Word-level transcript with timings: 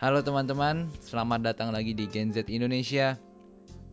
Halo 0.00 0.24
teman-teman, 0.24 0.88
selamat 1.04 1.52
datang 1.52 1.76
lagi 1.76 1.92
di 1.92 2.08
Gen 2.08 2.32
Z 2.32 2.48
Indonesia. 2.48 3.20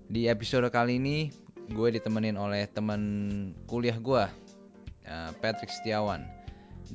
Di 0.07 0.31
episode 0.31 0.63
kali 0.71 1.03
ini, 1.03 1.27
gue 1.67 1.99
ditemenin 1.99 2.39
oleh 2.39 2.63
teman 2.71 3.51
kuliah 3.67 3.99
gue, 3.99 4.23
uh, 5.03 5.31
Patrick 5.43 5.67
Setiawan. 5.67 6.23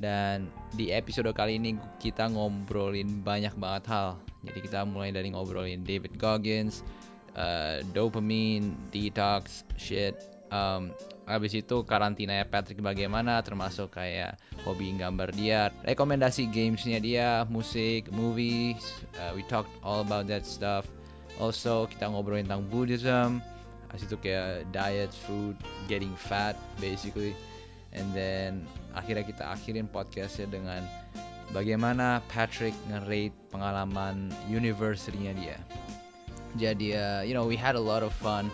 Dan 0.01 0.49
di 0.73 0.89
episode 0.89 1.29
kali 1.29 1.61
ini 1.61 1.77
kita 2.01 2.25
ngobrolin 2.25 3.21
banyak 3.21 3.53
banget 3.53 3.85
hal. 3.85 4.17
Jadi 4.49 4.65
kita 4.65 4.81
mulai 4.81 5.13
dari 5.13 5.29
ngobrolin 5.29 5.85
David 5.85 6.17
Goggins, 6.17 6.81
uh, 7.37 7.85
dopamine, 7.93 8.73
detox, 8.89 9.61
shit. 9.77 10.17
Um, 10.49 10.89
habis 11.33 11.57
itu 11.57 11.81
karantina 11.81 12.45
Patrick 12.45 12.77
bagaimana, 12.77 13.41
termasuk 13.41 13.97
kayak 13.97 14.37
hobi 14.61 14.93
gambar 14.93 15.33
dia, 15.33 15.73
rekomendasi 15.81 16.53
gamesnya 16.53 17.01
dia, 17.01 17.29
musik, 17.49 18.05
movies. 18.13 19.01
Uh, 19.17 19.33
we 19.33 19.41
talked 19.49 19.73
all 19.81 20.05
about 20.05 20.29
that 20.29 20.45
stuff. 20.45 20.85
Also 21.41 21.89
kita 21.89 22.05
ngobrolin 22.05 22.45
tentang 22.45 22.69
Buddhism, 22.69 23.41
habis 23.89 24.05
itu 24.05 24.13
kayak 24.21 24.69
diet, 24.69 25.09
food, 25.25 25.57
getting 25.89 26.13
fat, 26.13 26.53
basically. 26.77 27.33
And 27.97 28.13
then 28.13 28.69
akhirnya 28.93 29.25
kita 29.25 29.43
akhirin 29.57 29.89
podcastnya 29.89 30.53
dengan 30.53 30.85
bagaimana 31.49 32.21
Patrick 32.29 32.77
nge-rate 32.93 33.33
pengalaman 33.49 34.29
university-nya 34.49 35.33
dia. 35.33 35.57
Jadi, 36.53 36.93
uh, 36.93 37.25
you 37.25 37.33
know, 37.33 37.49
we 37.49 37.57
had 37.57 37.73
a 37.73 37.81
lot 37.81 38.05
of 38.05 38.13
fun. 38.21 38.53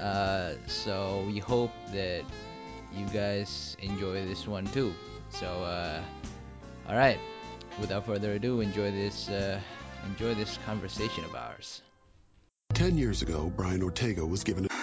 Uh, 0.00 0.54
so 0.66 1.22
we 1.26 1.38
hope 1.38 1.72
that 1.92 2.24
you 2.96 3.06
guys 3.12 3.76
enjoy 3.80 4.24
this 4.26 4.46
one 4.46 4.66
too. 4.66 4.94
So, 5.28 5.46
uh, 5.46 6.02
all 6.88 6.96
right. 6.96 7.18
Without 7.80 8.04
further 8.06 8.32
ado, 8.32 8.60
enjoy 8.60 8.90
this 8.90 9.28
uh, 9.28 9.60
enjoy 10.06 10.34
this 10.34 10.58
conversation 10.66 11.24
of 11.24 11.34
ours. 11.34 11.82
Ten 12.74 12.96
years 12.96 13.22
ago, 13.22 13.52
Brian 13.56 13.82
Ortega 13.82 14.24
was 14.26 14.42
given. 14.42 14.66
A- 14.66 14.79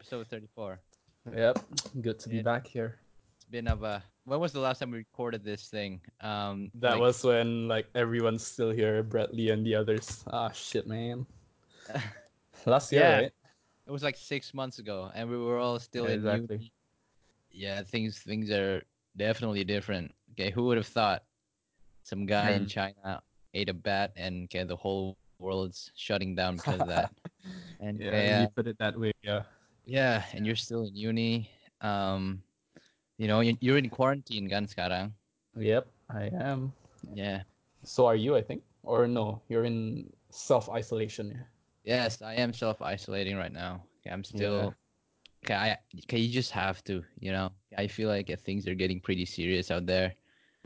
Episode 0.00 0.26
34. 0.28 0.80
Yep, 1.36 1.58
good 2.00 2.18
to 2.20 2.28
be 2.30 2.36
Yeah. 2.36 2.42
back 2.42 2.66
here. 2.66 2.98
It's 3.36 3.44
been 3.44 3.68
of 3.68 3.82
a. 3.82 4.02
When 4.24 4.40
was 4.40 4.52
the 4.52 4.60
last 4.60 4.78
time 4.78 4.90
we 4.90 4.98
recorded 4.98 5.44
this 5.44 5.68
thing? 5.68 6.00
Um, 6.22 6.70
That 6.76 6.92
like- 6.92 7.00
was 7.00 7.22
when 7.22 7.68
like 7.68 7.86
everyone's 7.94 8.46
still 8.46 8.70
here, 8.70 9.02
Brett 9.02 9.34
Lee 9.34 9.50
and 9.50 9.64
the 9.64 9.74
others. 9.74 10.24
Ah, 10.28 10.50
shit, 10.52 10.86
man. 10.86 11.26
Last 12.66 12.92
year, 12.92 13.02
Yeah. 13.02 13.16
right? 13.16 13.32
It 13.86 13.90
was 13.90 14.02
like 14.02 14.16
six 14.16 14.54
months 14.54 14.78
ago, 14.78 15.10
and 15.14 15.28
we 15.28 15.36
were 15.36 15.58
all 15.58 15.78
still 15.78 16.06
in 16.06 16.12
Exactly. 16.20 16.56
uni. 16.56 16.72
Yeah, 17.50 17.82
things 17.82 18.18
things 18.20 18.50
are 18.50 18.82
definitely 19.16 19.64
different. 19.64 20.14
Okay, 20.32 20.50
who 20.50 20.64
would 20.64 20.76
have 20.78 20.86
thought 20.86 21.24
some 22.04 22.24
guy 22.24 22.52
in 22.52 22.64
Mhm. 22.64 22.70
China 22.70 23.22
ate 23.52 23.68
a 23.68 23.74
bat 23.74 24.12
and 24.16 24.44
okay, 24.44 24.64
the 24.64 24.76
whole 24.76 25.18
world's 25.38 25.90
shutting 25.94 26.34
down 26.34 26.56
because 26.56 26.80
of 26.80 26.88
that. 26.88 27.12
And 27.80 27.98
Yeah, 27.98 28.10
yeah, 28.12 28.40
you 28.42 28.48
put 28.48 28.66
it 28.66 28.76
that 28.78 28.98
way, 28.98 29.12
yeah. 29.22 29.44
Yeah, 29.90 30.22
and 30.32 30.46
you're 30.46 30.54
still 30.54 30.86
in 30.86 30.94
uni. 30.94 31.50
Um, 31.82 32.42
you 33.18 33.26
know, 33.26 33.42
you- 33.42 33.58
you're 33.58 33.76
in 33.76 33.90
quarantine, 33.90 34.46
kan 34.46 34.70
sekarang. 34.70 35.10
Yep, 35.58 35.90
I 36.08 36.30
am. 36.30 36.70
Yeah. 37.10 37.42
So 37.82 38.06
are 38.06 38.14
you, 38.14 38.38
I 38.38 38.42
think? 38.42 38.62
Or 38.86 39.10
no, 39.10 39.42
you're 39.50 39.66
in 39.66 40.06
self 40.30 40.70
isolation. 40.70 41.34
Yeah. 41.34 41.46
Yes, 41.82 42.22
I 42.22 42.38
am 42.38 42.54
self 42.54 42.78
isolating 42.80 43.34
right 43.34 43.52
now. 43.52 43.82
I'm 44.06 44.22
still. 44.22 44.72
Okay, 45.44 45.54
I 45.58 45.76
okay, 46.06 46.18
you 46.20 46.30
just 46.30 46.52
have 46.52 46.84
to, 46.84 47.02
you 47.18 47.32
know. 47.32 47.50
I 47.76 47.88
feel 47.88 48.08
like 48.08 48.30
uh, 48.30 48.36
things 48.36 48.68
are 48.68 48.76
getting 48.78 49.00
pretty 49.00 49.24
serious 49.26 49.70
out 49.74 49.86
there. 49.86 50.14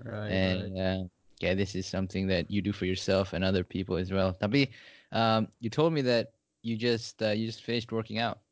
Right. 0.04 0.30
and 0.30 0.60
uh, 0.76 1.00
yeah, 1.40 1.54
this 1.54 1.74
is 1.74 1.86
something 1.86 2.26
that 2.28 2.50
you 2.50 2.60
do 2.60 2.72
for 2.74 2.84
yourself 2.84 3.32
and 3.32 3.44
other 3.44 3.62
people 3.64 3.96
as 3.96 4.10
well. 4.12 4.34
Tapi, 4.34 4.68
um, 5.14 5.48
you 5.62 5.70
told 5.70 5.94
me 5.94 6.02
that 6.02 6.34
you 6.66 6.76
just 6.76 7.22
uh, 7.22 7.30
you 7.32 7.46
just 7.46 7.62
finished 7.62 7.90
working 7.94 8.18
out. 8.18 8.44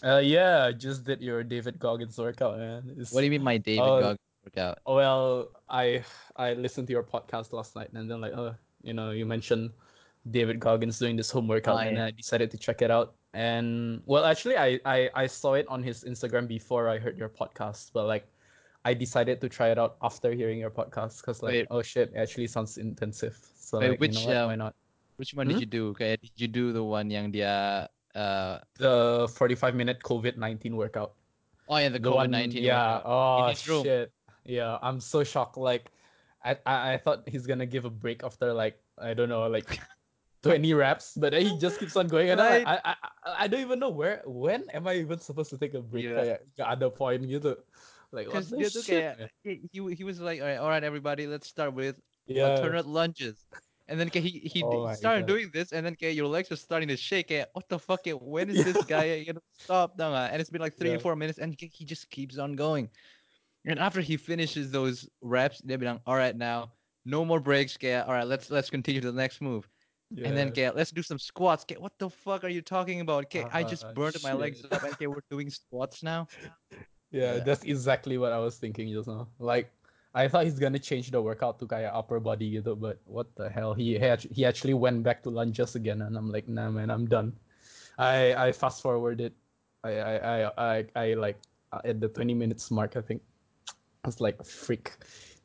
Uh, 0.00 0.18
yeah, 0.22 0.64
I 0.66 0.72
just 0.72 1.04
did 1.04 1.20
your 1.20 1.44
David 1.44 1.78
Goggins 1.78 2.18
workout, 2.18 2.58
man. 2.58 2.88
It's- 2.96 3.12
What 3.12 3.20
do 3.20 3.26
you 3.26 3.30
mean, 3.30 3.44
my 3.44 3.58
David 3.58 3.84
Oh, 3.84 4.00
Goggins 4.00 4.30
workout? 4.42 4.78
Well, 4.86 5.52
I 5.68 6.02
I 6.34 6.54
listened 6.54 6.88
to 6.88 6.92
your 6.92 7.04
podcast 7.04 7.52
last 7.52 7.76
night, 7.76 7.92
and 7.94 8.10
then 8.10 8.20
like, 8.20 8.34
uh, 8.34 8.54
you 8.82 8.94
know, 8.94 9.10
you 9.14 9.26
mentioned 9.26 9.70
David 10.30 10.58
Goggins 10.58 10.98
doing 10.98 11.14
this 11.14 11.30
home 11.30 11.46
workout, 11.46 11.76
Oh, 11.76 11.86
and. 11.86 11.98
I 12.02 12.10
decided 12.10 12.50
to 12.50 12.58
check 12.58 12.82
it 12.82 12.90
out. 12.90 13.14
And 13.34 14.02
well, 14.06 14.24
actually, 14.26 14.58
I, 14.58 14.80
I 14.84 15.08
I 15.14 15.26
saw 15.26 15.54
it 15.54 15.66
on 15.70 15.82
his 15.82 16.02
Instagram 16.04 16.46
before 16.50 16.88
I 16.90 16.98
heard 16.98 17.16
your 17.16 17.30
podcast, 17.30 17.90
but 17.94 18.04
like, 18.10 18.26
I 18.84 18.92
decided 18.98 19.40
to 19.40 19.48
try 19.48 19.70
it 19.70 19.78
out 19.78 19.96
after 20.02 20.34
hearing 20.34 20.58
your 20.58 20.70
podcast 20.74 21.22
because 21.22 21.42
like, 21.46 21.64
Wait. 21.64 21.66
oh 21.70 21.80
shit, 21.80 22.10
it 22.12 22.18
actually 22.18 22.50
sounds 22.50 22.76
intensive. 22.76 23.38
So 23.54 23.78
Wait, 23.78 23.94
like, 23.96 24.00
which, 24.02 24.18
you 24.18 24.26
know 24.26 24.34
what, 24.34 24.36
um, 24.36 24.48
why 24.50 24.56
not? 24.56 24.74
Which 25.16 25.32
one 25.32 25.46
Hmm? 25.46 25.54
did 25.54 25.60
you 25.62 25.70
do? 25.70 25.82
Okay, 25.94 26.16
did 26.18 26.34
you 26.36 26.48
do 26.50 26.72
the 26.74 26.82
one 26.82 27.06
yang 27.08 27.30
dia? 27.30 27.86
Uh, 28.14 28.60
The 28.76 29.26
forty-five 29.32 29.74
minute 29.74 30.02
COVID 30.04 30.36
nineteen 30.36 30.76
workout. 30.76 31.14
oh 31.68 31.76
yeah, 31.80 31.88
the 31.88 31.98
The 31.98 32.10
COVID 32.10 32.28
one- 32.28 32.30
nineteen. 32.30 32.64
Yeah. 32.64 33.00
Oh 33.04 33.48
his 33.48 33.64
room. 33.68 33.84
shit. 33.84 34.12
Yeah, 34.44 34.76
I'm 34.82 35.00
so 35.00 35.22
shocked. 35.24 35.56
Like, 35.56 35.88
I, 36.44 36.58
I 36.66 36.74
I 36.92 36.96
thought 36.98 37.24
he's 37.30 37.46
gonna 37.46 37.64
give 37.64 37.84
a 37.86 37.90
break 37.94 38.20
after 38.26 38.52
like 38.52 38.76
I 38.98 39.14
don't 39.14 39.30
know 39.30 39.46
like 39.46 39.78
20 40.42 40.74
reps, 40.74 41.14
but 41.14 41.30
then 41.32 41.46
he 41.46 41.54
just 41.62 41.78
keeps 41.78 41.94
on 41.94 42.08
going, 42.10 42.28
and 42.34 42.40
Right. 42.42 42.66
I, 42.66 42.74
I 42.84 42.94
I 42.98 42.98
I 43.24 43.46
don't 43.46 43.62
even 43.62 43.78
know 43.78 43.94
where 43.94 44.20
when 44.26 44.66
am 44.74 44.90
I 44.90 44.98
even 44.98 45.22
supposed 45.22 45.48
to 45.54 45.58
take 45.58 45.72
a 45.72 45.80
break? 45.80 46.04
Yeah. 46.10 46.18
Kayak 46.18 46.40
gak 46.58 46.68
ada 46.74 46.88
point 46.90 47.22
gitu. 47.30 47.54
Like 48.10 48.28
what 48.28 48.44
the 48.50 48.66
shit? 48.68 48.84
kayak 48.84 49.30
he, 49.46 49.62
he 49.72 49.78
he 49.94 50.04
was 50.04 50.18
like, 50.20 50.42
all 50.42 50.50
right, 50.50 50.58
all 50.60 50.68
right, 50.68 50.82
everybody, 50.84 51.24
let's 51.30 51.46
start 51.48 51.72
with 51.72 51.96
Yeah. 52.26 52.58
alternate 52.58 52.84
lunges. 52.90 53.46
And 53.92 54.00
then 54.00 54.08
he 54.08 54.40
he 54.48 54.64
Oh 54.64 54.88
started 54.94 55.26
doing 55.28 55.50
this, 55.52 55.72
and 55.76 55.84
then 55.84 55.94
kayak 56.00 56.16
your 56.16 56.26
legs 56.26 56.48
are 56.50 56.56
starting 56.56 56.88
to 56.88 56.96
shake. 56.96 57.28
Kayak, 57.28 57.52
what 57.52 57.68
the 57.68 57.76
fuck? 57.78 58.00
kayak, 58.02 58.22
When 58.24 58.48
is 58.48 58.64
this 58.64 58.80
guy 58.88 59.20
gonna 59.28 59.44
stop? 59.60 60.00
And 60.00 60.40
it's 60.40 60.48
been 60.48 60.62
like 60.64 60.78
three 60.80 60.96
Yeah. 60.96 60.96
four 60.96 61.14
minutes, 61.14 61.36
and 61.38 61.52
he 61.60 61.84
just 61.84 62.08
keeps 62.08 62.38
on 62.38 62.56
going. 62.56 62.88
And 63.68 63.78
after 63.78 64.00
he 64.00 64.16
finishes 64.16 64.72
those 64.72 65.04
reps, 65.20 65.60
dia 65.60 65.76
bilang, 65.76 66.00
all 66.08 66.16
right, 66.16 66.32
now 66.34 66.72
no 67.04 67.20
more 67.20 67.38
breaks. 67.38 67.76
Kayak, 67.76 68.08
all 68.08 68.16
right, 68.16 68.26
let's 68.26 68.48
let's 68.48 68.70
continue 68.72 69.04
to 69.04 69.12
the 69.12 69.20
next 69.20 69.44
move. 69.44 69.68
And 70.24 70.32
then 70.32 70.48
Yeah. 70.48 70.56
kayak, 70.56 70.74
let's 70.74 70.90
do 70.90 71.02
some 71.04 71.18
squats. 71.20 71.64
Kayak, 71.68 71.84
what 71.84 71.92
the 72.00 72.08
fuck 72.08 72.44
are 72.44 72.48
you 72.48 72.64
talking 72.64 73.04
about? 73.04 73.28
Kayak, 73.28 73.52
I 73.52 73.60
just 73.62 73.84
Ah, 73.84 73.92
burned 73.92 74.16
my 74.24 74.32
legs 74.32 74.64
shit. 74.64 74.72
up, 74.72 74.80
kayak, 74.80 75.04
we're 75.04 75.28
doing 75.28 75.52
squats 75.52 76.00
now. 76.02 76.32
yeah, 77.12 77.36
yeah. 77.36 77.44
that's 77.44 77.62
exactly 77.64 78.16
what 78.16 78.32
I 78.32 78.38
was 78.40 78.56
thinking 78.56 78.88
just 78.88 79.04
now. 79.08 79.28
Like 79.38 79.68
I 80.14 80.28
thought 80.28 80.44
he's 80.44 80.60
gonna 80.60 80.78
change 80.78 81.10
the 81.10 81.20
workout 81.20 81.58
to 81.60 81.66
kayak 81.66 81.92
upper 81.96 82.20
body 82.20 82.60
gitu, 82.60 82.76
but 82.76 83.00
what 83.08 83.32
the 83.36 83.48
hell? 83.48 83.72
He 83.72 83.96
he 83.96 84.08
he 84.28 84.42
actually 84.44 84.76
went 84.76 85.00
back 85.02 85.24
to 85.24 85.30
lunges 85.32 85.72
again, 85.74 86.04
and 86.04 86.16
I'm 86.16 86.28
like, 86.28 86.48
nah, 86.48 86.68
man, 86.68 86.92
I'm 86.92 87.08
done. 87.08 87.32
I 87.96 88.36
I 88.36 88.48
fast 88.52 88.84
forwarded. 88.84 89.32
I 89.80 89.92
I 89.96 90.14
I 90.20 90.36
I, 90.56 90.76
I 90.92 91.06
like 91.16 91.40
uh, 91.72 91.80
at 91.84 92.00
the 92.00 92.12
20 92.12 92.36
minutes 92.36 92.68
mark. 92.68 92.96
I 92.96 93.00
think 93.00 93.24
I 94.04 94.08
was 94.08 94.20
like, 94.20 94.36
freak, 94.44 94.92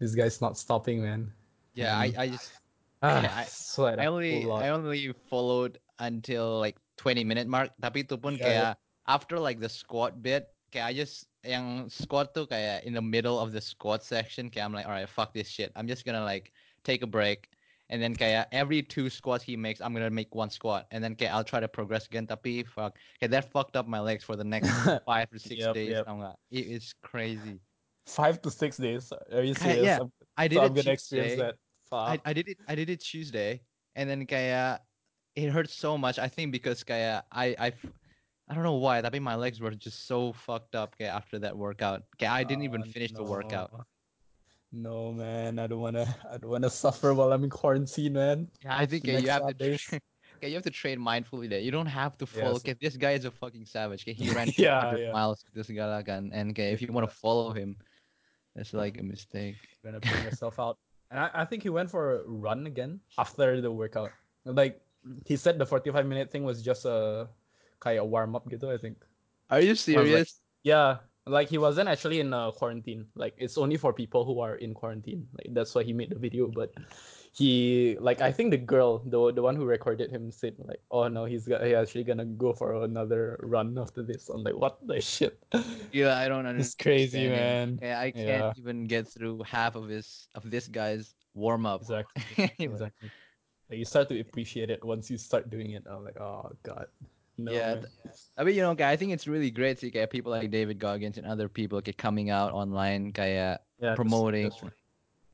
this 0.04 0.16
guy's 0.16 0.42
not 0.44 0.58
stopping, 0.60 1.00
man. 1.02 1.32
Yeah, 1.74 1.96
I 1.96 2.12
I 2.18 2.26
just 2.28 2.52
Ah, 3.06 3.22
Yeah, 3.24 3.32
I- 3.32 3.48
sweat 3.48 4.00
I 4.02 4.10
only. 4.10 4.50
I 4.50 4.70
only 4.74 5.14
followed 5.30 5.80
until 6.02 6.60
like 6.60 6.76
20 6.98 7.24
minute 7.24 7.48
mark 7.48 7.72
tapi 7.80 8.04
itu 8.04 8.18
pun 8.18 8.36
Yeah, 8.38 8.74
kayak 8.74 8.82
after 9.06 9.38
like 9.40 9.62
the 9.62 9.70
squat 9.70 10.18
bit 10.22 10.50
kayak 10.74 10.92
I 10.92 10.94
just 10.98 11.30
yang 11.48 11.88
squat 11.90 12.36
tuh 12.36 12.46
kayak 12.46 12.84
in 12.84 12.94
the 12.94 13.02
middle 13.02 13.40
of 13.40 13.52
the 13.56 13.62
squat 13.64 14.04
section 14.04 14.52
kayak 14.52 14.66
I'm 14.68 14.76
like 14.76 14.86
alright 14.86 15.10
fuck 15.10 15.32
this 15.34 15.48
shit 15.48 15.72
I'm 15.76 15.88
just 15.88 16.04
gonna 16.06 16.24
like 16.24 16.52
take 16.84 17.02
a 17.02 17.10
break 17.10 17.50
and 17.90 18.04
then 18.04 18.12
kayak 18.16 18.52
every 18.52 18.84
two 18.84 19.08
squats 19.08 19.44
he 19.44 19.56
makes 19.56 19.80
I'm 19.80 19.96
gonna 19.96 20.12
make 20.12 20.36
one 20.36 20.52
squat 20.52 20.88
and 20.92 21.00
then 21.04 21.16
kayak 21.16 21.32
I'll 21.32 21.48
try 21.48 21.64
to 21.64 21.72
progress 21.72 22.06
again 22.08 22.28
tapi 22.28 22.68
fuck 22.68 23.00
kayak 23.24 23.32
that 23.32 23.46
fucked 23.52 23.80
up 23.80 23.88
my 23.88 24.00
legs 24.04 24.28
for 24.28 24.36
the 24.36 24.44
next 24.44 24.70
five 25.08 25.32
or 25.32 25.40
six 25.40 25.64
Yep, 25.64 25.74
days 25.74 25.96
yep. 25.98 26.06
tau 26.06 26.20
nggak? 26.20 26.36
It- 26.52 26.68
it's 26.78 26.92
crazy 27.00 27.64
Five 28.08 28.40
to 28.40 28.50
six 28.50 28.80
days. 28.80 29.12
Are 29.12 29.44
you 29.44 29.52
Kayak, 29.52 29.84
serious? 29.84 29.84
yeah, 29.84 30.00
I'm, 30.00 30.12
I 30.40 30.48
did 30.48 30.56
so 30.56 30.64
it 30.64 30.66
I'm 30.72 30.74
gonna 30.76 30.96
experience 30.96 31.36
Tuesday. 31.36 31.52
that. 31.52 31.56
I, 31.92 32.16
I 32.24 32.32
did 32.32 32.48
it 32.48 32.58
I 32.68 32.74
did 32.76 32.88
it 32.90 33.00
Tuesday 33.04 33.60
and 34.00 34.08
then 34.08 34.24
kayak 34.24 34.80
it 35.36 35.52
hurt 35.52 35.70
so 35.70 35.98
much 36.00 36.20
I 36.20 36.28
think 36.28 36.52
because 36.52 36.84
kayak 36.84 37.28
I 37.32 37.56
I 37.60 37.68
I 38.48 38.56
don't 38.56 38.64
know 38.64 38.80
why 38.80 39.02
tapi 39.02 39.20
my 39.20 39.36
legs 39.36 39.60
were 39.60 39.72
just 39.76 40.08
so 40.08 40.32
fucked 40.32 40.76
up 40.76 40.96
kayak 40.98 41.14
after 41.14 41.40
that 41.40 41.56
workout 41.58 42.04
kayak 42.18 42.32
I 42.32 42.44
didn't 42.48 42.64
even 42.64 42.82
Oh, 42.82 42.92
finish 42.96 43.12
the 43.12 43.24
workout 43.24 43.72
no. 43.72 43.86
No 44.72 45.12
man, 45.14 45.60
I 45.60 45.68
don't 45.68 45.80
wanna 45.80 46.08
I 46.28 46.38
don't 46.38 46.52
wanna 46.52 46.70
suffer 46.70 47.14
while 47.14 47.32
I'm 47.32 47.44
in 47.44 47.50
quarantine, 47.50 48.14
man. 48.14 48.48
yeah 48.64 48.76
I 48.78 48.86
think 48.86 49.04
kayak 49.08 49.24
you 49.26 49.32
have 49.32 49.48
to 49.48 49.56
tra- 49.56 50.00
Okay, 50.38 50.50
you 50.54 50.56
have 50.56 50.68
to 50.70 50.70
trade 50.70 51.00
mindfully 51.02 51.50
there. 51.50 51.60
You 51.60 51.72
don't 51.74 51.90
have 51.90 52.14
to 52.22 52.26
Yes. 52.30 52.38
follow. 52.38 52.62
Okay, 52.62 52.76
this 52.78 52.94
guy 52.94 53.18
is 53.18 53.26
a 53.26 53.34
fucking 53.34 53.66
savage. 53.66 54.06
Okay, 54.06 54.14
he 54.14 54.30
ran 54.38 54.54
Yeah, 54.54 54.86
400 54.86 55.02
yeah. 55.02 55.12
miles 55.12 55.42
to 55.42 55.50
this 55.50 55.68
Galagan, 55.74 56.30
and 56.30 56.54
okay, 56.54 56.72
if 56.72 56.82
you 56.82 56.94
want 56.94 57.10
to 57.10 57.14
follow 57.16 57.52
him, 57.58 57.74
that's 58.54 58.74
like 58.74 59.02
a 59.02 59.04
mistake. 59.04 59.58
You're 59.82 59.92
gonna 59.92 60.04
bring 60.04 60.22
yourself 60.22 60.60
out. 60.62 60.78
And 61.10 61.18
I, 61.20 61.42
I 61.42 61.46
think 61.46 61.64
he 61.64 61.74
went 61.74 61.90
for 61.90 62.22
a 62.22 62.28
run 62.28 62.68
again 62.68 63.02
after 63.18 63.62
the 63.62 63.72
workout. 63.72 64.14
Like 64.46 64.78
he 65.26 65.36
said, 65.40 65.58
the 65.58 65.66
45 65.66 66.06
minute 66.06 66.30
thing 66.30 66.44
was 66.46 66.62
just 66.62 66.86
a 66.86 67.26
kind 67.80 68.00
of 68.00 68.08
warm 68.10 68.36
up, 68.36 68.46
gitu. 68.50 68.74
I 68.74 68.78
think. 68.78 68.98
Are 69.50 69.62
you 69.62 69.74
like- 69.74 69.80
serious? 69.80 70.42
Yeah, 70.64 71.00
like 71.26 71.48
he 71.48 71.58
wasn't 71.58 71.88
actually 71.88 72.20
in 72.20 72.34
uh, 72.34 72.52
quarantine. 72.52 73.08
Like 73.16 73.36
it's 73.38 73.58
only 73.58 73.78
for 73.78 73.94
people 73.94 74.26
who 74.26 74.40
are 74.44 74.56
in 74.60 74.74
quarantine. 74.74 75.28
Like 75.40 75.54
that's 75.56 75.72
why 75.76 75.84
he 75.84 75.94
made 75.94 76.12
the 76.12 76.20
video. 76.20 76.48
But 76.52 76.76
he, 77.32 77.96
like, 78.02 78.20
I 78.20 78.32
think 78.34 78.50
the 78.52 78.58
girl, 78.60 79.00
the 79.06 79.32
the 79.32 79.42
one 79.46 79.56
who 79.56 79.64
recorded 79.64 80.10
him, 80.12 80.32
said 80.34 80.56
like, 80.60 80.82
"Oh 80.92 81.08
no, 81.08 81.24
he's 81.24 81.46
got, 81.48 81.62
he 81.64 81.72
actually 81.78 82.04
gonna 82.04 82.26
go 82.26 82.52
for 82.52 82.84
another 82.84 83.40
run 83.46 83.78
after 83.78 84.02
this." 84.04 84.28
I'm 84.28 84.44
like, 84.44 84.58
"What 84.58 84.82
the 84.84 85.00
shit?" 85.00 85.38
yeah, 85.94 86.18
I 86.18 86.28
don't 86.28 86.44
understand. 86.52 86.60
It's 86.60 86.76
crazy, 86.76 87.30
him. 87.30 87.32
man. 87.32 87.68
Okay, 87.80 87.94
I 87.94 88.10
can't 88.12 88.52
Yeah. 88.52 88.60
even 88.60 88.84
get 88.90 89.08
through 89.08 89.44
half 89.48 89.76
of 89.80 89.88
his 89.88 90.28
of 90.36 90.50
this 90.50 90.68
guy's 90.68 91.14
warm 91.38 91.64
up. 91.70 91.86
Exactly. 91.88 92.52
Exactly. 92.60 93.10
Like 93.70 93.80
you 93.80 93.86
start 93.86 94.10
to 94.10 94.18
appreciate 94.20 94.72
it 94.74 94.82
once 94.84 95.08
you 95.12 95.16
start 95.22 95.48
doing 95.54 95.72
it. 95.78 95.86
I'm 95.88 96.04
like, 96.04 96.18
oh 96.20 96.52
god. 96.66 96.88
No, 97.38 97.52
Yeah. 97.52 97.82
I 98.38 98.44
mean, 98.44 98.56
you 98.56 98.62
know, 98.62 98.74
guy, 98.74 98.92
I 98.92 98.96
think 98.96 99.12
it's 99.12 99.28
really 99.28 99.52
great 99.52 99.78
to 99.80 99.92
get 99.92 100.10
people 100.10 100.32
like 100.32 100.50
David 100.52 100.80
Goggins 100.80 101.18
and 101.18 101.28
other 101.28 101.48
people 101.48 101.82
get 101.82 101.98
coming 101.98 102.30
out 102.30 102.52
online, 102.52 103.12
kaya 103.12 103.60
yeah, 103.80 103.96
promoting 103.96 104.50
that's 104.50 104.64
right. 104.64 104.72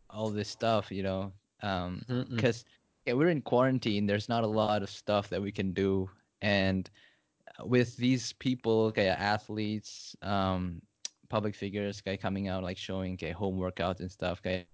all 0.10 0.30
this 0.30 0.50
stuff, 0.50 0.92
you 0.92 1.04
know. 1.04 1.32
Um, 1.62 2.02
because 2.30 2.66
yeah, 3.06 3.14
we're 3.14 3.30
in 3.30 3.42
quarantine. 3.42 4.06
There's 4.06 4.30
not 4.30 4.44
a 4.44 4.48
lot 4.48 4.84
of 4.84 4.90
stuff 4.90 5.30
that 5.30 5.42
we 5.42 5.52
can 5.52 5.74
do, 5.74 6.10
and 6.42 6.90
uh, 7.60 7.66
with 7.66 7.96
these 7.98 8.34
people, 8.34 8.92
kaya 8.92 9.14
athletes, 9.14 10.16
um, 10.22 10.82
public 11.30 11.56
figures, 11.56 12.02
kaya 12.02 12.18
coming 12.18 12.48
out 12.48 12.64
like 12.64 12.78
showing 12.78 13.18
kaya 13.18 13.34
home 13.34 13.58
workouts 13.58 14.02
and 14.02 14.12
stuff, 14.12 14.42
kaya 14.42 14.66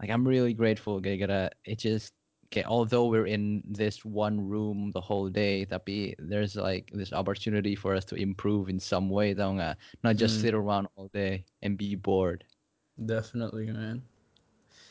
like 0.00 0.10
I'm 0.10 0.26
really 0.26 0.54
grateful. 0.54 1.00
Kaya 1.00 1.50
it 1.64 1.78
just 1.78 2.12
okay, 2.50 2.64
although 2.64 3.06
we're 3.06 3.26
in 3.26 3.62
this 3.66 4.04
one 4.04 4.40
room 4.48 4.90
the 4.92 5.00
whole 5.00 5.30
day, 5.30 5.64
tapi 5.64 6.14
there's 6.18 6.56
like 6.56 6.90
this 6.92 7.12
opportunity 7.12 7.74
for 7.76 7.94
us 7.94 8.04
to 8.06 8.16
improve 8.16 8.68
in 8.68 8.78
some 8.80 9.08
way, 9.10 9.34
tau 9.34 9.52
nga? 9.58 9.76
Not 10.04 10.16
just 10.16 10.38
Mm. 10.38 10.42
sit 10.42 10.54
around 10.54 10.88
all 10.96 11.08
day 11.14 11.46
and 11.62 11.78
be 11.78 11.94
bored. 11.96 12.44
Definitely, 13.04 13.66
man. 13.70 14.02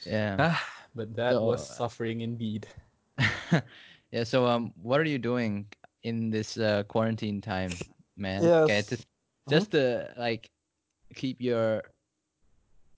Yeah. 0.06 0.40
Ah, 0.40 0.64
but 0.96 1.16
that 1.16 1.42
So, 1.42 1.44
was 1.44 1.62
uh, 1.70 1.76
suffering 1.76 2.22
indeed. 2.22 2.68
yeah. 4.12 4.24
So 4.24 4.46
um, 4.46 4.74
what 4.82 5.00
are 5.00 5.06
you 5.10 5.20
doing 5.20 5.68
in 6.04 6.30
this 6.30 6.58
uh, 6.58 6.84
quarantine 6.84 7.42
time, 7.42 7.80
man? 8.18 8.54
Yes. 8.62 8.84
Okay, 8.84 8.84
just, 8.88 9.08
just 9.48 9.72
to 9.72 10.14
like 10.18 10.50
keep 11.16 11.42
your 11.42 11.84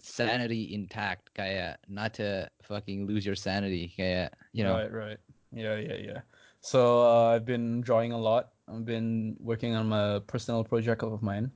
sanity 0.02 0.74
intact, 0.74 1.34
kaya 1.36 1.78
not 1.88 2.14
to 2.16 2.50
fucking 2.64 3.08
lose 3.08 3.26
your 3.26 3.36
sanity, 3.36 3.94
kaya 3.96 4.32
you 4.54 4.64
know. 4.64 4.82
Right, 4.82 4.92
right. 4.92 5.18
Yeah, 5.52 5.76
yeah, 5.78 5.96
yeah. 5.96 6.22
So 6.62 7.02
uh, 7.02 7.36
I've 7.36 7.46
been 7.46 7.82
drawing 7.82 8.12
a 8.12 8.18
lot. 8.18 8.54
I've 8.68 8.86
been 8.86 9.36
working 9.40 9.76
on 9.76 9.88
my 9.90 10.20
personal 10.28 10.64
project 10.64 11.04
of 11.04 11.22
mine, 11.22 11.52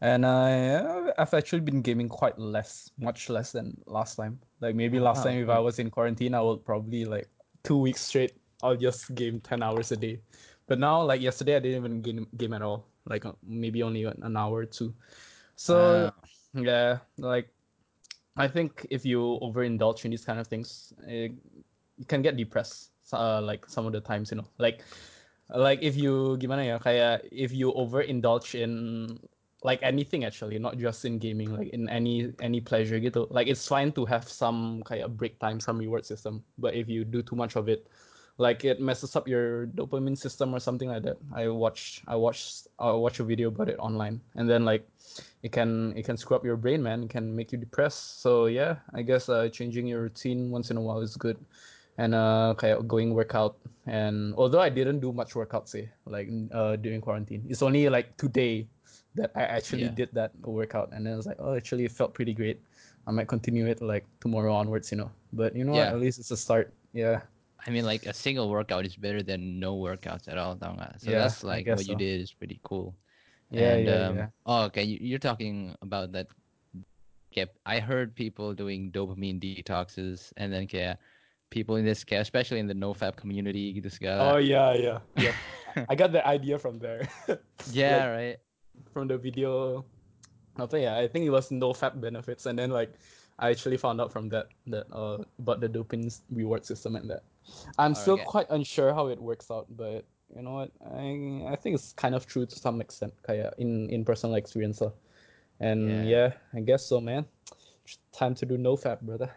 and 0.00 0.24
I 0.26 0.68
uh, 0.76 1.12
I've 1.18 1.34
actually 1.34 1.60
been 1.60 1.82
gaming 1.82 2.08
quite 2.08 2.38
less, 2.38 2.90
much 2.98 3.28
less 3.28 3.52
than 3.52 3.76
last 3.86 4.16
time. 4.16 4.40
Like 4.60 4.74
maybe 4.74 4.98
last 4.98 5.22
Wow, 5.22 5.24
time 5.24 5.38
if. 5.42 5.48
I 5.48 5.58
was 5.58 5.78
in 5.78 5.90
quarantine, 5.90 6.34
I 6.34 6.40
would 6.42 6.64
probably 6.64 7.04
like 7.04 7.28
two 7.64 7.78
weeks 7.78 8.02
straight. 8.02 8.32
I'll 8.62 8.76
just 8.76 9.14
game 9.14 9.40
ten 9.40 9.62
hours 9.62 9.92
a 9.92 9.96
day. 9.96 10.20
But 10.66 10.78
now, 10.78 11.02
like 11.02 11.20
yesterday, 11.20 11.56
I 11.56 11.60
didn't 11.60 11.78
even 11.84 12.02
game 12.02 12.26
game 12.36 12.52
at 12.54 12.62
all. 12.62 12.86
Like 13.06 13.24
uh, 13.26 13.32
maybe 13.42 13.82
only 13.82 14.04
an 14.04 14.36
hour 14.36 14.58
or 14.60 14.66
two. 14.66 14.94
So 15.56 16.10
Ah. 16.10 16.14
yeah, 16.54 16.98
like 17.18 17.50
I 18.36 18.48
think 18.48 18.86
if 18.90 19.04
you 19.04 19.38
overindulge 19.42 20.04
in 20.04 20.10
these 20.10 20.24
kind 20.24 20.38
of 20.38 20.46
things, 20.46 20.92
eh, 21.08 21.28
you 21.96 22.04
can 22.06 22.22
get 22.22 22.36
depressed. 22.36 22.90
Uh, 23.12 23.40
like 23.40 23.64
some 23.70 23.86
of 23.86 23.92
the 23.92 24.00
times, 24.00 24.30
you 24.32 24.36
know, 24.36 24.48
like 24.58 24.82
like 25.54 25.78
if 25.80 25.96
you 25.96 26.36
gimana 26.42 26.66
ya 26.66 26.78
kayak 26.82 27.22
if 27.30 27.52
you 27.54 27.70
overindulge 27.72 28.58
in 28.58 29.18
like 29.62 29.78
anything 29.82 30.24
actually, 30.24 30.58
not 30.58 30.76
just 30.76 31.04
in 31.04 31.18
gaming, 31.18 31.54
like 31.54 31.70
in 31.70 31.88
any 31.88 32.34
any 32.42 32.60
pleasure 32.60 32.98
gitu. 32.98 33.30
Like 33.30 33.46
it's 33.46 33.66
fine 33.66 33.92
to 33.94 34.04
have 34.04 34.26
some 34.28 34.82
kayak 34.84 35.14
break 35.16 35.38
time, 35.38 35.60
some 35.60 35.78
reward 35.78 36.04
system, 36.04 36.42
but 36.58 36.74
if 36.74 36.88
you 36.90 37.04
do 37.04 37.22
too 37.22 37.36
much 37.38 37.54
of 37.54 37.68
it, 37.70 37.86
like 38.38 38.64
it 38.64 38.80
messes 38.80 39.16
up 39.16 39.26
your 39.28 39.66
dopamine 39.78 40.18
system 40.18 40.54
or 40.54 40.60
something 40.60 40.88
like 40.90 41.02
that. 41.02 41.16
I 41.34 41.48
watched 41.48 42.02
I 42.06 42.16
watched 42.16 42.68
I 42.78 42.92
watched 42.92 43.20
a 43.20 43.24
video 43.24 43.48
about 43.48 43.68
it 43.70 43.78
online, 43.78 44.20
and 44.34 44.50
then 44.50 44.64
like 44.64 44.86
it 45.46 45.54
can 45.54 45.94
it 45.94 46.02
can 46.02 46.18
screw 46.18 46.34
up 46.34 46.42
your 46.42 46.58
brain, 46.58 46.82
man. 46.82 47.06
It 47.06 47.10
can 47.14 47.30
make 47.30 47.54
you 47.54 47.58
depressed. 47.62 48.18
So 48.18 48.50
yeah, 48.50 48.82
I 48.98 49.06
guess 49.06 49.30
uh, 49.30 49.46
changing 49.46 49.86
your 49.86 50.02
routine 50.02 50.50
once 50.50 50.74
in 50.74 50.76
a 50.76 50.82
while 50.82 50.98
is 50.98 51.14
good, 51.14 51.38
and 52.02 52.18
uh, 52.18 52.58
kayak 52.58 52.82
going 52.90 53.14
workout. 53.14 53.54
And 53.86 54.34
although 54.34 54.58
I 54.58 54.66
didn't 54.66 54.98
do 54.98 55.14
much 55.14 55.38
workout, 55.38 55.70
say 55.70 55.86
like 56.02 56.26
uh 56.50 56.74
during 56.82 56.98
quarantine, 56.98 57.46
it's 57.46 57.62
only 57.62 57.86
like 57.86 58.18
today 58.18 58.66
that 59.14 59.30
I 59.38 59.46
actually 59.46 59.86
Yeah. 59.86 59.94
did 59.94 60.10
that 60.18 60.34
workout, 60.42 60.90
and 60.90 61.06
then 61.06 61.14
I 61.14 61.16
was 61.16 61.30
like, 61.30 61.38
oh, 61.38 61.54
actually, 61.54 61.86
it 61.86 61.94
felt 61.94 62.10
pretty 62.10 62.34
great. 62.34 62.58
I 63.06 63.14
might 63.14 63.30
continue 63.30 63.70
it 63.70 63.78
like 63.78 64.02
tomorrow 64.18 64.50
onwards, 64.50 64.90
you 64.90 64.98
know. 64.98 65.14
But 65.30 65.54
you 65.54 65.62
know 65.62 65.78
Yeah. 65.78 65.94
what? 65.94 66.02
At 66.02 66.02
least 66.02 66.18
it's 66.18 66.34
a 66.34 66.36
start. 66.36 66.74
Yeah. 66.90 67.22
I 67.62 67.70
mean, 67.70 67.86
like 67.86 68.06
a 68.06 68.14
single 68.14 68.50
workout 68.50 68.82
is 68.82 68.98
better 68.98 69.22
than 69.22 69.62
no 69.62 69.78
workouts 69.78 70.26
at 70.26 70.38
all, 70.42 70.58
nga? 70.58 70.98
So 70.98 71.14
Yeah, 71.14 71.22
that's 71.22 71.46
like 71.46 71.70
what 71.70 71.86
you 71.86 71.94
did 71.94 72.18
is 72.18 72.34
pretty 72.34 72.58
cool. 72.66 72.98
Yeah, 73.50 73.74
and, 73.74 73.86
yeah, 73.86 74.06
um, 74.06 74.16
yeah. 74.16 74.28
Oh, 74.44 74.62
okay. 74.64 74.82
You, 74.82 74.98
you're 75.00 75.22
talking 75.22 75.74
about 75.82 76.12
that. 76.12 76.26
Okay, 77.32 77.50
I 77.64 77.80
heard 77.80 78.14
people 78.14 78.54
doing 78.54 78.90
dopamine 78.90 79.38
detoxes, 79.38 80.32
and 80.36 80.52
then 80.52 80.66
kaya 80.66 80.98
people 81.50 81.76
in 81.76 81.84
this, 81.84 82.02
kaya, 82.02 82.20
especially 82.20 82.58
in 82.58 82.66
the 82.66 82.74
NoFap 82.74 83.16
community, 83.16 83.74
gitu 83.74 83.90
Oh 84.18 84.38
yeah, 84.38 84.74
yeah, 84.74 84.98
yeah. 85.16 85.34
I 85.88 85.94
got 85.94 86.12
the 86.12 86.26
idea 86.26 86.58
from 86.58 86.78
there. 86.78 87.06
yeah, 87.70 87.96
like, 87.96 88.08
right. 88.08 88.38
from 88.92 89.08
the 89.08 89.18
video. 89.18 89.84
Apa 90.56 90.80
Yeah, 90.80 90.96
I 90.96 91.06
think 91.06 91.28
it 91.28 91.30
was 91.30 91.52
NoFap 91.52 92.00
benefits, 92.00 92.46
and 92.46 92.58
then 92.58 92.72
like 92.72 92.96
I 93.38 93.52
actually 93.52 93.76
found 93.76 94.00
out 94.00 94.08
from 94.10 94.32
that 94.32 94.48
that 94.72 94.88
uh 94.88 95.20
about 95.38 95.60
the 95.60 95.68
dopamine 95.68 96.08
reward 96.32 96.64
system 96.64 96.96
and 96.96 97.10
that. 97.12 97.22
I'm 97.78 97.92
Alright, 97.92 97.96
still 97.96 98.18
okay. 98.18 98.24
quite 98.24 98.48
unsure 98.50 98.96
how 98.96 99.12
it 99.12 99.20
works 99.20 99.52
out, 99.52 99.68
but 99.70 100.08
you 100.34 100.42
know 100.42 100.54
what? 100.54 100.70
I 100.82 101.44
I 101.52 101.56
think 101.56 101.74
it's 101.74 101.92
kind 101.92 102.14
of 102.14 102.26
true 102.26 102.46
to 102.46 102.56
some 102.56 102.80
extent, 102.80 103.12
kaya 103.22 103.52
in 103.58 103.88
in 103.90 104.04
personal 104.04 104.36
experience 104.36 104.80
lah. 104.80 104.92
And 105.60 105.88
Yeah. 105.88 106.02
yeah. 106.04 106.28
I 106.54 106.60
guess 106.60 106.84
so, 106.86 107.00
man. 107.00 107.24
Time 108.12 108.34
to 108.34 108.44
do 108.46 108.58
NoFap, 108.58 109.00
brother. 109.02 109.30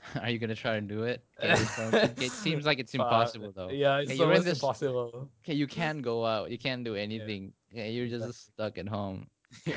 Are 0.22 0.30
you 0.30 0.38
gonna 0.38 0.56
try 0.56 0.80
to 0.80 0.84
do 0.84 1.04
it? 1.04 1.20
Okay, 1.40 1.54
this 1.56 1.74
quarantine- 1.76 2.10
okay, 2.16 2.26
it 2.26 2.32
seems 2.32 2.64
like 2.64 2.78
it's 2.80 2.94
impossible 2.94 3.52
though. 3.52 3.68
Yeah, 3.68 3.98
it's 4.00 4.16
you're 4.16 4.26
almost 4.26 4.44
this- 4.48 4.58
impossible. 4.58 5.28
Okay, 5.44 5.54
you 5.54 5.66
can't 5.66 6.00
go 6.02 6.24
out. 6.24 6.50
You 6.50 6.58
can't 6.58 6.84
do 6.84 6.96
anything. 6.96 7.52
Okay, 7.72 7.92
you're 7.92 8.08
just 8.08 8.24
exactly. 8.24 8.52
stuck 8.56 8.74
at 8.78 8.88
home. 8.88 9.28
Yeah, 9.66 9.76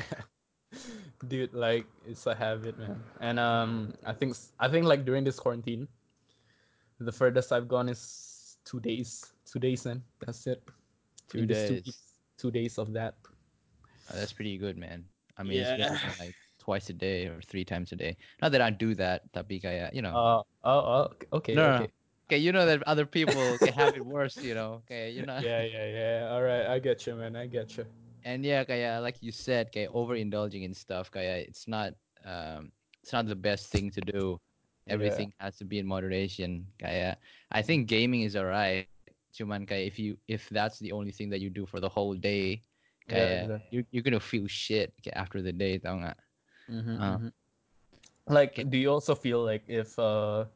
dude 1.28 1.52
like 1.54 1.86
it's 2.06 2.26
a 2.26 2.34
habit 2.34 2.78
man 2.78 2.98
and 3.20 3.38
um 3.38 3.94
i 4.04 4.12
think 4.12 4.34
s- 4.34 4.50
i 4.58 4.66
think 4.66 4.84
like 4.86 5.04
during 5.06 5.22
this 5.22 5.38
quarantine 5.38 5.86
the 6.98 7.12
furthest 7.12 7.52
i've 7.52 7.68
gone 7.68 7.88
is 7.88 8.58
two 8.64 8.80
days 8.80 9.33
two 9.44 9.58
days 9.60 9.84
man 9.86 10.02
that's 10.20 10.46
it 10.46 10.62
Two 11.28 11.40
In 11.40 11.46
this 11.46 11.68
days. 11.70 11.82
weeks, 11.84 12.20
two 12.38 12.50
days 12.50 12.78
of 12.78 12.92
that 12.92 13.14
Oh, 14.10 14.16
that's 14.16 14.32
pretty 14.32 14.58
good, 14.58 14.76
man. 14.76 15.04
I 15.36 15.42
mean, 15.42 15.60
it's 15.60 15.72
better 15.72 15.96
Yeah. 15.96 15.98
than 15.98 16.14
like 16.18 16.34
twice 16.58 16.88
a 16.90 16.92
day 16.94 17.26
or 17.26 17.40
three 17.40 17.64
times 17.64 17.92
a 17.92 17.96
day. 17.96 18.16
Not 18.42 18.52
that 18.52 18.60
I 18.60 18.70
do 18.70 18.94
that, 18.94 19.32
tapi 19.32 19.60
kaya, 19.60 19.90
you 19.92 20.02
know. 20.02 20.20
uh 20.20 20.42
oh, 20.64 20.80
oh 20.94 21.08
okay 21.32 21.56
No, 21.56 21.62
no, 21.70 21.78
no. 21.80 21.86
okay 21.86 21.90
Okay, 22.28 22.38
you 22.38 22.52
know 22.52 22.66
that 22.66 22.82
other 22.84 23.06
people 23.06 23.58
can 23.58 23.74
have 23.74 23.94
it 23.96 24.04
worse, 24.04 24.42
you 24.42 24.54
know. 24.54 24.82
Okay, 24.84 25.10
you're 25.10 25.24
not. 25.26 25.46
yeah 25.46 25.62
yeah 25.62 25.86
yeah 25.86 26.28
all 26.30 26.42
right 26.42 26.66
i 26.66 26.78
get 26.78 27.06
you 27.06 27.14
man 27.14 27.36
i 27.36 27.46
get 27.46 27.76
you 27.76 27.84
And 28.24 28.44
yeah, 28.44 28.64
kaya 28.64 29.00
like 29.00 29.18
you 29.20 29.30
said, 29.32 29.72
kaya 29.72 29.88
overindulging 29.90 30.62
in 30.64 30.74
stuff, 30.74 31.10
kaya 31.10 31.36
it's 31.42 31.66
not 31.68 31.94
um 32.24 32.72
it's 33.02 33.12
not 33.12 33.26
the 33.26 33.36
best 33.36 33.70
thing 33.70 33.90
to 33.92 34.00
do. 34.00 34.40
Yeah. 34.86 35.22
Everything 35.22 35.32
has 35.40 35.56
to 35.58 35.64
be 35.64 35.78
in 35.78 35.86
moderation. 35.86 36.66
Kaya 36.80 37.16
I 37.50 37.62
think 37.62 37.88
gaming 37.88 38.22
is 38.22 38.36
alright. 38.36 38.88
Cuman 39.34 39.66
kaya 39.66 39.82
if 39.82 39.98
you 39.98 40.16
if 40.30 40.48
that's 40.50 40.78
the 40.78 40.92
only 40.94 41.10
thing 41.10 41.28
that 41.30 41.40
you 41.42 41.50
do 41.50 41.66
for 41.66 41.80
the 41.80 41.88
whole 41.90 42.14
day, 42.14 42.62
Yeah, 43.10 43.14
kaya 43.14 43.26
exactly. 43.42 43.68
you're, 43.74 43.86
you're 43.90 44.06
gonna 44.06 44.20
feel 44.22 44.46
shit 44.46 44.94
kaya 45.02 45.14
after 45.18 45.42
the 45.42 45.52
day, 45.52 45.78
tau 45.78 45.98
nga. 45.98 46.14
Mhm, 46.70 46.96
Uh, 46.98 47.18
mhm. 47.18 47.32
like 48.26 48.54
do 48.70 48.78
you 48.78 48.90
also 48.90 49.14
feel 49.14 49.44
like 49.44 49.62
if 49.68 49.98
uh 49.98 50.46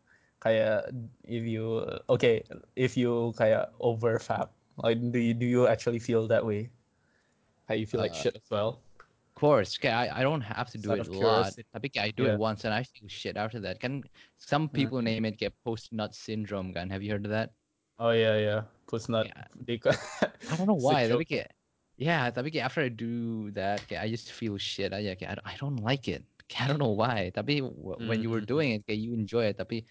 kaya 0.40 0.86
if 1.26 1.44
you 1.44 1.84
okay 2.08 2.42
if 2.76 2.96
you 2.96 3.34
kaya 3.36 3.68
over 3.80 4.16
fap 4.18 4.50
like 4.80 4.96
do 5.12 5.18
you 5.18 5.34
do 5.34 5.44
you 5.46 5.66
actually 5.66 5.98
feel 5.98 6.26
that 6.28 6.44
way 6.44 6.70
how 7.68 7.74
you 7.74 7.86
feel 7.86 8.00
like 8.00 8.14
Uh, 8.14 8.22
shit 8.22 8.36
as 8.36 8.48
well 8.50 8.80
Of 9.36 9.40
course, 9.40 9.78
kaya 9.78 9.94
I, 10.10 10.20
I 10.20 10.22
don't 10.22 10.40
have 10.42 10.68
to 10.74 10.78
do 10.78 10.94
it 10.98 11.06
a 11.06 11.12
lot. 11.12 11.54
Tapi 11.72 11.94
I 11.98 12.10
do 12.10 12.26
Yeah. 12.26 12.34
it 12.34 12.38
once 12.38 12.64
and 12.66 12.74
I 12.74 12.82
feel 12.82 13.06
shit 13.08 13.36
after 13.38 13.60
that. 13.60 13.78
Can 13.78 14.02
some 14.38 14.68
people 14.68 14.98
Mhm. 14.98 15.04
name 15.04 15.24
it 15.24 15.38
get 15.38 15.54
post 15.62 15.92
nut 15.92 16.14
syndrome? 16.14 16.74
Kan 16.74 16.90
have 16.90 17.02
you 17.06 17.12
heard 17.14 17.24
of 17.24 17.30
that? 17.30 17.54
Oh 17.98 18.10
yeah, 18.14 18.36
yeah. 18.38 18.60
Puss 18.86 19.08
nut. 19.08 19.26
Yeah. 19.26 19.44
I 20.48 20.54
don't 20.56 20.66
know 20.70 20.78
why. 20.78 21.10
Tapi 21.10 21.26
kayak, 21.26 21.50
yeah, 21.98 22.30
tapi 22.30 22.54
kayak 22.54 22.70
after 22.70 22.82
I 22.86 22.88
do 22.94 23.50
that, 23.58 23.82
kayak 23.90 24.06
I 24.06 24.08
just 24.08 24.30
feel 24.32 24.54
shit 24.56 24.94
aja. 24.94 25.18
Kayak 25.18 25.30
I 25.30 25.34
don't, 25.34 25.46
I 25.46 25.54
don't 25.58 25.80
like 25.82 26.06
it. 26.06 26.22
Kayak 26.46 26.62
I 26.62 26.66
don't 26.72 26.80
know 26.80 26.94
why. 26.94 27.34
Tapi 27.34 27.60
w- 27.60 28.00
when 28.06 28.22
you 28.22 28.30
were 28.30 28.40
Mm. 28.40 28.48
doing 28.48 28.68
it, 28.78 28.86
kayak 28.86 29.02
you 29.02 29.12
enjoy 29.12 29.50
it. 29.50 29.58
Tapi 29.58 29.82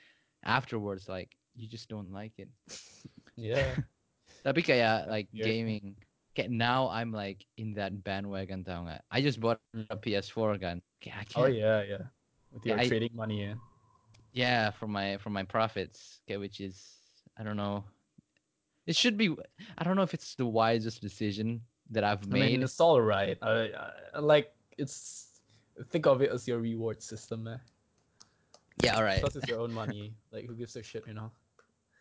afterwards, 0.48 1.12
like 1.12 1.36
you 1.54 1.68
just 1.68 1.92
don't 1.92 2.10
like 2.10 2.34
it. 2.40 2.50
Yeah. 3.38 3.78
Tapi 4.48 4.66
kayak 4.66 5.12
like 5.12 5.30
Yeah. 5.30 5.46
gaming. 5.54 5.94
Kayak 6.34 6.50
now 6.50 6.90
I'm 6.90 7.14
like 7.14 7.46
in 7.62 7.78
that 7.78 7.94
bandwagon 8.02 8.66
tau 8.66 8.88
nggak? 8.88 9.06
I 9.14 9.22
just 9.22 9.38
bought 9.38 9.62
Mm. 9.78 9.86
a 9.94 9.98
PS4 10.00 10.58
kan. 10.58 10.82
Kayak 11.04 11.38
Oh 11.38 11.46
yeah, 11.46 11.86
yeah. 11.86 12.10
With 12.50 12.66
Yeah, 12.66 12.82
your 12.82 12.82
I- 12.82 12.90
trading 12.90 13.14
money, 13.14 13.46
yeah. 13.46 13.60
Yeah, 14.34 14.70
from 14.74 14.94
my 14.96 15.18
from 15.22 15.34
my 15.34 15.44
profits, 15.46 16.22
okay, 16.26 16.38
which 16.42 16.62
is 16.64 16.98
I 17.38 17.46
don't 17.46 17.58
know. 17.58 17.86
It 18.88 18.96
should 18.96 19.18
be. 19.20 19.36
I 19.78 19.84
don't 19.84 19.96
know 20.00 20.08
if 20.08 20.16
it's 20.16 20.36
the 20.36 20.48
wisest 20.48 21.04
decision 21.04 21.62
that 21.92 22.04
I've 22.04 22.24
I 22.24 22.32
mean, 22.32 22.60
made. 22.60 22.64
it's 22.64 22.80
all 22.80 23.02
right. 23.04 23.38
I, 23.44 23.70
I 24.16 24.20
like 24.20 24.56
it's. 24.80 25.44
Think 25.92 26.08
of 26.08 26.24
it 26.24 26.32
as 26.32 26.48
your 26.48 26.58
reward 26.58 27.04
system, 27.04 27.44
man. 27.46 27.60
yeah, 28.82 28.96
all 28.98 29.04
right. 29.04 29.20
Plus, 29.22 29.36
it's 29.36 29.48
your 29.48 29.60
own 29.60 29.70
money. 29.72 30.16
Like, 30.32 30.48
who 30.48 30.56
gives 30.56 30.76
a 30.76 30.82
shit, 30.82 31.06
you 31.06 31.14
know? 31.14 31.30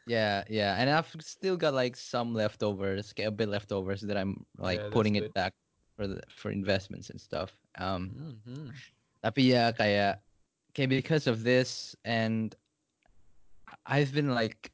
Yeah, 0.07 0.45
yeah, 0.49 0.77
and 0.79 0.89
I've 0.89 1.11
still 1.21 1.57
got 1.59 1.75
like 1.75 1.97
some 1.97 2.33
leftovers, 2.33 3.13
okay, 3.13 3.25
a 3.25 3.31
bit 3.31 3.49
leftovers 3.51 4.01
that 4.07 4.17
I'm 4.17 4.47
like 4.57 4.79
Yeah, 4.81 4.89
putting 4.95 5.15
good. 5.15 5.25
it 5.25 5.35
back 5.35 5.53
for 5.97 6.07
the 6.07 6.23
for 6.31 6.51
investments 6.55 7.11
and 7.11 7.21
stuff. 7.21 7.53
Um, 7.77 8.15
Mm-hmm. 8.15 8.71
tapi 9.27 9.51
ya 9.51 9.75
kayak 9.75 10.23
kayak 10.79 10.89
because 10.95 11.27
of 11.27 11.43
this 11.43 11.97
and 12.07 12.55
I've 13.83 14.15
been 14.15 14.31
like 14.31 14.71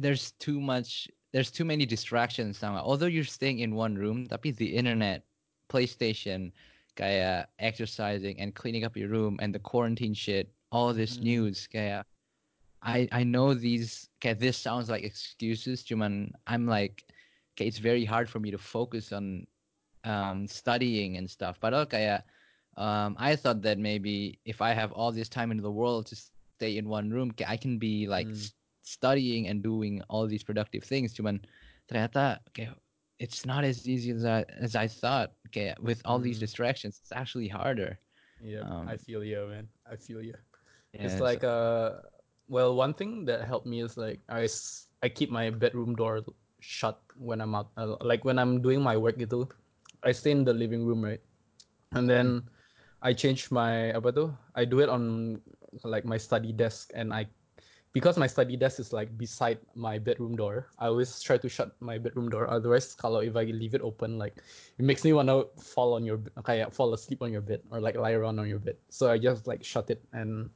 there's 0.00 0.32
too 0.42 0.60
much 0.60 1.08
there's 1.32 1.50
too 1.50 1.64
many 1.64 1.86
distractions 1.86 2.62
now. 2.62 2.76
Although 2.76 3.06
you're 3.06 3.24
staying 3.24 3.60
in 3.60 3.74
one 3.74 3.94
room, 3.94 4.26
that 4.26 4.42
tapi 4.42 4.50
the 4.56 4.74
internet, 4.74 5.24
PlayStation, 5.70 6.52
kayak 6.96 7.48
exercising 7.58 8.40
and 8.40 8.54
cleaning 8.54 8.84
up 8.84 8.96
your 8.96 9.08
room 9.08 9.38
and 9.40 9.54
the 9.54 9.60
quarantine 9.62 10.14
shit, 10.14 10.50
all 10.72 10.92
this 10.92 11.18
Mm. 11.18 11.22
news, 11.22 11.68
kayak 11.70 12.06
I 12.82 13.08
I 13.12 13.22
know 13.24 13.54
these 13.54 14.08
kayak 14.20 14.38
this 14.40 14.56
sounds 14.56 14.88
like 14.90 15.04
excuses, 15.04 15.84
cuman 15.84 16.32
I'm 16.46 16.66
like 16.66 17.04
kayak 17.56 17.68
it's 17.68 17.78
very 17.78 18.04
hard 18.04 18.28
for 18.28 18.40
me 18.40 18.50
to 18.50 18.58
focus 18.58 19.12
on 19.12 19.46
um 20.04 20.46
studying 20.48 21.16
and 21.16 21.28
stuff. 21.30 21.60
Padahal 21.60 21.86
kayak 21.86 22.24
um 22.76 23.16
I 23.20 23.36
thought 23.36 23.62
that 23.62 23.78
maybe 23.78 24.40
if 24.44 24.60
I 24.62 24.72
have 24.72 24.92
all 24.92 25.12
this 25.12 25.28
time 25.28 25.52
in 25.52 25.60
the 25.62 25.70
world 25.72 26.06
to 26.10 26.16
stay 26.16 26.76
in 26.78 26.88
one 26.88 27.10
room, 27.10 27.32
I 27.46 27.56
can 27.56 27.78
be 27.78 28.08
like 28.08 28.28
Mm. 28.28 28.50
Studying 28.90 29.46
and 29.48 29.62
doing 29.62 30.02
all 30.10 30.26
these 30.26 30.44
productive 30.44 30.84
things. 30.84 31.14
Cuman 31.14 31.46
ternyata 31.88 32.42
kayak 32.56 32.76
it's 33.22 33.46
not 33.46 33.64
as 33.64 33.86
easy 33.88 34.10
as 34.12 34.24
I 34.26 34.44
as 34.58 34.74
I 34.76 34.88
thought. 34.88 35.32
Okay, 35.50 35.74
with 35.80 36.02
all 36.04 36.20
these 36.20 36.38
Mm. 36.38 36.42
distractions, 36.42 36.98
it's 37.02 37.14
actually 37.14 37.48
harder. 37.48 38.00
Yeah, 38.40 38.66
Um, 38.66 38.86
I 38.86 38.96
feel 38.96 39.24
you, 39.24 39.46
man. 39.48 39.68
I 39.86 39.96
feel 39.96 40.22
you. 40.22 40.34
Yeah, 40.92 41.20
it's 41.20 41.20
like 41.20 41.44
uh, 41.44 42.00
well, 42.48 42.74
one 42.76 42.94
thing 42.94 43.24
that 43.26 43.44
helped 43.46 43.66
me 43.66 43.82
is 43.82 43.96
like 43.96 44.20
I 44.28 44.48
I 45.02 45.08
keep 45.08 45.30
my 45.30 45.50
bedroom 45.50 45.94
door 45.96 46.22
shut 46.60 47.00
when 47.16 47.40
I'm 47.40 47.54
out. 47.54 47.70
Uh, 47.76 47.96
like 48.00 48.24
when 48.24 48.38
I'm 48.38 48.62
doing 48.62 48.82
my 48.82 48.96
work 48.96 49.18
gitu, 49.18 49.48
I 50.02 50.12
stay 50.12 50.32
in 50.32 50.44
the 50.44 50.54
living 50.54 50.86
room, 50.86 51.04
right? 51.04 51.20
And 51.94 52.08
then 52.08 52.48
I 53.02 53.12
change 53.14 53.50
my 53.50 53.92
apa 53.94 54.12
tuh? 54.12 54.30
I 54.54 54.64
do 54.64 54.80
it 54.80 54.88
on 54.90 55.40
like 55.84 56.04
my 56.04 56.18
study 56.18 56.52
desk, 56.52 56.90
and 56.94 57.12
I 57.12 57.28
because 57.92 58.16
my 58.16 58.26
study 58.26 58.56
desk 58.56 58.78
is 58.78 58.92
like 58.92 59.10
beside 59.18 59.58
my 59.74 59.98
bedroom 59.98 60.36
door. 60.36 60.68
I 60.78 60.86
always 60.86 61.20
try 61.20 61.38
to 61.38 61.48
shut 61.48 61.74
my 61.80 61.98
bedroom 61.98 62.28
door. 62.30 62.48
Otherwise, 62.48 62.94
kalau 62.94 63.24
if 63.24 63.34
I 63.34 63.44
leave 63.50 63.74
it 63.74 63.82
open, 63.82 64.18
like 64.18 64.38
it 64.78 64.84
makes 64.84 65.02
me 65.02 65.12
wanna 65.12 65.44
fall 65.58 65.94
on 65.94 66.04
your 66.04 66.22
kayak 66.46 66.72
fall 66.72 66.94
asleep 66.94 67.22
on 67.22 67.32
your 67.32 67.42
bed 67.42 67.60
or 67.70 67.80
like 67.80 67.96
lie 67.96 68.14
around 68.14 68.38
on 68.38 68.46
your 68.46 68.62
bed. 68.62 68.76
So 68.90 69.10
I 69.10 69.18
just 69.18 69.46
like 69.46 69.64
shut 69.64 69.90
it, 69.90 70.02
and 70.12 70.50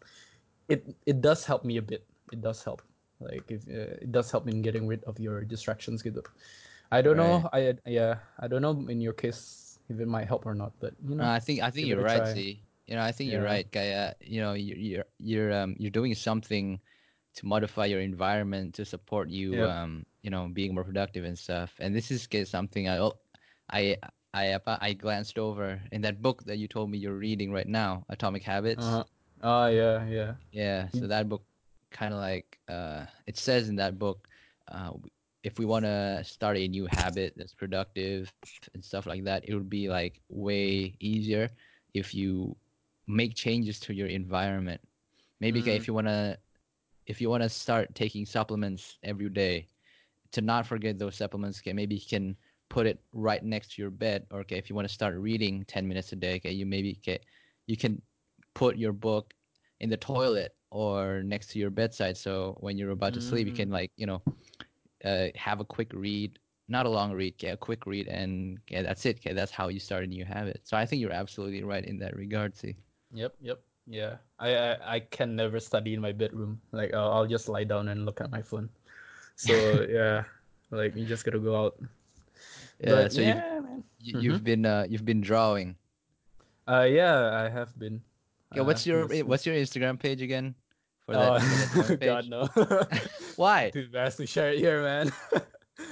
it 0.69 0.87
it 1.07 1.21
does 1.21 1.45
help 1.45 1.65
me 1.65 1.79
a 1.79 1.83
bit. 1.83 2.07
It 2.31 2.41
does 2.41 2.63
help. 2.63 2.83
Like 3.19 3.51
if 3.51 3.67
uh, 3.67 3.99
it 3.99 4.13
does 4.13 4.31
help 4.31 4.47
in 4.47 4.63
getting 4.63 4.87
rid 4.87 5.03
of 5.05 5.19
your 5.19 5.43
distractions 5.43 6.03
gitu. 6.03 6.23
I 6.95 7.03
don't 7.03 7.19
know. 7.19 7.51
I 7.51 7.75
yeah. 7.87 8.23
I 8.39 8.47
don't 8.47 8.63
know 8.63 8.79
in 8.87 9.03
your 9.03 9.15
case 9.15 9.79
if 9.91 9.99
it 9.99 10.07
might 10.07 10.31
help 10.31 10.47
or 10.47 10.55
not, 10.55 10.73
but 10.79 10.95
you 11.03 11.19
know. 11.19 11.25
No, 11.25 11.31
I 11.31 11.41
think 11.41 11.63
I 11.63 11.71
think 11.71 11.91
you're 11.91 12.03
right. 12.03 12.23
try. 12.23 12.35
See, 12.35 12.63
you 12.87 12.95
know, 12.95 13.03
I 13.03 13.11
think 13.11 13.33
you're 13.35 13.43
right, 13.43 13.67
Kaya. 13.67 14.15
You 14.23 14.41
know, 14.41 14.55
you're 14.55 14.79
you're 14.79 15.09
you're 15.19 15.51
um 15.51 15.75
you're 15.79 15.95
doing 15.95 16.15
something 16.15 16.79
to 17.37 17.47
modify 17.47 17.87
your 17.87 18.01
environment 18.01 18.75
to 18.75 18.85
support 18.85 19.29
you 19.31 19.63
Yep. 19.63 19.67
um 19.67 20.05
you 20.23 20.31
know 20.31 20.49
being 20.53 20.75
more 20.75 20.85
productive 20.85 21.25
and 21.25 21.39
stuff. 21.39 21.75
And 21.81 21.95
this 21.95 22.11
is 22.11 22.27
something 22.49 22.89
I 22.89 23.11
I 23.71 23.99
I 24.35 24.59
I 24.67 24.93
glanced 24.95 25.39
over 25.39 25.81
in 25.93 26.03
that 26.03 26.23
book 26.23 26.45
that 26.45 26.59
you 26.59 26.69
told 26.69 26.91
me 26.91 26.99
you're 26.99 27.19
reading 27.19 27.53
right 27.53 27.69
now, 27.69 28.05
Atomic 28.09 28.43
Habits. 28.43 29.01
Uh-huh. 29.01 29.05
Oh 29.43 29.67
yeah, 29.67 30.07
yeah. 30.07 30.35
Yeah, 30.53 30.89
so 30.91 31.07
Mm. 31.07 31.09
that 31.09 31.29
book 31.29 31.45
kind 31.91 32.13
of 32.15 32.21
like 32.21 32.59
uh 32.69 33.07
it 33.27 33.37
says 33.37 33.69
in 33.69 33.77
that 33.77 33.99
book 33.99 34.29
uh 34.71 34.91
if 35.45 35.59
we 35.59 35.65
want 35.65 35.85
to 35.85 36.23
start 36.25 36.57
a 36.57 36.69
new 36.69 36.87
habit 36.87 37.35
that's 37.37 37.55
productive 37.55 38.33
and 38.75 38.85
stuff 38.85 39.07
like 39.07 39.25
that, 39.25 39.45
it 39.49 39.55
would 39.55 39.69
be 39.71 39.89
like 39.89 40.21
way 40.29 40.97
easier 41.01 41.51
if 41.95 42.15
you 42.15 42.57
make 43.07 43.35
changes 43.35 43.79
to 43.81 43.95
your 43.95 44.09
environment. 44.09 44.81
Maybe 45.41 45.61
okay, 45.61 45.77
if 45.77 45.87
you 45.87 45.95
want 45.95 46.07
to 46.09 46.39
if 47.07 47.21
you 47.21 47.29
want 47.31 47.43
to 47.43 47.49
start 47.49 47.95
taking 47.95 48.25
supplements 48.27 48.99
every 49.03 49.29
day, 49.29 49.69
to 50.33 50.41
not 50.41 50.67
forget 50.67 50.99
those 50.99 51.17
supplements, 51.17 51.61
okay, 51.61 51.73
maybe 51.73 51.95
you 51.95 52.07
can 52.09 52.37
put 52.69 52.87
it 52.87 52.99
right 53.13 53.45
next 53.45 53.75
to 53.75 53.83
your 53.83 53.91
bed 53.91 54.27
or 54.31 54.41
okay, 54.41 54.57
if 54.59 54.69
you 54.69 54.75
want 54.75 54.89
to 54.89 54.93
start 54.95 55.15
reading 55.17 55.65
10 55.67 55.87
minutes 55.87 56.13
a 56.13 56.17
day, 56.17 56.37
okay, 56.37 56.51
you 56.51 56.67
maybe 56.67 56.99
okay, 57.01 57.21
you 57.67 57.77
can 57.77 58.01
put 58.55 58.77
your 58.77 58.93
book 58.93 59.33
in 59.81 59.91
the 59.91 59.97
toilet 59.97 60.55
or 60.71 61.23
next 61.23 61.51
to 61.51 61.59
your 61.59 61.71
bedside 61.71 62.17
so 62.17 62.57
when 62.61 62.77
you're 62.77 62.91
about 62.91 63.13
to 63.15 63.21
sleep 63.21 63.47
you 63.47 63.53
can 63.53 63.71
like 63.71 63.91
you 63.97 64.07
know 64.07 64.23
uh, 65.05 65.27
have 65.35 65.61
a 65.61 65.65
quick 65.65 65.91
read 65.93 66.39
not 66.69 66.87
a 66.87 66.89
long 66.89 67.13
read 67.13 67.35
okay, 67.35 67.51
a 67.51 67.57
quick 67.57 67.87
read 67.87 68.09
and 68.09 68.59
okay, 68.63 68.83
that's 68.83 69.05
it 69.07 69.19
okay, 69.19 69.33
that's 69.33 69.53
how 69.53 69.69
you 69.69 69.79
start 69.79 70.05
a 70.05 70.07
new 70.07 70.25
habit. 70.25 70.61
So 70.65 70.77
i 70.77 70.87
think 70.87 71.01
you're 71.01 71.13
absolutely 71.13 71.63
right 71.63 71.85
in 71.85 71.99
that 71.99 72.17
regard 72.17 72.57
see? 72.57 72.77
Yep, 73.13 73.35
yep. 73.41 73.61
Yeah. 73.87 74.17
I, 74.39 74.57
I 74.57 74.95
I 74.97 75.01
can 75.01 75.37
never 75.37 75.61
study 75.61 75.93
in 75.95 76.01
my 76.01 76.13
bedroom. 76.13 76.61
Like 76.73 76.95
I'll, 76.95 77.13
I'll 77.13 77.27
just 77.27 77.49
lie 77.49 77.65
down 77.65 77.89
and 77.89 78.05
look 78.07 78.21
at 78.21 78.31
my 78.31 78.41
phone. 78.43 78.69
So 79.37 79.53
yeah, 79.91 80.25
like 80.71 80.97
you 80.97 81.05
just 81.05 81.25
gotta 81.25 81.39
go 81.39 81.53
out. 81.57 81.77
yeah 82.81 82.91
But 82.91 83.13
so 83.13 83.21
you've, 83.21 83.37
yeah, 83.37 83.61
man. 83.61 83.85
you, 84.01 84.21
you've 84.21 84.45
been 84.45 84.65
uh, 84.67 84.87
you've 84.89 85.05
been 85.05 85.21
drawing 85.21 85.77
Uh, 86.67 86.89
yeah, 86.89 87.45
I 87.45 87.49
have 87.53 87.77
been. 87.79 88.01
okay, 88.53 88.65
what's 88.65 88.87
Uh, 88.87 88.91
your 88.91 89.09
since- 89.09 89.25
what's 89.29 89.45
your 89.45 89.55
instagram 89.57 90.01
page 90.01 90.23
again 90.25 90.55
for 91.05 91.13
Oh, 91.15 91.37
that, 91.39 91.43
for 91.45 91.57
that 91.61 91.71
drawing 91.75 91.99
page 92.01 92.09
God 92.09 92.25
no. 92.33 92.49
why 93.37 93.69
Too 93.71 93.85
embarrassed 93.93 94.17
to 94.19 94.27
share 94.27 94.53
it 94.57 94.59
here, 94.65 94.81
man. 94.83 95.13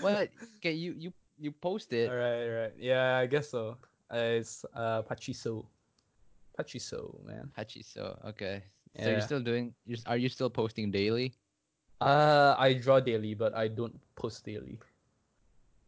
what 0.00 0.32
okay 0.58 0.72
you 0.72 0.96
you 0.96 1.12
you 1.38 1.52
post 1.52 1.92
it 1.92 2.08
all 2.08 2.16
right, 2.16 2.42
all 2.48 2.56
right. 2.56 2.74
Yeah, 2.78 3.18
I 3.18 3.26
guess 3.26 3.50
so. 3.52 3.76
Uh, 4.08 4.38
it's 4.40 4.64
uh 4.74 5.02
Pachiso. 5.02 5.66
Pachiso, 6.62 7.18
man. 7.26 7.50
Hachiso. 7.58 8.18
Okay. 8.26 8.62
So 9.00 9.10
you're 9.10 9.20
still 9.20 9.40
doing? 9.40 9.74
You're, 9.84 9.98
are 10.06 10.16
you 10.16 10.28
still 10.28 10.50
posting 10.50 10.90
daily? 10.90 11.34
Uh, 12.00 12.54
I 12.58 12.74
draw 12.74 13.00
daily, 13.00 13.34
but 13.34 13.54
I 13.54 13.68
don't 13.68 13.98
post 14.14 14.44
daily. 14.44 14.78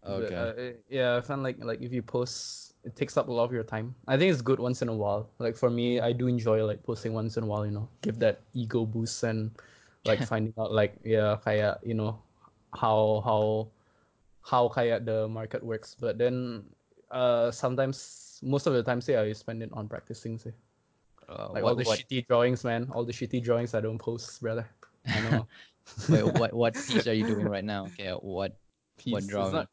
Okay. 0.06 0.34
uh, 0.34 0.38
uh, 0.38 0.72
yeah, 0.88 1.16
I 1.16 1.20
find 1.20 1.42
like 1.42 1.62
like 1.64 1.80
if 1.80 1.92
you 1.92 2.02
post, 2.02 2.74
it 2.84 2.94
takes 2.94 3.16
up 3.16 3.28
a 3.28 3.32
lot 3.32 3.44
of 3.44 3.52
your 3.52 3.64
time. 3.64 3.94
I 4.06 4.16
think 4.16 4.32
it's 4.32 4.42
good 4.42 4.60
once 4.60 4.82
in 4.82 4.88
a 4.88 4.94
while. 4.94 5.30
Like 5.38 5.56
for 5.56 5.70
me, 5.70 6.00
I 6.00 6.12
do 6.12 6.26
enjoy 6.26 6.64
like 6.64 6.82
posting 6.82 7.14
once 7.14 7.36
in 7.36 7.44
a 7.44 7.46
while. 7.46 7.64
You 7.64 7.72
know, 7.72 7.88
give 8.02 8.18
that 8.20 8.40
ego 8.52 8.84
boost 8.84 9.22
and 9.24 9.50
like 10.04 10.20
finding 10.22 10.52
out 10.58 10.72
like 10.72 10.96
yeah, 11.04 11.38
kayak 11.44 11.80
you 11.82 11.94
know 11.94 12.20
how 12.76 13.22
how 13.24 13.68
how 14.44 14.68
kayak 14.68 15.06
the 15.08 15.26
market 15.28 15.64
works. 15.64 15.96
But 15.98 16.18
then 16.18 16.64
uh 17.10 17.50
sometimes 17.50 18.40
most 18.44 18.66
of 18.66 18.74
the 18.74 18.82
time 18.82 19.00
say 19.00 19.16
I 19.16 19.32
spend 19.32 19.62
it 19.62 19.72
on 19.72 19.88
practicing. 19.88 20.36
Say 20.36 20.52
Uh, 21.28 21.48
like 21.52 21.64
all 21.64 21.74
the 21.74 21.84
what, 21.84 21.98
shitty 21.98 22.26
drawings, 22.26 22.64
man. 22.64 22.88
All 22.92 23.04
the 23.04 23.12
shitty 23.12 23.42
drawings 23.42 23.74
I 23.74 23.80
don't 23.80 23.98
post, 23.98 24.40
brother. 24.40 24.66
I 25.06 25.20
know. 25.30 25.46
wait, 26.08 26.24
what 26.38 26.52
what 26.52 26.74
piece 26.74 27.06
are 27.06 27.12
you 27.12 27.26
doing 27.26 27.48
right 27.48 27.64
now? 27.64 27.86
Okay. 27.86 28.10
What 28.12 28.56
Piece. 28.96 29.12
what 29.12 29.22
It's 29.24 29.52
not- 29.52 29.68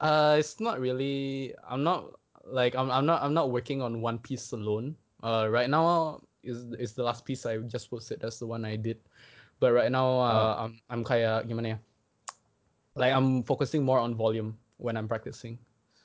Uh, 0.00 0.36
it's 0.38 0.60
not 0.60 0.80
really. 0.80 1.54
I'm 1.68 1.84
not 1.84 2.18
like 2.44 2.74
I'm. 2.74 2.90
I'm 2.90 3.06
not. 3.06 3.22
I'm 3.22 3.32
not 3.34 3.50
working 3.50 3.80
on 3.80 4.00
one 4.00 4.18
piece 4.18 4.52
alone. 4.52 4.96
Uh, 5.22 5.48
right 5.48 5.70
now 5.70 6.20
is 6.42 6.66
is 6.78 6.92
the 6.92 7.02
last 7.02 7.24
piece 7.24 7.46
I 7.46 7.58
just 7.64 7.88
posted. 7.90 8.20
That's 8.20 8.38
the 8.38 8.46
one 8.46 8.64
I 8.64 8.76
did. 8.76 8.98
But 9.60 9.72
right 9.72 9.90
now, 9.90 10.18
uh, 10.20 10.66
I'm 10.66 10.80
I'm 10.90 11.04
gimana 11.04 11.68
ya? 11.68 11.78
Like 12.96 13.14
I'm 13.14 13.42
focusing 13.42 13.84
more 13.84 13.98
on 13.98 14.14
volume 14.14 14.58
when 14.76 14.96
I'm 14.96 15.08
practicing. 15.08 15.58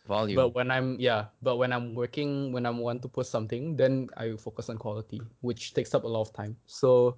Volume. 0.09 0.35
But 0.35 0.57
when 0.57 0.73
I'm 0.73 0.97
yeah, 0.99 1.29
but 1.45 1.57
when 1.61 1.71
I'm 1.71 1.93
working, 1.93 2.51
when 2.51 2.65
I 2.65 2.73
want 2.73 3.01
to 3.05 3.09
post 3.09 3.29
something, 3.29 3.77
then 3.77 4.09
I 4.17 4.33
focus 4.35 4.69
on 4.69 4.77
quality, 4.81 5.21
which 5.45 5.73
takes 5.77 5.93
up 5.93 6.03
a 6.03 6.11
lot 6.11 6.25
of 6.25 6.33
time. 6.33 6.57
So, 6.65 7.17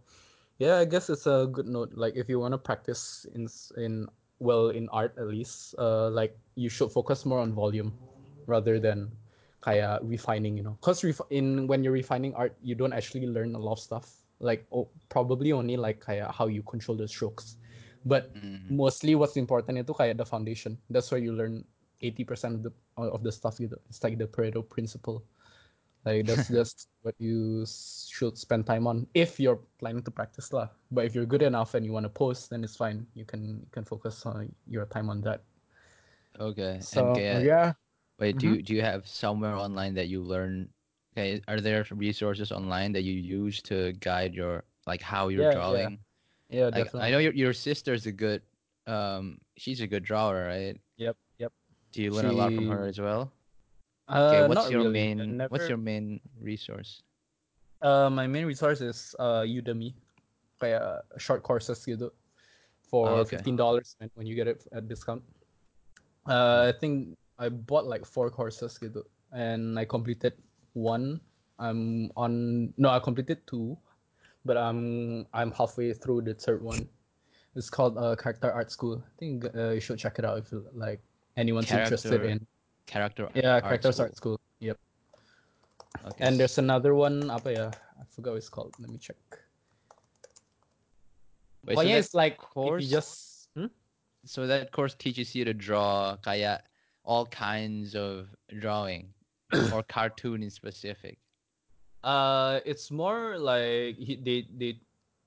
Yeah, 0.61 0.77
I 0.77 0.85
guess 0.85 1.09
it's 1.09 1.25
a 1.25 1.49
good 1.49 1.65
note. 1.65 1.97
Like 1.97 2.13
if 2.15 2.29
you 2.29 2.37
want 2.39 2.53
to 2.53 2.61
practice 2.61 3.25
in 3.33 3.49
in 3.81 4.05
well 4.39 4.69
in 4.69 4.87
art 4.93 5.17
at 5.17 5.27
least, 5.27 5.73
uh, 5.81 6.09
like 6.13 6.37
you 6.53 6.69
should 6.69 6.93
focus 6.93 7.25
more 7.25 7.41
on 7.41 7.53
volume 7.57 7.97
rather 8.45 8.77
than 8.79 9.09
kaya 9.61 9.99
refining. 10.05 10.57
You 10.57 10.63
know, 10.63 10.77
cause 10.85 11.03
ref- 11.03 11.25
in 11.33 11.65
when 11.67 11.83
you're 11.83 11.93
refining 11.97 12.37
art, 12.37 12.53
you 12.61 12.75
don't 12.77 12.93
actually 12.93 13.25
learn 13.25 13.55
a 13.55 13.61
lot 13.61 13.73
of 13.73 13.81
stuff. 13.81 14.21
Like 14.39 14.69
oh, 14.71 14.89
probably 15.09 15.51
only 15.51 15.77
like 15.77 15.99
kaya 15.99 16.29
how 16.29 16.45
you 16.45 16.61
control 16.61 16.97
the 16.97 17.07
strokes, 17.07 17.57
but 18.05 18.29
Mm. 18.37 18.69
mostly 18.69 19.15
what's 19.17 19.35
important 19.37 19.81
itu 19.81 19.93
kayak 19.93 20.17
the 20.17 20.25
foundation. 20.25 20.77
That's 20.93 21.09
where 21.11 21.21
you 21.21 21.33
learn 21.33 21.65
eighty 22.01 22.23
percent 22.23 22.55
of 22.55 22.63
the 22.63 22.73
of 22.97 23.23
the 23.23 23.31
stuff. 23.31 23.57
Gitu. 23.57 23.77
It's 23.89 24.03
like 24.03 24.17
the 24.17 24.27
Pareto 24.27 24.63
principle. 24.67 25.23
Like 26.05 26.25
that's 26.25 26.47
just 26.51 26.89
what 27.01 27.15
you 27.19 27.65
should 27.67 28.37
spend 28.37 28.65
time 28.65 28.87
on 28.87 29.07
if 29.13 29.39
you're 29.39 29.61
planning 29.77 30.03
to 30.03 30.11
practice 30.11 30.51
lah. 30.53 30.69
But 30.91 31.05
if 31.05 31.13
you're 31.15 31.29
good 31.29 31.43
enough 31.43 31.75
and 31.75 31.85
you 31.85 31.93
want 31.93 32.05
to 32.05 32.13
post, 32.13 32.49
then 32.49 32.63
it's 32.63 32.75
fine. 32.75 33.07
You 33.13 33.25
can 33.25 33.61
you 33.61 33.69
can 33.71 33.85
focus 33.85 34.25
on 34.25 34.55
your 34.65 34.85
time 34.85 35.09
on 35.09 35.21
that. 35.21 35.43
Okay. 36.39 36.79
So 36.81 37.25
yeah, 37.29 37.73
wait, 38.19 38.37
do 38.37 38.47
Mhm. 38.47 38.47
you 38.47 38.61
do 38.63 38.73
you 38.73 38.81
have 38.81 39.07
somewhere 39.07 39.55
online 39.55 39.93
that 39.95 40.07
you 40.07 40.21
learn? 40.23 40.73
Okay, 41.13 41.41
are 41.47 41.59
there 41.61 41.85
resources 41.91 42.51
online 42.51 42.93
that 42.93 43.03
you 43.03 43.13
use 43.13 43.61
to 43.63 43.93
guide 43.93 44.33
your 44.33 44.63
like 44.87 45.01
how 45.01 45.27
you're 45.29 45.45
Yeah, 45.45 45.59
yeah. 45.67 45.89
drawing? 45.89 45.99
yeah, 46.49 46.71
Like 46.71 46.91
definitely. 46.91 46.99
I 46.99 47.11
know 47.11 47.19
your 47.19 47.33
your 47.33 47.53
sister's 47.53 48.05
a 48.07 48.11
good 48.13 48.43
um 48.87 49.39
she's 49.57 49.81
a 49.81 49.87
good 49.87 50.03
drawer, 50.03 50.45
right? 50.45 50.79
Do 51.91 52.01
you 52.01 52.11
learn 52.11 52.25
a 52.25 52.33
lot 52.33 52.53
from 52.53 52.67
her 52.67 52.87
as 52.87 52.99
well? 52.99 53.31
Okay, 54.09 54.43
Uh, 54.43 54.47
what's 54.47 54.71
your 54.71 54.83
really. 54.83 54.93
Main 54.93 55.37
Never, 55.37 55.49
what's 55.51 55.67
your 55.67 55.77
main 55.77 56.19
resource? 56.39 57.03
Uh, 57.81 58.09
my 58.09 58.27
main 58.27 58.45
resource 58.45 58.79
is 58.81 59.15
uh 59.19 59.41
Udemy, 59.41 59.93
kayak 60.59 61.03
short 61.17 61.43
courses 61.43 61.79
gitu, 61.83 62.11
for 62.85 63.07
Oh, 63.07 63.15
okay. 63.23 63.39
fifteen 63.39 63.55
dollars 63.55 63.95
when 64.15 64.27
you 64.27 64.35
get 64.35 64.47
it 64.47 64.63
at 64.71 64.87
discount. 64.87 65.23
Uh, 66.27 66.69
I 66.69 66.73
think 66.77 67.17
I 67.39 67.49
bought 67.49 67.87
like 67.87 68.05
four 68.05 68.29
courses 68.29 68.77
gitu, 68.77 69.03
and 69.33 69.79
I 69.79 69.83
completed 69.83 70.37
one. 70.77 71.19
I'm 71.59 72.11
on 72.15 72.73
no, 72.77 72.89
I 72.89 72.99
completed 72.99 73.43
two, 73.47 73.77
but 74.45 74.57
I'm 74.57 75.23
I'm 75.33 75.51
halfway 75.51 75.93
through 75.93 76.23
the 76.27 76.35
third 76.35 76.61
one. 76.61 76.87
It's 77.55 77.69
called 77.69 77.97
uh, 77.97 78.15
Character 78.15 78.51
Art 78.51 78.71
School. 78.71 79.03
I 79.03 79.11
think 79.19 79.43
uh, 79.55 79.75
you 79.75 79.81
should 79.83 79.99
check 79.99 80.19
it 80.19 80.25
out 80.25 80.39
if 80.39 80.51
you, 80.51 80.63
like 80.71 81.01
anyone's 81.37 81.71
interested 81.71 82.23
in. 82.23 82.45
Character 82.87 83.29
Yeah, 83.33 83.55
art 83.55 83.63
Characters 83.63 83.95
school. 83.95 84.05
Art 84.05 84.15
School. 84.17 84.39
Yep. 84.59 84.77
Okay. 86.07 86.25
And 86.25 86.39
there's 86.39 86.57
another 86.57 86.95
one. 86.95 87.29
Apa 87.29 87.53
ya? 87.53 87.71
I 87.99 88.03
forgot 88.09 88.31
what 88.31 88.37
it's 88.37 88.49
called. 88.49 88.73
Let 88.79 88.89
me 88.89 88.97
check. 88.97 89.15
Wait, 91.65 91.77
so 91.77 91.83
Pokoknya 91.83 91.93
that 91.93 91.99
it's 91.99 92.13
like 92.13 92.37
course 92.37 92.83
you 92.83 92.89
just 92.89 93.49
hmm? 93.55 93.69
so 94.25 94.47
that 94.47 94.71
course 94.71 94.95
teaches 94.95 95.35
you 95.35 95.45
to 95.45 95.53
draw 95.53 96.17
kaya 96.17 96.63
all 97.05 97.25
kinds 97.25 97.95
of 97.95 98.27
drawing 98.59 99.13
or 99.73 99.83
cartoon 99.83 100.43
in 100.43 100.49
specific. 100.49 101.17
Uh, 102.03 102.59
it's 102.65 102.89
more 102.89 103.37
like 103.37 103.95
they 104.25 104.47
they 104.57 104.81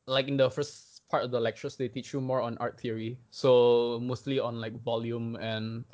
like 0.07 0.27
in 0.27 0.37
the 0.37 0.51
first 0.51 0.94
part 1.15 1.23
of 1.23 1.31
the 1.31 1.39
lectures 1.39 1.79
they 1.79 1.87
teach 1.87 2.11
you 2.11 2.19
more 2.19 2.43
on 2.43 2.59
art 2.59 2.75
theory. 2.75 3.15
So 3.31 4.03
mostly 4.03 4.43
on 4.43 4.59
like 4.59 4.75
volume 4.83 5.39
and 5.39 5.87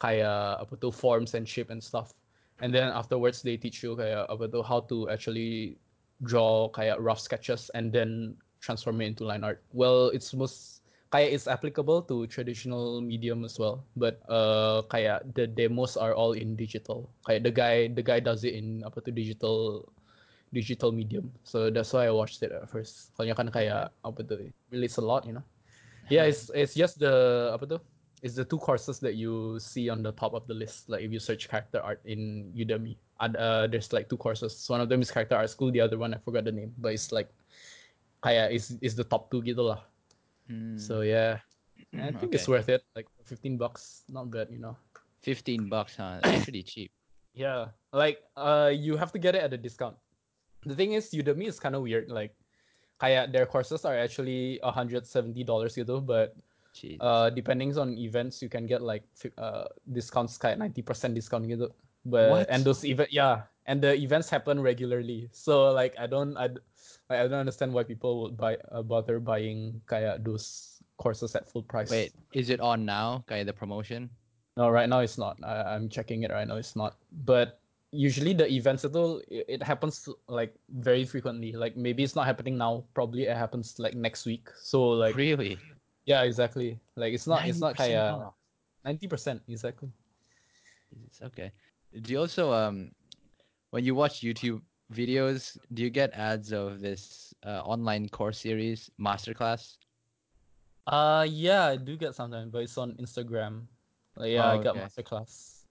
kaya 0.00 0.56
apa 0.56 0.80
tuh 0.80 0.88
forms 0.88 1.36
and 1.36 1.44
shape 1.44 1.68
and 1.68 1.76
stuff. 1.84 2.16
And 2.64 2.72
then 2.72 2.88
afterwards 2.88 3.44
they 3.44 3.60
teach 3.60 3.84
you 3.84 3.92
kaya 4.00 4.24
apa 4.32 4.48
tuh 4.48 4.64
how 4.64 4.88
to 4.88 5.12
actually 5.12 5.76
draw 6.24 6.72
kaya 6.72 6.96
rough 6.96 7.20
sketches 7.20 7.68
and 7.76 7.92
then 7.92 8.40
transform 8.64 9.04
it 9.04 9.12
into 9.12 9.28
line 9.28 9.44
art. 9.44 9.60
Well, 9.76 10.08
it's 10.08 10.32
most 10.32 10.80
kaya 11.12 11.28
it's 11.28 11.44
applicable 11.44 12.08
to 12.08 12.24
traditional 12.32 13.04
medium 13.04 13.44
as 13.44 13.60
well, 13.60 13.84
but 14.00 14.24
uh 14.32 14.88
kaya 14.88 15.20
the 15.36 15.44
demos 15.44 16.00
are 16.00 16.16
all 16.16 16.32
in 16.32 16.56
digital. 16.56 17.12
Kaya 17.28 17.44
the 17.44 17.52
guy 17.52 17.92
the 17.92 18.00
guy 18.00 18.24
does 18.24 18.48
it 18.48 18.56
in 18.56 18.80
apa 18.88 19.04
tuh 19.04 19.12
digital 19.12 19.84
digital 20.52 20.92
medium. 20.92 21.32
So 21.44 21.70
that's 21.70 21.92
why 21.92 22.06
I 22.06 22.12
watched 22.12 22.42
it 22.44 22.52
at 22.52 22.68
first. 22.68 23.16
Soalnya 23.16 23.34
kan 23.34 23.48
kayak 23.48 23.90
apa 24.04 24.20
tuh 24.22 24.52
relates 24.70 25.00
a 25.00 25.04
lot, 25.04 25.24
you 25.24 25.32
know. 25.32 25.44
Yeah, 26.12 26.28
it's 26.28 26.52
it's 26.52 26.76
just 26.76 27.00
the 27.00 27.50
apa 27.56 27.64
tuh? 27.66 27.80
It's 28.22 28.38
the 28.38 28.46
two 28.46 28.60
courses 28.60 29.02
that 29.02 29.18
you 29.18 29.58
see 29.58 29.90
on 29.90 30.04
the 30.06 30.14
top 30.14 30.30
of 30.36 30.46
the 30.46 30.54
list. 30.54 30.86
Like 30.86 31.02
if 31.02 31.10
you 31.10 31.18
search 31.18 31.50
character 31.50 31.82
art 31.82 31.98
in 32.06 32.52
Udemy, 32.54 32.94
and 33.18 33.34
uh, 33.34 33.66
there's 33.66 33.90
like 33.90 34.06
two 34.06 34.20
courses. 34.20 34.54
One 34.70 34.78
of 34.78 34.86
them 34.86 35.02
is 35.02 35.10
character 35.10 35.34
art 35.34 35.50
school. 35.50 35.74
The 35.74 35.82
other 35.82 35.98
one 35.98 36.14
I 36.14 36.22
forgot 36.22 36.46
the 36.46 36.54
name, 36.54 36.70
but 36.78 36.94
it's 36.94 37.10
like 37.10 37.32
kayak 38.22 38.54
is 38.54 38.78
is 38.78 38.94
the 38.94 39.02
top 39.02 39.32
two 39.32 39.42
gitu 39.42 39.74
lah. 39.74 39.82
Hmm, 40.46 40.78
So 40.78 41.02
yeah, 41.02 41.42
I 41.98 42.14
think 42.14 42.34
it's 42.36 42.46
worth 42.46 42.70
it. 42.70 42.86
Like 42.94 43.10
fifteen 43.26 43.58
bucks, 43.58 44.06
not 44.06 44.30
bad, 44.30 44.52
you 44.52 44.62
know. 44.62 44.76
15 45.22 45.70
bucks, 45.70 45.96
huh? 45.96 46.18
That's 46.22 46.44
pretty 46.44 46.62
cheap. 46.66 46.90
Yeah, 47.32 47.72
like 47.96 48.20
uh, 48.36 48.68
you 48.68 49.00
have 49.00 49.08
to 49.16 49.18
get 49.22 49.32
it 49.32 49.40
at 49.40 49.48
a 49.48 49.56
discount. 49.56 49.96
The 50.64 50.74
thing 50.74 50.92
is, 50.94 51.10
Udemy 51.10 51.48
is 51.48 51.58
kind 51.58 51.74
of 51.74 51.82
weird. 51.82 52.10
Like, 52.10 52.34
kayak 53.02 53.34
their 53.34 53.46
courses 53.46 53.84
are 53.84 53.98
actually 53.98 54.62
hundred 54.62 55.06
seventy 55.06 55.42
dollars 55.42 55.74
gitu, 55.74 55.98
but 55.98 56.38
Jeez. 56.70 57.02
uh, 57.02 57.30
depending 57.34 57.74
on 57.74 57.98
events, 57.98 58.38
you 58.40 58.48
can 58.48 58.66
get 58.66 58.80
like 58.80 59.02
uh 59.36 59.66
discounts 59.90 60.38
kayak 60.38 60.62
ninety 60.62 60.80
percent 60.80 61.18
discount 61.18 61.50
gitu. 61.50 61.74
But 62.06 62.30
What? 62.30 62.46
and 62.50 62.62
those 62.62 62.86
event 62.86 63.10
yeah, 63.10 63.50
and 63.66 63.82
the 63.82 63.94
events 63.94 64.30
happen 64.30 64.62
regularly. 64.62 65.26
So 65.34 65.74
like 65.74 65.98
I 65.98 66.06
don't 66.06 66.38
I, 66.38 66.54
I 67.10 67.26
don't 67.26 67.42
understand 67.42 67.74
why 67.74 67.82
people 67.82 68.22
would 68.22 68.38
buy 68.38 68.58
uh, 68.70 68.82
bother 68.82 69.18
buying 69.18 69.82
kayak 69.90 70.22
those 70.22 70.78
courses 70.98 71.34
at 71.34 71.50
full 71.50 71.62
price. 71.66 71.90
Wait, 71.90 72.14
is 72.34 72.50
it 72.50 72.62
on 72.62 72.86
now? 72.86 73.26
Kaya 73.26 73.42
the 73.42 73.54
promotion? 73.54 74.10
No, 74.56 74.68
right 74.68 74.88
now 74.88 75.00
it's 75.00 75.16
not. 75.16 75.38
I, 75.42 75.74
I'm 75.74 75.88
checking 75.88 76.22
it 76.22 76.30
right 76.30 76.46
now. 76.46 76.56
It's 76.58 76.76
not. 76.76 76.98
But 77.24 77.61
usually 77.92 78.32
the 78.32 78.48
events 78.50 78.84
itu 78.84 79.20
it, 79.28 79.60
it 79.60 79.62
happens 79.62 80.08
like 80.26 80.56
very 80.68 81.04
frequently. 81.04 81.52
Like 81.52 81.76
maybe 81.76 82.02
it's 82.02 82.16
not 82.16 82.26
happening 82.26 82.56
now. 82.58 82.88
Probably 82.94 83.24
it 83.28 83.36
happens 83.36 83.78
like 83.78 83.94
next 83.94 84.26
week. 84.26 84.48
So 84.56 84.96
like 84.96 85.14
really? 85.14 85.58
yeah, 86.06 86.22
exactly. 86.22 86.80
Like 86.96 87.12
it's 87.14 87.26
not. 87.28 87.46
It's 87.46 87.60
not 87.60 87.76
90% 87.76 88.32
ninety 88.84 89.06
percent 89.06 89.42
exactly. 89.48 89.92
It's 91.06 91.22
okay. 91.22 91.52
Do 92.00 92.12
you 92.12 92.20
also 92.20 92.52
um 92.52 92.90
when 93.70 93.84
you 93.84 93.94
watch 93.94 94.20
YouTube 94.20 94.62
videos, 94.92 95.56
do 95.72 95.82
you 95.82 95.90
get 95.90 96.12
ads 96.12 96.52
of 96.52 96.80
this 96.80 97.34
uh, 97.44 97.60
online 97.64 98.08
course 98.08 98.38
series 98.40 98.90
masterclass? 98.98 99.76
Uh 100.86 101.26
yeah, 101.28 101.66
I 101.66 101.76
do 101.76 101.96
get 101.96 102.14
sometimes, 102.14 102.50
but 102.50 102.62
it's 102.62 102.76
on 102.78 102.94
Instagram. 102.96 103.66
Like 104.16 104.32
yeah, 104.32 104.48
I 104.48 104.56
Oh, 104.56 104.62
got 104.62 104.76
masterclass. 104.76 105.62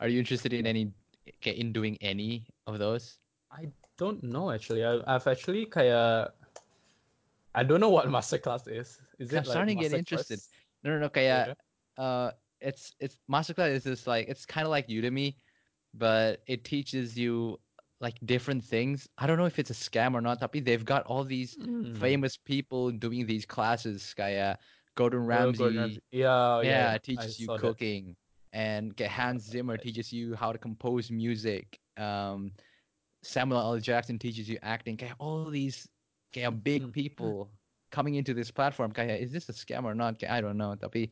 Are 0.00 0.08
you 0.08 0.18
interested 0.18 0.52
in 0.52 0.66
any 0.66 0.92
okay, 1.38 1.52
in 1.52 1.72
doing 1.72 1.96
any 2.00 2.46
of 2.66 2.78
those? 2.78 3.18
I 3.52 3.68
don't 3.98 4.22
know 4.22 4.50
actually. 4.50 4.84
I, 4.84 5.00
I've 5.06 5.26
actually 5.26 5.66
kaya. 5.66 6.32
I 7.54 7.62
don't 7.62 7.80
know 7.80 7.90
what 7.90 8.06
masterclass 8.16 8.68
is. 8.68 8.98
Is 9.18 9.32
it? 9.32 9.36
I'm 9.36 9.36
like 9.38 9.44
starting 9.46 9.76
to 9.76 9.82
get 9.82 9.92
interested. 9.92 10.40
No, 10.84 10.92
no, 10.92 10.98
no. 10.98 11.08
Kaya, 11.08 11.56
uh, 11.98 12.30
it's 12.60 12.94
it's 13.00 13.16
masterclass 13.30 13.70
is 13.70 13.84
just 13.84 14.06
like 14.06 14.28
it's 14.28 14.46
kind 14.46 14.64
of 14.66 14.70
like 14.70 14.88
Udemy, 14.88 15.34
but 15.94 16.42
it 16.46 16.64
teaches 16.64 17.18
you 17.18 17.58
like 18.00 18.16
different 18.24 18.64
things. 18.64 19.08
I 19.18 19.26
don't 19.26 19.36
know 19.36 19.44
if 19.46 19.58
it's 19.58 19.70
a 19.70 19.74
scam 19.74 20.14
or 20.14 20.20
not. 20.20 20.40
Tapi 20.40 20.60
they've 20.60 20.84
got 20.84 21.04
all 21.06 21.24
these 21.24 21.56
Hmm. 21.60 21.94
famous 21.94 22.36
people 22.36 22.90
doing 22.90 23.26
these 23.26 23.44
classes. 23.44 24.14
Kaya 24.16 24.58
Gordon 24.94 25.20
Oh, 25.20 25.26
Ramsay, 25.26 25.58
Gordon 25.58 25.80
Ramsay. 25.80 26.00
Yeah, 26.12 26.62
yeah, 26.62 26.68
yeah, 26.70 26.90
yeah. 26.92 26.94
I 26.94 26.98
teaches 26.98 27.38
you 27.40 27.48
cooking. 27.48 28.06
that. 28.08 28.16
And 28.52 28.96
kaya 28.96 29.08
Hans 29.08 29.44
Zimmer 29.44 29.76
teaches 29.78 30.12
you 30.12 30.34
how 30.34 30.52
to 30.52 30.58
compose 30.58 31.10
music. 31.10 31.80
Um, 31.96 32.52
Samuel 33.22 33.60
L. 33.60 33.78
Jackson 33.78 34.18
teaches 34.18 34.48
you 34.48 34.58
acting. 34.62 34.96
Kaya 34.96 35.14
all 35.18 35.40
these 35.50 35.88
kaya 36.22 36.40
big 36.40 36.78
Mm. 36.78 36.92
people 36.92 37.44
coming 37.90 38.14
into 38.14 38.32
this 38.34 38.50
platform. 38.50 38.92
Kaya 38.92 39.14
is 39.14 39.32
this 39.32 39.48
a 39.48 39.52
scam 39.52 39.84
or 39.84 39.94
not? 39.94 40.22
I 40.24 40.40
don't 40.40 40.56
know. 40.58 40.74
Tapi 40.76 41.10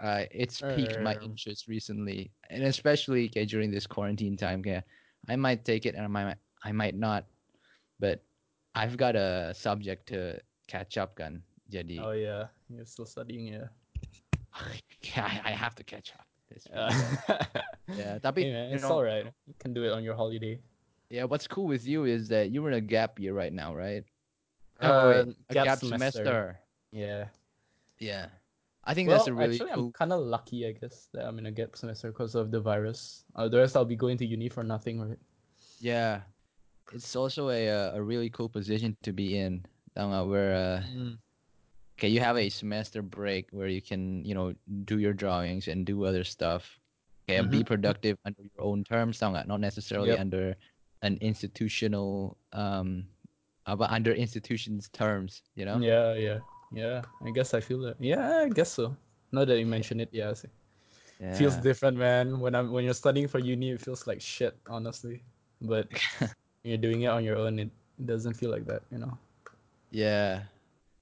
uh, 0.00 0.24
it's 0.30 0.62
piqued 0.62 0.98
my 0.98 1.14
Um, 1.14 1.22
interest 1.22 1.68
recently, 1.68 2.32
and 2.50 2.62
especially 2.64 3.28
kaya 3.28 3.46
during 3.46 3.70
this 3.70 3.86
quarantine 3.86 4.36
time. 4.36 4.62
Kaya 4.62 4.84
I 5.28 5.36
might 5.36 5.64
take 5.64 5.86
it 5.86 5.94
and 5.96 6.04
I 6.04 6.08
might 6.08 6.38
I 6.64 6.72
might 6.72 6.96
not, 6.96 7.26
but 8.00 8.24
I've 8.74 8.96
got 8.96 9.16
a 9.16 9.52
subject 9.54 10.08
to 10.10 10.40
catch 10.68 10.96
up 10.98 11.16
kan. 11.16 11.42
Jadi 11.70 12.06
Oh 12.06 12.12
yeah, 12.12 12.48
you're 12.68 12.86
still 12.86 13.06
studying, 13.06 13.48
yeah. 13.48 13.68
yeah, 15.02 15.24
I, 15.44 15.50
I 15.50 15.52
have 15.52 15.76
to 15.76 15.84
catch 15.84 16.12
up. 16.14 16.27
This 16.50 16.64
week. 16.68 16.76
Yeah, 17.88 17.96
Yeah, 17.96 18.14
tapi 18.20 18.44
hey, 18.44 18.52
man, 18.52 18.66
it's 18.72 18.84
know, 18.84 19.00
alright. 19.00 19.24
You 19.48 19.54
can 19.58 19.72
do 19.72 19.84
it 19.84 19.92
on 19.92 20.04
your 20.04 20.12
holiday. 20.14 20.60
yeah. 21.08 21.24
What's 21.24 21.48
cool 21.48 21.64
with 21.64 21.88
you 21.88 22.04
is 22.04 22.28
that 22.28 22.52
you're 22.52 22.68
in 22.68 22.76
a 22.76 22.84
gap 22.84 23.16
year 23.16 23.32
right 23.32 23.52
now, 23.52 23.72
right? 23.72 24.04
Oh, 24.80 24.88
Uh, 24.88 25.08
wait, 25.26 25.36
a 25.48 25.54
gap 25.54 25.64
gap, 25.64 25.78
semester. 25.80 26.24
semester. 26.24 26.40
Yeah. 26.92 27.32
Yeah, 27.98 28.30
I 28.84 28.94
think 28.94 29.08
Well, 29.08 29.18
that's 29.18 29.26
a 29.26 29.34
really 29.34 29.58
actually, 29.58 29.74
cool. 29.74 29.90
I'm 29.90 29.96
kind 29.96 30.12
of 30.14 30.20
lucky, 30.22 30.62
I 30.68 30.72
guess, 30.76 31.08
that 31.16 31.26
I'm 31.26 31.40
in 31.42 31.46
a 31.48 31.54
gap 31.54 31.74
semester 31.74 32.12
because 32.14 32.36
of 32.38 32.52
the 32.54 32.60
virus. 32.62 33.24
Otherwise, 33.34 33.74
I'll 33.74 33.88
be 33.88 33.98
going 33.98 34.16
to 34.22 34.26
uni 34.28 34.46
for 34.48 34.62
nothing, 34.62 35.00
right? 35.02 35.18
Yeah, 35.82 36.22
it's 36.94 37.16
also 37.16 37.50
a 37.50 37.68
uh, 37.68 37.98
a 37.98 38.02
really 38.02 38.30
cool 38.30 38.46
position 38.48 38.94
to 39.02 39.10
be 39.10 39.34
in. 39.38 39.66
Tau 39.98 40.06
nggak, 40.12 40.24
where 40.30 40.52
uh, 40.54 40.78
Mm. 40.86 41.18
Okay, 41.98 42.08
you 42.08 42.20
have 42.20 42.38
a 42.38 42.48
semester 42.48 43.02
break 43.02 43.48
where 43.50 43.66
you 43.66 43.82
can, 43.82 44.24
you 44.24 44.34
know, 44.34 44.54
do 44.84 44.98
your 44.98 45.12
drawings 45.12 45.66
and 45.66 45.84
do 45.84 46.04
other 46.04 46.22
stuff. 46.22 46.78
Okay, 47.28 47.36
and 47.36 47.50
be 47.50 47.64
productive 47.64 48.16
under 48.24 48.40
your 48.40 48.64
own 48.64 48.84
terms. 48.84 49.20
Not 49.20 49.60
necessarily 49.60 50.10
Yep. 50.10 50.20
under 50.20 50.56
an 51.02 51.18
institutional, 51.20 52.38
um, 52.54 53.04
but 53.66 53.90
under 53.90 54.12
institutions' 54.12 54.88
terms, 54.88 55.42
you 55.56 55.66
know? 55.66 55.78
Yeah, 55.78 56.14
yeah, 56.14 56.38
yeah. 56.72 57.02
I 57.20 57.30
guess 57.30 57.52
I 57.52 57.60
feel 57.60 57.80
that. 57.82 58.00
Yeah, 58.00 58.46
I 58.46 58.48
guess 58.48 58.72
so. 58.72 58.96
Now 59.32 59.44
that 59.44 59.58
you 59.58 59.66
mention 59.66 60.00
it, 60.00 60.08
yeah, 60.12 60.32
see. 60.32 60.48
feels 61.34 61.56
different, 61.56 61.98
man. 61.98 62.40
When 62.40 62.54
I'm 62.54 62.72
when 62.72 62.84
you're 62.84 62.94
studying 62.96 63.28
for 63.28 63.40
uni, 63.40 63.72
it 63.72 63.82
feels 63.82 64.06
like 64.06 64.22
shit, 64.22 64.56
honestly. 64.70 65.20
But 65.60 65.90
when 66.22 66.30
you're 66.62 66.80
doing 66.80 67.02
it 67.02 67.12
on 67.12 67.24
your 67.24 67.36
own, 67.36 67.58
it 67.58 67.70
doesn't 68.06 68.34
feel 68.34 68.50
like 68.50 68.64
that, 68.64 68.82
you 68.90 68.98
know. 68.98 69.18
Yeah. 69.90 70.48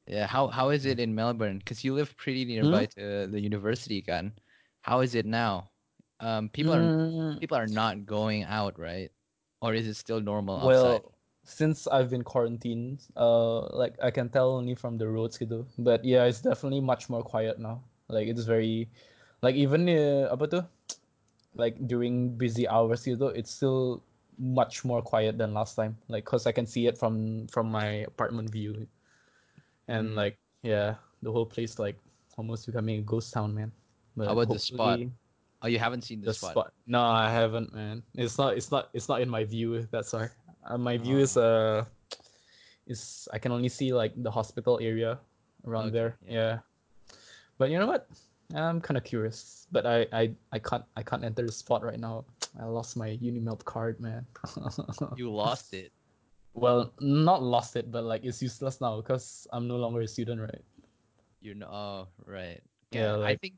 Yeah. 0.06 0.26
How 0.26 0.48
how 0.48 0.70
is 0.70 0.84
it 0.86 1.00
in 1.00 1.14
Melbourne? 1.14 1.58
Because 1.58 1.84
you 1.84 1.94
live 1.94 2.16
pretty 2.16 2.44
nearby 2.44 2.86
Hmm? 2.86 2.90
to 2.96 3.26
the 3.26 3.40
university, 3.40 4.02
kan? 4.02 4.38
How 4.82 5.00
is 5.00 5.14
it 5.14 5.26
now? 5.26 5.72
Um, 6.20 6.48
people 6.48 6.74
are 6.74 6.90
Mm, 6.90 7.40
people 7.40 7.56
are 7.58 7.66
not 7.66 8.06
going 8.06 8.44
out, 8.44 8.78
right? 8.78 9.10
Or 9.60 9.74
is 9.74 9.86
it 9.86 9.94
still 9.94 10.20
normal 10.20 10.58
outside? 10.58 11.02
well, 11.02 11.14
since 11.44 11.86
I've 11.86 12.10
been 12.10 12.22
quarantined, 12.24 13.06
uh, 13.16 13.60
like 13.76 13.96
I 14.02 14.10
can 14.10 14.28
tell 14.28 14.50
only 14.56 14.74
from 14.74 14.98
the 14.98 15.08
roads, 15.08 15.38
gitu. 15.38 15.66
But 15.78 16.04
yeah, 16.04 16.24
it's 16.24 16.40
definitely 16.42 16.80
much 16.80 17.08
more 17.08 17.22
quiet 17.22 17.58
now. 17.58 17.82
Like 18.08 18.28
it's 18.28 18.44
very, 18.44 18.88
like 19.42 19.54
even 19.54 19.88
uh, 19.88 20.28
apa 20.32 20.46
tuh, 20.48 20.64
like 21.54 21.76
during 21.88 22.36
busy 22.38 22.68
hours, 22.68 23.04
gitu, 23.06 23.34
it's 23.36 23.50
still 23.52 24.02
much 24.38 24.84
more 24.84 25.02
quiet 25.02 25.38
than 25.38 25.54
last 25.54 25.76
time. 25.76 25.98
Like, 26.08 26.24
cause 26.26 26.46
I 26.46 26.52
can 26.52 26.66
see 26.66 26.86
it 26.86 26.98
from 26.98 27.46
from 27.48 27.70
my 27.70 28.06
apartment 28.08 28.50
view. 28.50 28.86
And 29.88 30.14
like 30.14 30.38
yeah, 30.62 30.94
the 31.22 31.30
whole 31.30 31.46
place 31.46 31.78
like 31.78 31.96
almost 32.36 32.66
becoming 32.66 32.98
a 32.98 33.02
ghost 33.02 33.32
town, 33.32 33.54
man. 33.54 33.72
But 34.16 34.26
How 34.26 34.32
about 34.32 34.52
the 34.52 34.58
spot? 34.58 35.00
Oh, 35.62 35.68
you 35.68 35.78
haven't 35.78 36.02
seen 36.02 36.20
the, 36.20 36.26
The 36.26 36.34
spot. 36.34 36.72
No, 36.86 37.00
I 37.02 37.30
haven't, 37.30 37.72
man. 37.74 38.02
It's 38.14 38.36
not. 38.38 38.56
It's 38.56 38.70
not. 38.70 38.90
It's 38.92 39.08
not 39.08 39.20
in 39.20 39.28
my 39.28 39.44
view. 39.44 39.86
That's 39.90 40.12
why. 40.12 40.28
Uh, 40.64 40.76
my 40.78 40.98
view 40.98 41.18
is 41.18 41.36
uh, 41.36 41.84
is 42.86 43.28
I 43.32 43.38
can 43.38 43.52
only 43.52 43.68
see 43.68 43.92
like 43.92 44.12
the 44.16 44.30
hospital 44.30 44.78
area 44.82 45.18
around 45.66 45.86
Okay, 45.86 45.92
there. 45.92 46.16
yeah. 46.26 46.32
Yeah. 46.32 46.58
But 47.58 47.70
you 47.70 47.78
know 47.78 47.86
what? 47.86 48.08
I'm 48.54 48.80
kind 48.80 48.96
of 48.96 49.02
curious, 49.02 49.66
but 49.72 49.86
I, 49.86 50.06
I 50.12 50.30
I 50.52 50.58
can't 50.58 50.84
I 50.94 51.02
can't 51.02 51.24
enter 51.24 51.44
the 51.44 51.52
spot 51.52 51.82
right 51.82 51.98
now. 51.98 52.24
I 52.60 52.64
lost 52.66 52.96
my 52.96 53.18
Unimelb 53.18 53.64
card, 53.64 53.98
man. 53.98 54.26
You 55.16 55.32
lost 55.32 55.74
it. 55.74 55.90
Well, 56.56 56.92
not 57.00 57.42
lost 57.42 57.76
it, 57.76 57.90
but 57.92 58.04
like 58.04 58.24
it's 58.24 58.40
useless 58.42 58.80
now 58.80 58.96
because 59.00 59.46
I'm 59.52 59.68
no 59.68 59.76
longer 59.76 60.00
a 60.00 60.08
student, 60.08 60.40
right? 60.40 60.64
You 61.40 61.54
know. 61.54 61.68
Oh, 61.68 62.08
right. 62.26 62.60
Yeah, 62.90 63.12
I 63.14 63.36
like, 63.36 63.40
think 63.40 63.54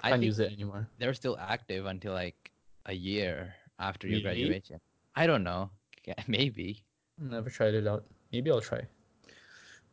I 0.00 0.10
Can't 0.10 0.20
think 0.22 0.30
use 0.30 0.38
it 0.38 0.52
anymore. 0.52 0.86
they're 0.98 1.14
still 1.14 1.36
active 1.38 1.86
until 1.86 2.14
like 2.14 2.50
a 2.86 2.94
year 2.94 3.54
after 3.78 4.06
your 4.06 4.22
Really? 4.22 4.22
graduation. 4.22 4.80
I 5.16 5.26
don't 5.26 5.42
know. 5.44 5.70
Yeah, 6.08 6.16
Maybe. 6.26 6.84
Never 7.20 7.50
tried 7.52 7.74
it 7.74 7.84
out. 7.86 8.04
Maybe 8.32 8.48
I'll 8.50 8.62
try. 8.64 8.80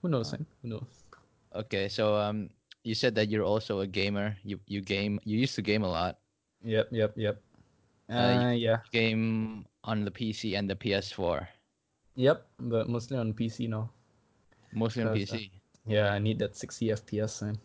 Who 0.02 0.08
knows, 0.08 0.32
man? 0.32 0.46
Who 0.62 0.70
knows? 0.70 1.04
Okay, 1.54 1.90
so 1.90 2.16
um, 2.16 2.48
you 2.88 2.96
said 2.96 3.16
that 3.16 3.28
you're 3.28 3.44
also 3.44 3.82
a 3.84 3.88
gamer. 3.88 4.38
You 4.48 4.60
you 4.68 4.80
game. 4.80 5.20
You 5.28 5.36
used 5.36 5.56
to 5.60 5.62
game 5.62 5.84
a 5.84 5.92
lot. 5.92 6.20
Yep, 6.64 6.88
yep, 6.92 7.12
yep. 7.20 7.42
Uh, 8.08 8.48
Uh, 8.48 8.52
yeah, 8.56 8.80
game 8.92 9.66
on 9.84 10.06
the 10.06 10.12
PC 10.12 10.56
and 10.56 10.70
the 10.70 10.76
PS4, 10.76 11.48
yep, 12.15 12.47
but 12.60 12.89
mostly 12.89 13.17
on 13.17 13.34
PC 13.34 13.69
now. 13.69 13.89
mostly 14.75 15.04
on 15.04 15.15
Cause, 15.15 15.32
uh, 15.32 15.36
PC. 15.36 15.49
Yeah, 15.88 16.12
I 16.12 16.19
need 16.19 16.39
that 16.39 16.56
60 16.56 16.89
FPS, 16.89 17.41
man. 17.41 17.58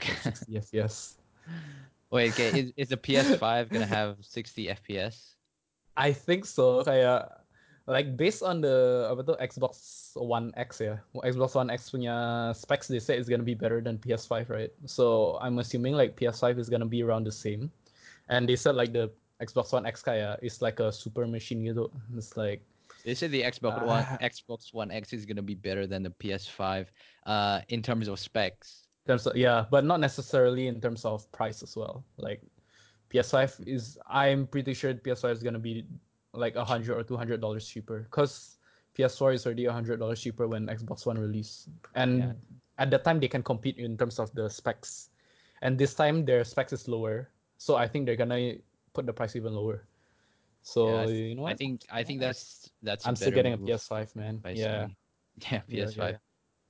60 0.00 0.52
FPS. 0.52 1.14
Wait, 2.10 2.32
okay, 2.32 2.50
is 2.60 2.72
is 2.76 2.88
the 2.88 2.96
PS5 2.96 3.70
gonna 3.70 3.86
have 3.86 4.16
60 4.20 4.68
FPS? 4.68 5.34
I 5.96 6.12
think 6.12 6.46
so. 6.46 6.84
Kayak 6.84 7.26
like 7.86 8.16
based 8.16 8.42
on 8.42 8.60
the 8.60 9.08
apa 9.10 9.22
tuh 9.26 9.36
Xbox 9.42 10.14
One 10.14 10.54
X 10.54 10.78
ya. 10.78 11.02
Xbox 11.26 11.58
One 11.58 11.70
X 11.70 11.90
punya 11.90 12.50
specs 12.54 12.86
they 12.86 13.02
say 13.02 13.18
it's 13.18 13.28
gonna 13.28 13.46
be 13.46 13.54
better 13.54 13.82
than 13.82 13.98
PS5, 13.98 14.50
right? 14.50 14.72
So 14.86 15.38
I'm 15.42 15.58
assuming 15.58 15.98
like 15.98 16.14
PS5 16.14 16.58
is 16.58 16.70
gonna 16.70 16.88
be 16.88 17.02
around 17.02 17.26
the 17.26 17.34
same. 17.34 17.70
And 18.30 18.48
they 18.48 18.56
said 18.56 18.78
like 18.78 18.94
the 18.94 19.10
Xbox 19.42 19.74
One 19.74 19.86
X 19.86 20.02
kayak 20.02 20.38
is 20.38 20.62
like 20.62 20.78
a 20.78 20.94
super 20.94 21.26
machine 21.26 21.66
gitu. 21.66 21.90
It's 22.14 22.38
like 22.38 22.62
They 23.04 23.14
said 23.14 23.30
the 23.30 23.42
Xbox 23.42 23.84
One 23.84 24.04
Ah. 24.08 24.18
Xbox 24.22 24.72
One 24.72 24.90
X 24.90 25.12
is 25.12 25.26
gonna 25.26 25.42
be 25.44 25.54
better 25.54 25.86
than 25.86 26.02
the 26.02 26.10
PS5, 26.10 26.86
uh, 27.26 27.60
in 27.68 27.82
terms 27.82 28.08
of 28.08 28.18
specs. 28.18 28.88
terms 29.06 29.26
of 29.26 29.36
yeah, 29.36 29.66
but 29.70 29.84
not 29.84 30.00
necessarily 30.00 30.66
in 30.66 30.80
terms 30.80 31.04
of 31.04 31.30
price 31.32 31.62
as 31.62 31.76
well. 31.76 32.02
Like 32.16 32.40
PS5 33.12 33.68
is 33.68 33.98
I'm 34.08 34.46
pretty 34.46 34.72
sure 34.72 34.94
PS5 34.94 35.32
is 35.32 35.42
gonna 35.42 35.58
be 35.60 35.84
like 36.32 36.56
a 36.56 36.64
hundred 36.64 36.96
or 36.96 37.04
two 37.04 37.16
hundred 37.16 37.40
dollars 37.40 37.68
cheaper 37.68 38.08
because 38.08 38.56
PS4 38.96 39.34
is 39.34 39.44
already 39.44 39.66
a 39.66 39.72
hundred 39.72 40.00
dollars 40.00 40.20
cheaper 40.24 40.48
when 40.48 40.66
Xbox 40.66 41.04
One 41.04 41.18
released, 41.18 41.68
and 41.94 42.18
Yeah. 42.18 42.32
at 42.78 42.88
that 42.90 43.04
time 43.04 43.20
they 43.20 43.28
can 43.28 43.42
compete 43.42 43.76
in 43.76 43.98
terms 44.00 44.18
of 44.18 44.32
the 44.32 44.48
specs, 44.48 45.10
and 45.60 45.76
this 45.78 45.92
time 45.94 46.24
their 46.24 46.42
specs 46.42 46.72
is 46.72 46.88
lower, 46.88 47.28
so 47.58 47.76
I 47.76 47.86
think 47.86 48.06
they're 48.06 48.16
gonna 48.16 48.56
put 48.94 49.04
the 49.04 49.12
price 49.12 49.36
even 49.36 49.52
lower. 49.52 49.84
So 50.64 50.88
Yeah, 50.88 51.02
I 51.02 51.06
you 51.06 51.34
know 51.36 51.42
what? 51.42 51.52
I 51.52 51.54
think 51.54 51.80
I 51.90 52.02
think 52.02 52.20
that's 52.20 52.70
that's. 52.82 53.06
I'm 53.06 53.16
still 53.16 53.32
getting 53.32 53.52
a 53.52 53.58
PS5, 53.58 54.16
man. 54.16 54.42
Yeah. 54.52 54.88
Yeah, 55.50 55.62
Yeah, 55.68 55.90
PS5. 55.90 56.14
yeah. 56.14 56.18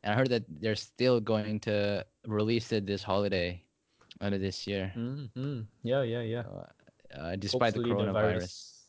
And 0.02 0.12
I 0.12 0.16
heard 0.16 0.30
that 0.30 0.44
they're 0.60 0.74
still 0.76 1.20
going 1.20 1.60
to 1.60 2.04
release 2.26 2.72
it 2.72 2.86
this 2.86 3.02
holiday, 3.02 3.64
under 4.20 4.38
this 4.38 4.66
year, 4.66 4.92
hmm 4.94 5.62
Yeah, 5.82 6.02
yeah, 6.02 6.22
yeah. 6.22 6.44
uh, 6.44 6.66
uh, 7.14 7.36
despite 7.36 7.72
the 7.74 7.80
Hopefully 7.80 7.94
coronavirus. 7.94 8.86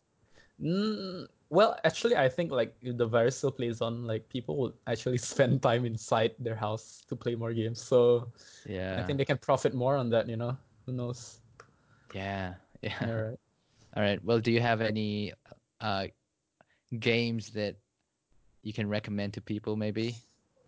Mm, 0.62 1.28
well, 1.50 1.78
actually, 1.84 2.16
I 2.16 2.30
think 2.30 2.52
like 2.52 2.76
if 2.82 2.98
the 2.98 3.08
virus 3.08 3.38
still 3.38 3.52
plays 3.52 3.82
on, 3.82 4.08
like 4.08 4.30
people 4.30 4.58
will 4.58 4.74
actually 4.88 5.18
spend 5.34 5.62
time 5.62 5.86
inside 5.86 6.36
their 6.40 6.56
house 6.56 7.04
to 7.10 7.16
play 7.16 7.36
more 7.36 7.54
games. 7.54 7.82
So 7.82 8.32
Yeah. 8.66 8.98
I 8.98 9.04
think 9.04 9.18
they 9.18 9.26
can 9.26 9.38
profit 9.38 9.74
more 9.74 9.96
on 9.98 10.10
that. 10.12 10.30
You 10.30 10.38
know, 10.38 10.58
who 10.86 10.94
knows? 10.94 11.42
Yeah. 12.14 12.56
Yeah. 12.82 13.10
All 13.10 13.14
right. 13.16 13.40
All 13.96 14.04
right. 14.04 14.24
Well, 14.24 14.40
do 14.40 14.52
you 14.52 14.60
have 14.62 14.82
any 14.82 15.34
uh 15.80 16.08
games 17.00 17.52
that 17.52 17.76
you 18.64 18.74
can 18.74 18.90
recommend 18.90 19.34
to 19.34 19.42
people 19.42 19.76
maybe? 19.76 20.16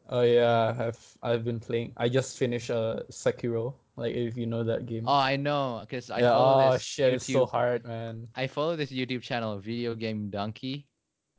Oh 0.09 0.21
yeah, 0.21 0.75
I've 0.79 1.17
I've 1.21 1.43
been 1.43 1.59
playing. 1.59 1.91
I 1.97 2.07
just 2.07 2.37
finished 2.37 2.71
uh 2.71 3.03
Sekiro. 3.11 3.75
Like 3.97 4.15
if 4.15 4.37
you 4.37 4.45
know 4.45 4.63
that 4.63 4.85
game. 4.85 5.03
Oh, 5.07 5.19
I 5.19 5.35
know 5.35 5.83
cuz 5.89 6.09
I 6.09 6.19
yeah. 6.19 6.31
follow 6.31 6.63
Oh 6.63 6.71
this 6.71 6.83
shit, 6.83 7.13
it's 7.13 7.25
so 7.27 7.43
YouTube 7.43 7.51
hard, 7.51 7.83
man. 7.83 8.27
I 8.35 8.47
follow 8.47 8.75
this 8.75 8.91
YouTube 8.91 9.21
channel, 9.21 9.59
Video 9.59 9.95
Game 9.95 10.31
Dunkey. 10.31 10.85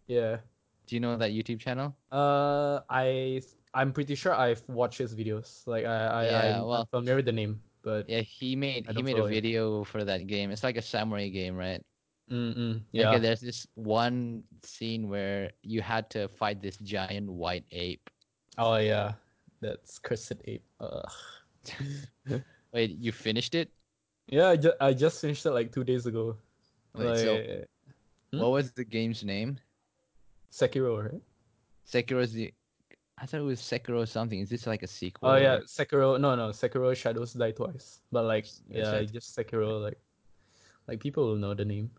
Yeah. 0.07 0.39
Do 0.87 0.97
you 0.97 1.01
know 1.01 1.17
that 1.17 1.33
YouTube 1.33 1.61
channel? 1.61 1.97
Uh, 2.13 2.81
I 2.89 3.41
I'm 3.73 3.93
pretty 3.93 4.15
sure 4.15 4.35
I've 4.35 4.61
watched 4.69 4.99
his 4.99 5.15
videos. 5.15 5.65
Like 5.67 5.85
I 5.85 5.97
I 6.09 6.25
Yeah, 6.25 6.41
I'm, 6.61 6.67
well- 6.67 6.85
I'm 6.85 6.87
familiar 6.93 7.17
with 7.17 7.27
the 7.27 7.33
name, 7.33 7.61
but 7.89 8.05
Yeah, 8.05 8.21
he 8.21 8.53
made 8.53 8.85
he 8.93 9.01
made 9.03 9.17
a 9.17 9.25
video 9.25 9.83
for 9.85 10.05
that 10.05 10.29
game. 10.29 10.53
It's 10.53 10.61
like 10.63 10.77
a 10.77 10.85
samurai 10.85 11.29
game, 11.33 11.57
right? 11.57 11.81
Mm-mm, 12.29 12.85
Yeah. 12.93 13.13
yeah. 13.13 13.19
there's 13.19 13.41
this 13.41 13.65
one 13.75 14.45
scene 14.61 15.09
where 15.09 15.49
you 15.65 15.81
had 15.81 16.11
to 16.13 16.29
fight 16.29 16.61
this 16.61 16.77
giant 16.85 17.33
white 17.33 17.65
ape. 17.73 18.05
Oh 18.61 18.77
yeah, 18.77 19.17
that's 19.65 19.97
cursed 19.99 20.37
ape. 20.45 20.65
Ugh. 20.85 21.09
Wait, 22.77 22.91
you 23.01 23.13
finished 23.13 23.55
it? 23.57 23.73
Yeah, 24.29 24.53
I, 24.53 24.57
ju- 24.61 24.77
I 24.81 24.93
just 24.93 25.21
finished 25.25 25.47
it 25.49 25.57
like 25.57 25.73
two 25.73 25.85
days 25.85 26.05
ago. 26.05 26.37
Wait, 26.93 27.17
so 27.25 27.41
Hmm? 28.29 28.45
what 28.45 28.53
was 28.53 28.73
the 28.77 28.85
game's 28.85 29.25
name? 29.25 29.57
Sekiro, 30.53 31.01
right? 31.01 31.23
Sekiro's 31.89 32.33
the 32.37 32.53
I 33.21 33.27
thought 33.27 33.41
it 33.41 33.45
was 33.45 33.61
Sekiro 33.61 34.03
or 34.03 34.07
something. 34.07 34.39
Is 34.41 34.49
this 34.49 34.67
like 34.67 34.83
a 34.83 34.87
sequel? 34.87 35.29
Oh 35.31 35.35
or- 35.35 35.39
yeah, 35.41 35.59
Sekiro. 35.67 36.21
No, 36.21 36.35
no, 36.37 36.49
Sekiro 36.51 36.95
Shadows 36.95 37.33
Die 37.35 37.51
Twice. 37.53 38.01
But 38.13 38.25
like, 38.25 38.47
yeah, 38.71 39.03
just 39.03 39.37
Sekiro. 39.37 39.83
Like, 39.83 39.99
like 40.87 41.01
people 41.01 41.27
will 41.27 41.37
know 41.37 41.55
the 41.55 41.65
name. 41.65 41.91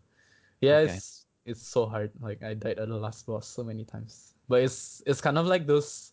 Yeah, 0.60 0.84
Okay. 0.88 0.94
it's 0.96 1.26
it's 1.46 1.62
so 1.66 1.86
hard. 1.86 2.10
Like 2.20 2.42
I 2.42 2.54
died 2.54 2.78
at 2.78 2.88
the 2.88 2.96
last 2.96 3.26
boss 3.26 3.46
so 3.46 3.62
many 3.64 3.84
times. 3.84 4.34
But 4.48 4.62
it's 4.62 5.02
it's 5.06 5.20
kind 5.20 5.38
of 5.38 5.46
like 5.46 5.66
those, 5.66 6.12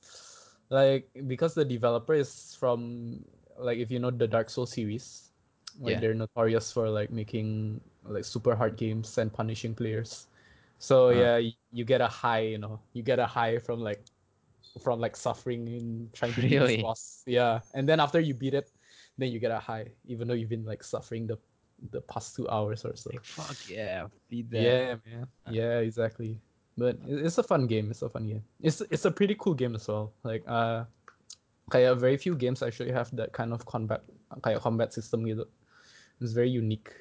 like 0.69 1.09
because 1.27 1.53
the 1.55 1.65
developer 1.65 2.13
is 2.13 2.55
from 2.59 3.23
like 3.57 3.77
if 3.79 3.89
you 3.91 3.99
know 3.99 4.11
the 4.11 4.27
Dark 4.27 4.49
Souls 4.49 4.71
series, 4.71 5.31
like 5.79 5.93
Yeah. 5.95 5.99
they're 5.99 6.13
notorious 6.13 6.71
for 6.71 6.89
like 6.89 7.11
making 7.11 7.81
like 8.05 8.23
super 8.25 8.55
hard 8.55 8.77
games 8.77 9.17
and 9.17 9.31
punishing 9.33 9.73
players. 9.73 10.27
So 10.79 11.09
Uh. 11.09 11.11
yeah, 11.17 11.35
y- 11.41 11.57
you 11.71 11.83
get 11.85 12.01
a 12.01 12.07
high, 12.07 12.53
you 12.53 12.57
know, 12.61 12.79
you 12.93 13.01
get 13.03 13.19
a 13.19 13.25
high 13.25 13.57
from 13.57 13.81
like 13.81 14.03
from 14.77 14.99
like 14.99 15.15
suffering 15.15 15.67
in 15.67 16.09
trying 16.13 16.33
to 16.33 16.41
beat 16.41 16.51
Really? 16.51 16.75
this 16.77 16.83
boss. 16.83 17.23
Yeah, 17.25 17.59
and 17.73 17.87
then 17.87 17.99
after 17.99 18.19
you 18.19 18.33
beat 18.33 18.53
it, 18.53 18.71
then 19.17 19.31
you 19.31 19.39
get 19.39 19.51
a 19.51 19.59
high, 19.59 19.91
even 20.05 20.27
though 20.27 20.33
you've 20.33 20.49
been 20.49 20.65
like 20.65 20.83
suffering 20.83 21.27
the 21.27 21.37
the 21.91 22.01
past 22.01 22.35
two 22.35 22.49
hours 22.49 22.85
or 22.85 22.95
so. 22.95 23.11
Fuck 23.21 23.69
yeah, 23.69 24.07
beat 24.29 24.49
that. 24.51 24.61
Yeah, 24.61 24.95
man. 25.05 25.27
Yeah, 25.49 25.79
exactly. 25.79 26.41
but 26.77 26.97
it's 27.05 27.37
a 27.37 27.43
fun 27.43 27.65
game. 27.65 27.89
It's 27.89 28.01
a 28.01 28.09
fun 28.09 28.27
game. 28.29 28.43
It's 28.61 28.81
it's 28.93 29.05
a 29.05 29.11
pretty 29.11 29.35
cool 29.39 29.53
game 29.53 29.73
as 29.75 29.87
well. 29.87 30.13
Like 30.23 30.43
uh, 30.47 30.85
kaya 31.69 31.95
very 31.95 32.17
few 32.17 32.35
games 32.35 32.61
actually 32.61 32.91
have 32.93 33.09
that 33.17 33.33
kind 33.33 33.51
of 33.53 33.65
combat 33.65 34.01
kaya 34.41 34.59
combat 34.61 34.93
system 34.93 35.25
gitu. 35.25 35.45
It's 36.21 36.33
very 36.33 36.49
unique. 36.49 36.93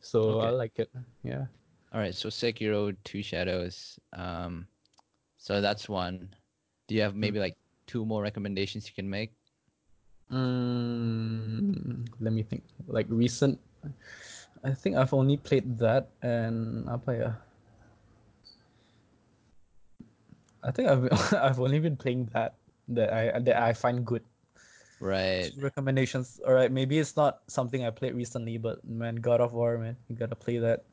So 0.00 0.40
I 0.40 0.50
like 0.50 0.78
it. 0.78 0.90
Yeah. 1.24 1.46
All 1.92 2.00
right, 2.00 2.14
so 2.14 2.28
Sekiro, 2.28 2.96
Two 3.04 3.22
Shadows. 3.22 4.00
Um, 4.16 4.66
so 5.36 5.60
that's 5.60 5.88
one. 5.88 6.32
Do 6.92 7.00
you 7.00 7.08
have 7.08 7.16
maybe 7.16 7.40
like 7.40 7.56
two 7.88 8.04
more 8.04 8.20
recommendations 8.20 8.84
you 8.84 8.92
can 8.92 9.08
make? 9.08 9.32
Mm, 10.28 12.04
let 12.20 12.36
me 12.36 12.44
think. 12.44 12.68
Like 12.84 13.08
recent, 13.08 13.56
I 14.60 14.76
think 14.76 15.00
I've 15.00 15.16
only 15.16 15.40
played 15.40 15.80
that 15.80 16.12
and 16.20 16.84
apa 16.92 17.10
ya? 17.16 17.30
I 20.60 20.68
think 20.68 20.92
I've 20.92 21.08
I've 21.32 21.60
only 21.64 21.80
been 21.80 21.96
playing 21.96 22.28
that 22.36 22.60
that 22.92 23.08
I 23.08 23.40
that 23.40 23.56
I 23.56 23.72
find 23.72 24.04
good. 24.04 24.28
Right. 25.00 25.48
Recommendations. 25.56 26.44
All 26.44 26.52
right, 26.52 26.68
maybe 26.68 27.00
it's 27.00 27.16
not 27.16 27.40
something 27.48 27.88
I 27.88 27.90
played 27.90 28.12
recently, 28.12 28.60
but 28.60 28.84
man, 28.84 29.16
God 29.16 29.40
of 29.40 29.56
War, 29.56 29.80
man, 29.80 29.96
you 30.12 30.14
gotta 30.20 30.36
play 30.36 30.60
that. 30.60 30.84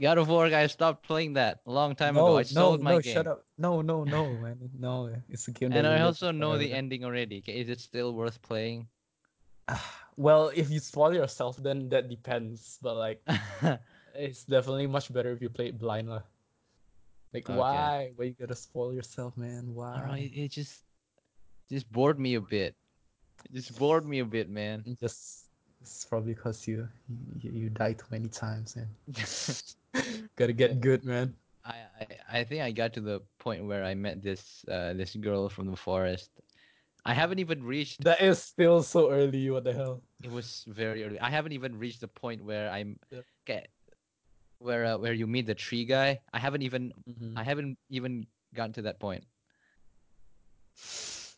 God 0.00 0.18
of 0.18 0.28
War, 0.28 0.46
I 0.46 0.66
stopped 0.66 1.06
playing 1.06 1.34
that 1.34 1.60
a 1.66 1.70
long 1.70 1.94
time 1.94 2.14
no, 2.14 2.26
ago. 2.26 2.38
I 2.38 2.42
no, 2.42 2.44
sold 2.44 2.82
my 2.82 2.92
no, 2.92 3.00
game. 3.00 3.14
shut 3.14 3.26
up. 3.26 3.44
No, 3.58 3.82
no, 3.82 4.04
no, 4.04 4.38
man, 4.38 4.58
no. 4.78 5.12
It's 5.28 5.48
a 5.48 5.52
game. 5.52 5.72
And 5.72 5.86
I 5.86 6.00
also 6.00 6.30
know 6.30 6.58
the 6.58 6.72
ending 6.72 7.04
already. 7.04 7.38
Okay, 7.38 7.60
Is 7.60 7.68
it 7.68 7.80
still 7.80 8.14
worth 8.14 8.40
playing? 8.42 8.88
Well, 10.18 10.52
if 10.54 10.68
you 10.68 10.78
spoil 10.78 11.14
yourself, 11.14 11.56
then 11.56 11.88
that 11.88 12.10
depends. 12.10 12.78
But 12.82 12.96
like, 12.96 13.24
it's 14.14 14.44
definitely 14.44 14.86
much 14.86 15.10
better 15.10 15.32
if 15.32 15.40
you 15.40 15.48
play 15.48 15.68
it 15.68 15.78
blind 15.78 16.10
lah. 16.10 16.20
Like 17.32 17.48
Okay. 17.48 17.56
why? 17.56 18.12
Why 18.16 18.24
you 18.26 18.36
gotta 18.38 18.54
spoil 18.54 18.92
yourself, 18.92 19.36
man? 19.38 19.72
Why? 19.72 19.96
know. 19.96 20.12
It, 20.12 20.36
it 20.36 20.50
just 20.52 20.84
just 21.70 21.90
bored 21.90 22.20
me 22.20 22.34
a 22.34 22.40
bit. 22.44 22.76
It 23.48 23.54
just 23.54 23.78
bored 23.78 24.04
me 24.06 24.20
a 24.20 24.24
bit, 24.28 24.50
man. 24.50 24.84
Just 25.00 25.41
it's 25.82 26.04
probably 26.06 26.34
because 26.34 26.66
you, 26.68 26.88
you 27.42 27.50
you 27.52 27.70
die 27.70 27.92
too 27.94 28.06
many 28.10 28.28
times, 28.28 28.76
and 28.76 28.88
gotta 30.36 30.52
get 30.54 30.80
good, 30.80 31.04
man. 31.04 31.34
I, 31.64 31.74
I 32.00 32.40
I 32.40 32.44
think 32.44 32.62
I 32.62 32.70
got 32.72 32.94
to 32.94 33.00
the 33.00 33.20
point 33.38 33.66
where 33.66 33.84
I 33.84 33.94
met 33.94 34.22
this 34.22 34.64
uh 34.70 34.94
this 34.94 35.14
girl 35.16 35.48
from 35.48 35.66
the 35.70 35.76
forest. 35.76 36.30
I 37.04 37.14
haven't 37.14 37.40
even 37.40 37.62
reached. 37.64 38.04
That 38.04 38.20
is 38.22 38.42
still 38.42 38.82
so 38.82 39.10
early. 39.10 39.50
What 39.50 39.64
the 39.64 39.72
hell? 39.74 40.02
It 40.22 40.30
was 40.30 40.64
very 40.68 41.04
early. 41.04 41.20
I 41.20 41.30
haven't 41.30 41.52
even 41.52 41.78
reached 41.78 42.00
the 42.00 42.08
point 42.08 42.44
where 42.44 42.70
I'm 42.70 42.98
Yeah. 43.10 43.22
okay, 43.44 43.66
where 44.58 44.84
uh, 44.86 44.98
where 44.98 45.12
you 45.12 45.26
meet 45.26 45.46
the 45.46 45.54
tree 45.54 45.84
guy. 45.84 46.20
I 46.32 46.38
haven't 46.38 46.62
even 46.62 46.92
Mhm. 47.08 47.36
I 47.36 47.42
haven't 47.44 47.78
even 47.90 48.26
gotten 48.54 48.72
to 48.74 48.82
that 48.82 49.00
point. 49.00 49.24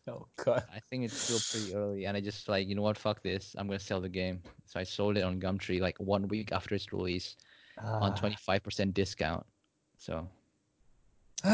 Oh 0.08 0.28
god. 0.36 0.64
I 0.68 0.80
think 0.90 1.04
it's 1.04 1.16
still 1.16 1.40
pretty 1.50 1.74
early, 1.74 2.04
and 2.04 2.14
I 2.16 2.20
just 2.20 2.46
like 2.48 2.68
you 2.68 2.74
know 2.74 2.82
what, 2.82 2.98
fuck 2.98 3.22
this. 3.22 3.56
I'm 3.56 3.66
gonna 3.66 3.78
sell 3.80 4.00
the 4.02 4.08
game. 4.08 4.42
So 4.66 4.78
I 4.78 4.84
sold 4.84 5.16
it 5.16 5.22
on 5.24 5.40
Gumtree 5.40 5.80
like 5.80 5.96
one 5.98 6.28
week 6.28 6.52
after 6.52 6.74
its 6.74 6.92
release 6.92 7.36
on 7.80 8.12
Ah. 8.12 8.14
twenty 8.14 8.36
five 8.36 8.62
percent 8.62 8.92
discount. 8.92 9.46
So 9.96 10.28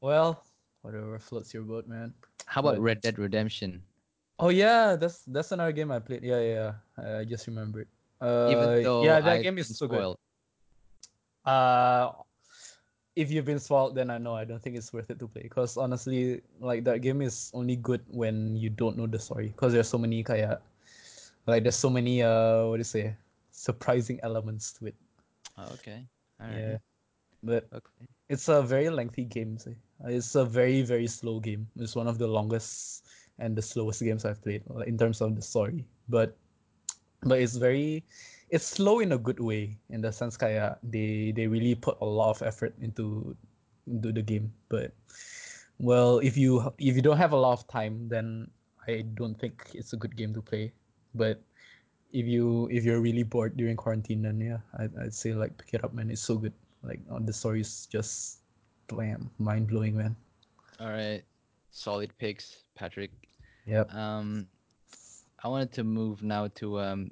well, 0.00 0.44
whatever 0.80 1.18
floats 1.18 1.52
your 1.52 1.62
boat, 1.64 1.86
man. 1.86 2.14
how 2.46 2.60
about 2.60 2.80
Red 2.80 3.00
Dead 3.02 3.18
Redemption? 3.18 3.82
Oh 4.38 4.48
yeah, 4.48 4.96
that's 4.96 5.20
that's 5.28 5.52
another 5.52 5.72
game 5.72 5.92
I 5.92 5.98
played. 6.00 6.24
Yeah, 6.24 6.40
yeah, 6.40 6.72
yeah. 6.98 7.18
I 7.20 7.24
just 7.24 7.46
remembered. 7.46 7.88
Uh, 8.20 8.48
Even 8.50 8.82
though 8.82 9.04
yeah, 9.04 9.20
that 9.20 9.28
I've 9.38 9.42
game 9.42 9.58
is 9.58 9.76
so 9.76 9.86
good. 9.86 10.16
Uh, 11.44 12.12
if 13.16 13.30
you've 13.30 13.44
been 13.44 13.58
spoiled, 13.58 13.94
then 13.94 14.10
I 14.10 14.18
know 14.18 14.34
I 14.34 14.44
don't 14.44 14.60
think 14.60 14.76
it's 14.76 14.92
worth 14.92 15.10
it 15.10 15.18
to 15.20 15.28
play. 15.28 15.42
Because 15.42 15.76
honestly, 15.76 16.42
like 16.60 16.84
that 16.84 17.00
game 17.00 17.22
is 17.22 17.50
only 17.54 17.76
good 17.76 18.02
when 18.10 18.56
you 18.56 18.70
don't 18.70 18.96
know 18.96 19.06
the 19.06 19.18
story. 19.18 19.48
Because 19.48 19.72
there's 19.72 19.88
so 19.88 19.98
many 19.98 20.22
kaya, 20.22 20.60
like 21.46 21.62
there's 21.62 21.76
so 21.76 21.90
many 21.90 22.22
uh, 22.22 22.66
what 22.66 22.76
do 22.76 22.80
you 22.80 22.84
say, 22.84 23.16
surprising 23.50 24.20
elements 24.22 24.72
to 24.74 24.86
it. 24.86 24.94
Oh, 25.56 25.72
okay. 25.74 26.08
All 26.40 26.48
right. 26.48 26.64
Yeah, 26.64 26.76
but 27.42 27.68
Okay. 27.72 28.06
it's 28.28 28.48
a 28.48 28.62
very 28.62 28.90
lengthy 28.90 29.24
game. 29.24 29.58
Say. 29.58 29.76
It's 30.04 30.34
a 30.34 30.44
very 30.44 30.82
very 30.82 31.06
slow 31.06 31.40
game. 31.40 31.66
It's 31.76 31.96
one 31.96 32.06
of 32.08 32.18
the 32.18 32.26
longest 32.26 33.06
and 33.38 33.56
the 33.56 33.62
slowest 33.62 34.02
games 34.02 34.24
I've 34.24 34.42
played 34.42 34.62
in 34.86 34.98
terms 34.98 35.20
of 35.20 35.34
the 35.36 35.42
story. 35.42 35.84
But 36.08 36.36
but 37.22 37.40
it's 37.40 37.56
very 37.56 38.04
it's 38.50 38.64
slow 38.64 39.00
in 39.00 39.12
a 39.12 39.18
good 39.18 39.40
way 39.40 39.76
in 39.90 40.00
the 40.00 40.12
sense 40.12 40.36
kaya 40.36 40.76
they 40.82 41.32
they 41.34 41.46
really 41.46 41.74
put 41.74 41.96
a 42.00 42.04
lot 42.04 42.30
of 42.30 42.42
effort 42.42 42.74
into 42.80 43.36
into 43.86 44.12
the 44.12 44.22
game. 44.22 44.52
But 44.68 44.92
well, 45.78 46.18
if 46.18 46.36
you 46.36 46.72
if 46.78 46.96
you 46.96 47.02
don't 47.02 47.16
have 47.16 47.32
a 47.32 47.40
lot 47.40 47.52
of 47.58 47.66
time, 47.68 48.08
then 48.08 48.50
I 48.86 49.02
don't 49.14 49.34
think 49.34 49.70
it's 49.74 49.92
a 49.92 49.96
good 49.96 50.16
game 50.16 50.34
to 50.34 50.42
play. 50.42 50.72
But 51.14 51.40
if 52.12 52.26
you 52.26 52.68
if 52.70 52.84
you're 52.84 53.00
really 53.00 53.22
bored 53.22 53.56
during 53.56 53.76
quarantine, 53.76 54.22
then 54.22 54.40
yeah, 54.40 54.58
I'd, 54.78 54.92
I'd 54.98 55.14
say 55.14 55.34
like 55.34 55.56
pick 55.58 55.74
it 55.74 55.84
up, 55.84 55.92
man. 55.92 56.10
It's 56.10 56.22
so 56.22 56.36
good. 56.36 56.52
Like 56.82 57.00
uh, 57.10 57.18
the 57.20 57.32
story 57.32 57.60
is 57.60 57.86
just 57.86 58.44
blam, 58.88 59.30
mind 59.38 59.68
blowing, 59.68 59.96
man. 59.96 60.14
All 60.80 60.90
right. 60.90 61.22
Solid 61.70 62.16
picks, 62.18 62.62
Patrick. 62.76 63.10
Yep. 63.66 63.92
Um, 63.94 64.46
I 65.42 65.48
wanted 65.48 65.72
to 65.72 65.84
move 65.84 66.22
now 66.22 66.48
to 66.56 66.80
um. 66.80 67.10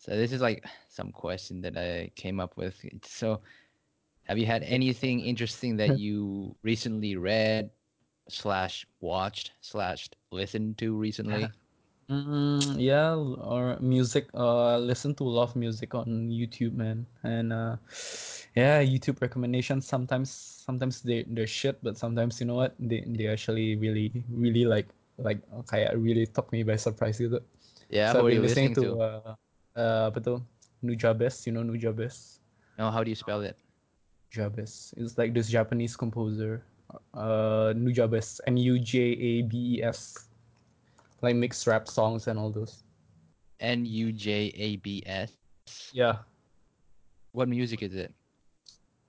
So 0.00 0.16
this 0.16 0.32
is 0.32 0.40
like 0.40 0.64
some 0.88 1.12
question 1.12 1.60
that 1.60 1.76
I 1.76 2.10
came 2.16 2.40
up 2.40 2.56
with. 2.56 2.74
So, 3.04 3.40
have 4.24 4.38
you 4.38 4.46
had 4.46 4.62
anything 4.64 5.20
interesting 5.20 5.76
that 5.76 5.92
you 6.00 6.56
recently 6.62 7.16
read, 7.16 7.70
slash 8.28 8.86
watched, 9.00 9.52
slash 9.60 10.08
listened 10.32 10.78
to 10.78 10.96
recently? 10.96 11.52
Mm, 12.10 12.74
yeah, 12.82 13.14
or 13.14 13.78
music. 13.78 14.26
Uh, 14.34 14.78
listen 14.78 15.14
to 15.14 15.22
a 15.22 15.30
lot 15.30 15.46
of 15.50 15.54
music 15.54 15.94
on 15.94 16.26
YouTube, 16.26 16.74
man, 16.74 17.06
and 17.22 17.52
uh, 17.52 17.76
yeah, 18.58 18.82
YouTube 18.82 19.22
recommendations. 19.22 19.86
Sometimes, 19.86 20.26
sometimes 20.66 21.02
they 21.06 21.22
they're 21.30 21.46
shit, 21.46 21.78
but 21.86 21.94
sometimes 21.96 22.40
you 22.42 22.50
know 22.50 22.58
what, 22.58 22.74
they 22.82 23.06
they 23.06 23.30
actually 23.30 23.76
really 23.76 24.10
really 24.26 24.66
like 24.66 24.90
like 25.22 25.38
okay, 25.62 25.86
really 25.94 26.26
took 26.26 26.50
me 26.50 26.66
by 26.66 26.74
surprise 26.74 27.22
gitu. 27.22 27.38
Yeah, 27.90 28.10
so 28.10 28.18
I've 28.18 28.26
are 28.26 28.30
you 28.34 28.40
been 28.40 28.42
listening 28.42 28.74
listening 28.74 28.74
to? 28.74 28.98
to 28.98 28.98
uh, 28.98 29.34
uh, 29.76 30.10
apa 30.10 30.18
tuh? 30.20 30.40
Nujabes, 30.82 31.46
you 31.46 31.52
know 31.52 31.62
Nujabes? 31.62 32.40
No, 32.78 32.90
how 32.90 33.04
do 33.04 33.10
you 33.10 33.18
spell 33.18 33.42
it? 33.42 33.56
Nujabes. 34.32 34.94
It's 34.96 35.18
like 35.18 35.34
this 35.34 35.48
Japanese 35.48 35.96
composer. 35.96 36.64
Uh, 37.14 37.76
Nujabes, 37.76 38.40
N 38.46 38.56
U 38.56 38.78
J 38.78 38.98
A 39.14 39.32
B 39.42 39.78
E 39.78 39.82
S. 39.82 40.26
Like 41.20 41.36
mixed 41.36 41.66
rap 41.66 41.86
songs 41.86 42.26
and 42.26 42.38
all 42.38 42.50
those. 42.50 42.82
N 43.60 43.84
U 43.84 44.12
J 44.12 44.52
A 44.56 44.76
B 44.76 45.02
S. 45.04 45.36
Yeah. 45.92 46.24
What 47.32 47.48
music 47.48 47.82
is 47.82 47.94
it? 47.94 48.12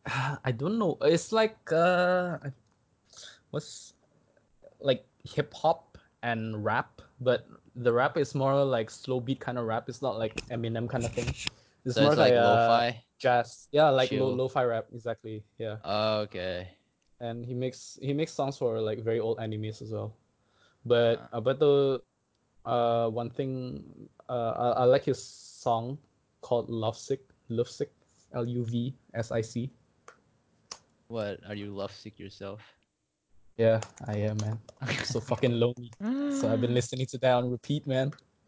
I 0.44 0.52
don't 0.52 0.78
know. 0.78 0.98
It's 1.02 1.32
like 1.32 1.58
uh, 1.72 2.38
what's 3.52 3.94
like 4.80 5.06
hip 5.24 5.54
hop 5.54 5.98
and 6.24 6.64
rap, 6.64 7.02
but 7.22 7.48
the 7.76 7.92
rap 7.92 8.18
is 8.18 8.36
more 8.36 8.64
like 8.64 8.90
slow 8.90 9.20
beat 9.20 9.40
kind 9.40 9.58
of 9.58 9.66
rap. 9.66 9.90
It's 9.90 10.02
not 10.02 10.18
like 10.18 10.36
Eminem 10.50 10.90
kind 10.90 11.06
of 11.06 11.12
thing. 11.14 11.28
It's 11.86 11.96
So 11.96 12.02
more 12.02 12.12
it's 12.12 12.18
like 12.18 12.36
uh, 12.36 12.42
lo-fi. 12.44 13.04
jazz. 13.20 13.68
Yeah, 13.72 13.90
like 13.90 14.12
lo 14.12 14.30
lo-fi 14.30 14.64
rap. 14.64 14.88
Exactly. 14.94 15.44
Yeah. 15.58 15.78
Okay. 15.86 16.78
and 17.20 17.46
he 17.46 17.54
makes 17.54 17.98
he 18.02 18.14
makes 18.14 18.34
songs 18.34 18.58
for 18.58 18.80
like 18.82 19.04
very 19.04 19.20
old 19.20 19.38
animes 19.40 19.82
as 19.82 19.92
well. 19.92 20.14
But 20.86 21.22
Ah. 21.22 21.30
about 21.34 21.60
the 21.60 22.02
uh 22.66 23.10
one 23.10 23.30
thing 23.30 23.84
uh 24.30 24.54
I, 24.58 24.68
I 24.82 24.84
like 24.86 25.06
his 25.06 25.22
song 25.22 25.98
called 26.42 26.70
Lovesick 26.70 27.22
Lovesick 27.50 27.92
L 28.34 28.46
U 28.46 28.64
V 28.66 28.96
S 29.14 29.32
I 29.32 29.42
C. 29.42 29.72
What 31.08 31.40
are 31.48 31.56
you 31.56 31.72
lovesick 31.76 32.20
yourself? 32.20 32.62
Yeah, 33.58 33.82
I 34.08 34.18
am 34.18 34.38
man. 34.38 34.60
I'm 34.82 35.04
so 35.04 35.20
fucking 35.20 35.60
lonely. 35.60 35.92
So 36.40 36.52
I've 36.52 36.62
been 36.62 36.74
listening 36.74 37.06
to 37.08 37.18
that 37.20 37.34
on 37.34 37.52
repeat, 37.52 37.86
man. 37.86 38.12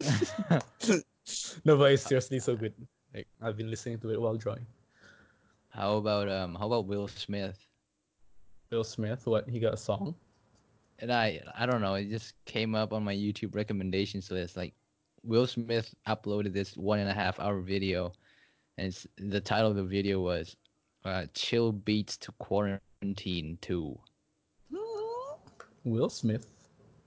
no, 1.64 1.76
but 1.76 1.92
it's 1.92 2.02
seriously 2.02 2.40
so 2.40 2.56
good. 2.56 2.74
Like 3.14 3.28
I've 3.40 3.56
been 3.56 3.70
listening 3.70 3.98
to 4.00 4.10
it 4.10 4.20
while 4.20 4.36
drawing. 4.36 4.66
How 5.68 5.96
about 5.96 6.28
um? 6.28 6.54
How 6.54 6.66
about 6.66 6.86
Will 6.86 7.08
Smith? 7.08 7.58
Will 8.70 8.84
Smith, 8.84 9.26
what 9.26 9.48
he 9.48 9.60
got 9.60 9.74
a 9.74 9.76
song? 9.76 10.14
And 10.98 11.12
I 11.12 11.40
I 11.56 11.66
don't 11.66 11.80
know. 11.80 11.94
It 11.94 12.10
just 12.10 12.34
came 12.44 12.74
up 12.74 12.92
on 12.92 13.04
my 13.04 13.14
YouTube 13.14 13.54
recommendations 13.54 14.30
list. 14.30 14.56
Like 14.56 14.74
Will 15.22 15.46
Smith 15.46 15.94
uploaded 16.06 16.52
this 16.52 16.76
one 16.76 16.98
and 16.98 17.08
a 17.08 17.14
half 17.14 17.38
hour 17.40 17.60
video, 17.60 18.12
and 18.78 18.88
it's 18.88 19.06
the 19.16 19.40
title 19.40 19.70
of 19.70 19.76
the 19.76 19.84
video 19.84 20.20
was 20.20 20.56
uh, 21.04 21.26
"Chill 21.34 21.72
Beats 21.72 22.16
to 22.18 22.32
Quarantine 22.38 23.58
2. 23.60 23.98
Will 25.84 26.08
Smith. 26.08 26.46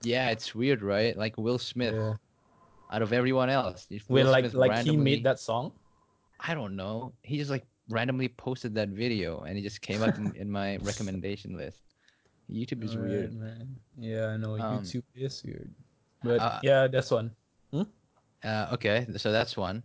Yeah, 0.02 0.30
it's 0.30 0.54
weird, 0.54 0.82
right? 0.82 1.16
Like 1.16 1.36
Will 1.36 1.58
Smith, 1.58 1.94
Yeah. 1.94 2.14
out 2.90 3.02
of 3.02 3.12
everyone 3.12 3.50
else, 3.50 3.86
if 3.90 4.08
Wait, 4.08 4.24
Will 4.24 4.30
like 4.30 4.44
Smith 4.44 4.54
like 4.54 4.86
he 4.86 4.96
made 4.96 5.24
that 5.24 5.38
song? 5.40 5.72
I 6.40 6.54
don't 6.54 6.76
know. 6.76 7.12
He 7.22 7.36
just 7.36 7.50
like 7.50 7.66
randomly 7.88 8.28
posted 8.28 8.74
that 8.76 8.90
video, 8.90 9.40
and 9.40 9.58
it 9.58 9.62
just 9.62 9.80
came 9.80 10.02
up 10.02 10.16
in, 10.16 10.34
in 10.36 10.50
my 10.50 10.76
recommendation 10.82 11.56
list. 11.56 11.80
YouTube 12.50 12.82
is 12.84 12.96
weird. 12.96 13.34
man. 13.34 13.76
Yeah, 13.98 14.26
I 14.28 14.36
know 14.36 14.54
Um, 14.58 14.82
YouTube 14.82 15.02
is 15.14 15.42
weird. 15.44 15.70
But 16.22 16.40
uh, 16.40 16.60
yeah, 16.62 16.86
that's 16.86 17.10
one. 17.10 17.30
Uh, 18.44 18.68
okay, 18.72 19.04
so 19.16 19.32
that's 19.32 19.56
one. 19.56 19.82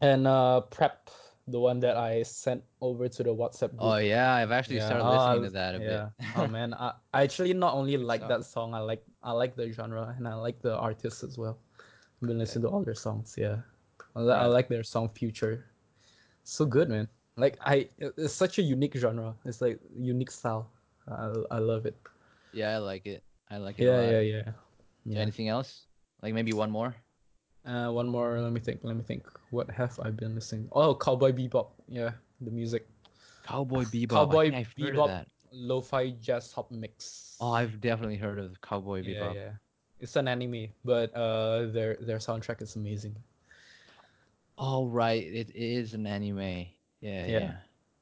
And 0.00 0.26
uh 0.26 0.62
prep, 0.62 1.10
the 1.46 1.60
one 1.60 1.80
that 1.80 1.96
I 1.96 2.22
sent 2.22 2.64
over 2.80 3.08
to 3.08 3.22
the 3.22 3.34
WhatsApp 3.34 3.76
group. 3.76 3.80
Oh 3.82 3.96
yeah, 3.96 4.32
I've 4.34 4.50
actually 4.52 4.76
Yeah, 4.76 4.86
started 4.86 5.04
oh, 5.04 5.08
listening 5.08 5.42
I- 5.42 5.48
to 5.48 5.50
that 5.50 5.74
a 5.74 5.80
yeah. 5.80 5.80
bit. 5.80 6.10
oh 6.34 6.46
man, 6.48 6.74
I, 6.74 6.94
I 7.12 7.22
actually 7.24 7.52
not 7.54 7.74
only 7.74 7.96
like 7.96 8.20
song. 8.20 8.28
that 8.28 8.44
song, 8.44 8.74
I 8.74 8.78
like 8.80 9.04
I 9.22 9.32
like 9.32 9.56
the 9.56 9.70
genre 9.72 10.14
and 10.16 10.28
I 10.28 10.34
like 10.34 10.60
the 10.62 10.76
artists 10.76 11.22
as 11.24 11.36
well. 11.38 11.58
I've 12.22 12.28
been 12.28 12.38
listening 12.38 12.62
to 12.64 12.68
all 12.70 12.84
their 12.84 12.94
songs. 12.94 13.34
Yeah, 13.38 13.58
I, 14.16 14.20
I 14.22 14.46
like 14.46 14.68
their 14.68 14.84
song 14.84 15.10
Future. 15.10 15.66
So 16.44 16.66
good, 16.66 16.88
man. 16.88 17.08
Like 17.36 17.58
I, 17.60 17.88
it's 17.98 18.34
such 18.34 18.58
a 18.58 18.62
unique 18.62 18.96
genre. 18.96 19.34
It's 19.44 19.60
like 19.60 19.80
unique 19.96 20.30
style. 20.30 20.70
I 21.08 21.32
I 21.50 21.58
love 21.58 21.86
it. 21.86 21.96
Yeah, 22.52 22.74
I 22.76 22.78
like 22.78 23.06
it. 23.06 23.24
I 23.50 23.58
like 23.58 23.78
it 23.78 23.88
a 23.88 23.92
Yeah, 23.92 23.94
lot. 23.94 24.16
yeah, 24.16 24.20
yeah. 24.20 24.52
Yeah. 25.04 25.20
Anything 25.20 25.48
else? 25.48 25.86
Like 26.22 26.34
maybe 26.34 26.52
one 26.52 26.70
more? 26.70 26.96
Uh, 27.64 27.88
one 27.90 28.08
more. 28.08 28.40
Let 28.40 28.52
me 28.52 28.60
think. 28.60 28.80
Let 28.84 28.96
me 28.96 29.02
think. 29.02 29.24
What 29.50 29.70
have 29.70 29.98
I 30.00 30.10
been 30.10 30.34
listening? 30.34 30.68
Oh, 30.72 30.94
Cowboy 30.94 31.32
Bebop. 31.32 31.68
Yeah, 31.88 32.12
the 32.40 32.50
music. 32.50 32.86
Cowboy 33.46 33.84
Bebop. 33.92 34.10
Cowboy 34.10 34.46
I 34.48 34.50
think 34.50 34.54
I've 34.54 34.74
heard 34.76 34.94
Bebop. 34.96 35.24
Lo-fi 35.52 36.10
jazz 36.20 36.52
hop 36.52 36.70
mix. 36.70 37.36
Oh, 37.40 37.52
I've 37.52 37.80
definitely 37.80 38.16
heard 38.16 38.38
of 38.38 38.60
Cowboy 38.60 39.02
yeah, 39.02 39.20
Bebop. 39.20 39.34
yeah. 39.34 39.52
It's 40.00 40.16
an 40.16 40.28
anime, 40.28 40.68
but 40.84 41.14
uh, 41.14 41.66
their 41.72 41.96
their 42.02 42.18
soundtrack 42.18 42.60
is 42.60 42.76
amazing. 42.76 43.16
Oh 44.58 44.86
right, 44.86 45.22
it 45.22 45.50
is 45.54 45.94
an 45.94 46.06
anime. 46.06 46.68
Yeah, 47.00 47.26
Yeah. 47.26 47.26
yeah. 47.26 47.52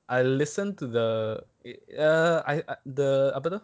I 0.08 0.22
listened 0.22 0.76
to 0.78 0.86
the 0.86 1.44
uh 1.96 2.42
I, 2.44 2.60
I 2.66 2.76
the 2.84 3.32
apa 3.36 3.48
tuh? 3.56 3.62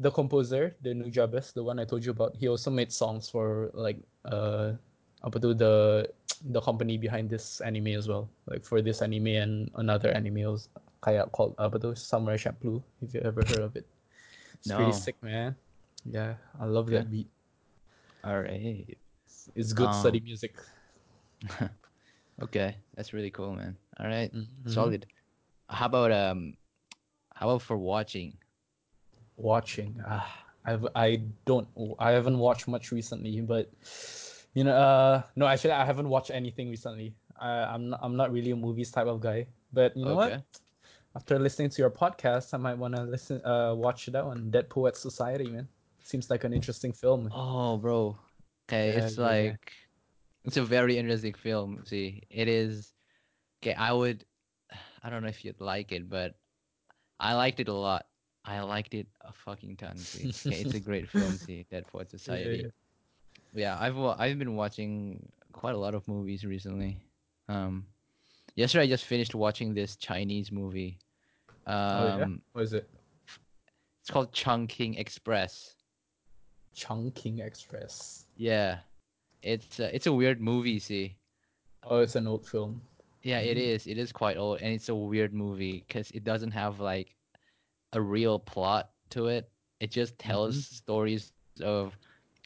The 0.00 0.10
composer, 0.10 0.74
the 0.80 0.94
new 0.96 1.12
Nujabes, 1.12 1.52
the 1.52 1.62
one 1.62 1.78
I 1.78 1.84
told 1.84 2.04
you 2.04 2.10
about, 2.10 2.32
he 2.34 2.48
also 2.48 2.70
made 2.72 2.88
songs 2.92 3.28
for 3.28 3.68
like 3.76 4.00
uh 4.24 4.72
apa 5.20 5.36
tuh 5.36 5.52
the 5.52 6.08
the 6.56 6.60
company 6.64 6.96
behind 6.96 7.28
this 7.28 7.60
anime 7.60 7.92
as 7.92 8.08
well. 8.08 8.24
Like 8.48 8.64
for 8.64 8.80
this 8.80 9.04
anime 9.04 9.36
and 9.36 9.68
another 9.76 10.08
anime 10.08 10.48
was 10.48 10.72
kayak 11.04 11.28
called 11.36 11.52
apa 11.60 11.76
tuh 11.76 11.92
Samurai 11.92 12.40
Champloo, 12.40 12.80
if 13.04 13.12
you 13.12 13.20
ever 13.20 13.44
heard 13.52 13.60
of 13.60 13.76
it. 13.76 13.84
It's 14.56 14.72
No. 14.72 14.80
pretty 14.80 14.96
sick, 14.96 15.20
man. 15.20 15.52
Yeah, 16.08 16.40
I 16.56 16.64
love 16.64 16.88
that 16.96 17.12
beat. 17.12 17.28
All 18.24 18.40
right. 18.40 18.88
It's 19.54 19.72
good 19.76 19.92
study 19.92 20.20
Um, 20.20 20.24
music. 20.24 20.56
Okay, 22.42 22.76
that's 22.96 23.12
really 23.12 23.30
cool, 23.30 23.52
man. 23.52 23.76
All 24.00 24.08
right, 24.08 24.32
Mhm. 24.32 24.48
solid. 24.64 25.04
How 25.68 25.86
about 25.86 26.12
um, 26.12 26.56
how 27.36 27.52
about 27.52 27.62
for 27.62 27.76
watching? 27.76 28.32
Watching 29.40 30.02
ah, 30.06 30.44
I've, 30.64 30.86
i 30.94 31.22
don't 31.46 31.68
i 31.98 32.10
haven't 32.10 32.38
watched 32.38 32.68
much 32.68 32.92
recently 32.92 33.40
but 33.40 33.70
you 34.54 34.64
know 34.64 34.74
uh 34.76 35.22
no 35.36 35.46
actually 35.46 35.72
i 35.72 35.84
haven't 35.84 36.08
watched 36.08 36.30
anything 36.30 36.70
recently 36.70 37.14
I, 37.40 37.64
i'm 37.74 37.90
not 37.90 38.00
i'm 38.02 38.16
not 38.16 38.32
really 38.32 38.50
a 38.52 38.56
movies 38.56 38.90
type 38.90 39.06
of 39.06 39.20
guy 39.20 39.46
but 39.72 39.96
you 39.96 40.04
know 40.04 40.14
Okay. 40.20 40.36
what 40.36 40.44
after 41.16 41.38
listening 41.38 41.70
to 41.70 41.82
your 41.82 41.90
podcast 41.90 42.54
i 42.54 42.56
might 42.56 42.78
want 42.78 42.94
to 42.96 43.02
listen 43.02 43.44
uh 43.44 43.74
watch 43.74 44.06
that 44.06 44.24
one 44.24 44.50
dead 44.50 44.68
poet 44.70 44.96
society 44.96 45.50
man 45.50 45.68
seems 46.02 46.30
like 46.30 46.44
an 46.44 46.52
interesting 46.52 46.92
film 46.92 47.30
Oh, 47.32 47.76
bro. 47.78 48.18
Okay, 48.68 48.90
Yeah, 48.90 48.98
it's 48.98 49.18
yeah, 49.18 49.30
yeah. 49.42 49.56
like 49.56 49.72
it's 50.44 50.56
a 50.56 50.62
very 50.64 50.98
interesting 50.98 51.34
film. 51.34 51.82
See, 51.84 52.22
it 52.30 52.48
is. 52.48 52.94
Okay, 53.62 53.74
I 53.74 53.92
would. 53.92 54.24
I 55.02 55.10
don't 55.10 55.22
know 55.22 55.28
if 55.28 55.44
you'd 55.44 55.60
like 55.60 55.92
it, 55.92 56.08
but 56.08 56.34
I 57.18 57.34
liked 57.34 57.60
it 57.60 57.68
a 57.68 57.74
lot. 57.74 58.06
I 58.50 58.60
liked 58.62 58.94
it 58.94 59.06
a 59.20 59.32
fucking 59.32 59.76
ton. 59.76 59.96
See, 59.96 60.28
okay, 60.28 60.60
it's 60.62 60.74
a 60.74 60.80
great 60.90 61.08
film. 61.08 61.30
See, 61.32 61.64
Dead 61.70 61.86
Poet 61.86 62.08
Yeah, 62.10 62.18
Society. 62.18 62.62
yeah. 62.64 62.70
Yeah, 63.54 63.76
I've 63.80 63.96
I've 63.98 64.38
been 64.38 64.56
watching 64.56 65.28
quite 65.52 65.74
a 65.74 65.78
lot 65.78 65.94
of 65.94 66.06
movies 66.08 66.44
recently. 66.44 66.96
Um, 67.48 67.86
yesterday 68.56 68.84
I 68.84 68.88
just 68.88 69.04
finished 69.04 69.34
watching 69.34 69.74
this 69.74 69.96
Chinese 69.96 70.50
movie. 70.50 70.98
Um, 71.66 71.76
oh 71.76 72.18
yeah 72.18 72.26
what 72.52 72.62
is 72.62 72.72
it 72.72 72.88
it's 74.00 74.10
called 74.10 74.32
Chungking 74.32 74.94
Express. 74.94 75.74
chungking 76.74 77.38
express 77.40 78.24
Yeah, 78.36 78.78
it's 79.42 79.78
a, 79.78 79.94
it's 79.94 80.06
a 80.06 80.12
weird 80.12 80.40
movie. 80.40 80.78
See, 80.78 81.16
oh 81.84 81.98
it's 81.98 82.16
an 82.16 82.26
old 82.26 82.46
film 82.46 82.80
yeah, 83.22 83.40
it 83.40 83.58
is. 83.58 83.86
It 83.86 83.98
is 83.98 84.12
quite 84.12 84.38
old, 84.38 84.62
and 84.62 84.72
it's 84.72 84.88
a 84.88 84.94
weird 84.94 85.34
movie 85.34 85.84
because 85.86 86.10
it 86.12 86.24
doesn't 86.24 86.52
have 86.52 86.80
like 86.80 87.14
a 87.92 88.00
real 88.00 88.38
plot 88.38 88.90
to 89.10 89.26
it. 89.26 89.50
It 89.80 89.90
just 89.90 90.18
tells 90.18 90.56
stories 90.66 91.32
of 91.62 91.96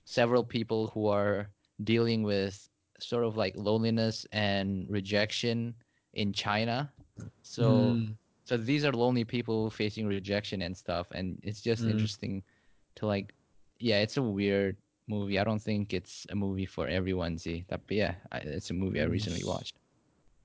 several 0.05 0.45
people 0.45 0.89
who 0.89 1.07
are 1.09 1.49
dealing 1.83 2.23
with 2.23 2.69
sort 3.01 3.25
of 3.25 3.37
like 3.37 3.55
loneliness 3.57 4.27
and 4.33 4.87
rejection 4.89 5.75
in 6.15 6.33
China. 6.33 6.91
So 7.43 7.99
Mm, 7.99 8.17
so 8.45 8.57
these 8.57 8.85
are 8.85 8.93
lonely 8.93 9.25
people 9.25 9.71
facing 9.71 10.07
rejection 10.07 10.63
and 10.63 10.77
stuff 10.77 11.09
and 11.13 11.39
it's 11.43 11.61
just 11.61 11.85
Mm. 11.85 11.91
interesting 11.91 12.43
to 12.97 13.07
like 13.07 13.35
yeah, 13.81 14.01
it's 14.01 14.17
a 14.17 14.23
weird 14.23 14.77
movie. 15.09 15.39
I 15.39 15.45
don't 15.45 15.61
think 15.61 15.93
it's 15.93 16.27
a 16.31 16.37
movie 16.37 16.67
for 16.67 16.87
everyone, 16.89 17.37
see. 17.37 17.65
Tapi 17.69 17.97
yeah, 17.99 18.15
I, 18.33 18.39
it's 18.39 18.71
a 18.71 18.75
movie 18.77 19.01
I 19.03 19.05
recently 19.11 19.43
watched. 19.45 19.77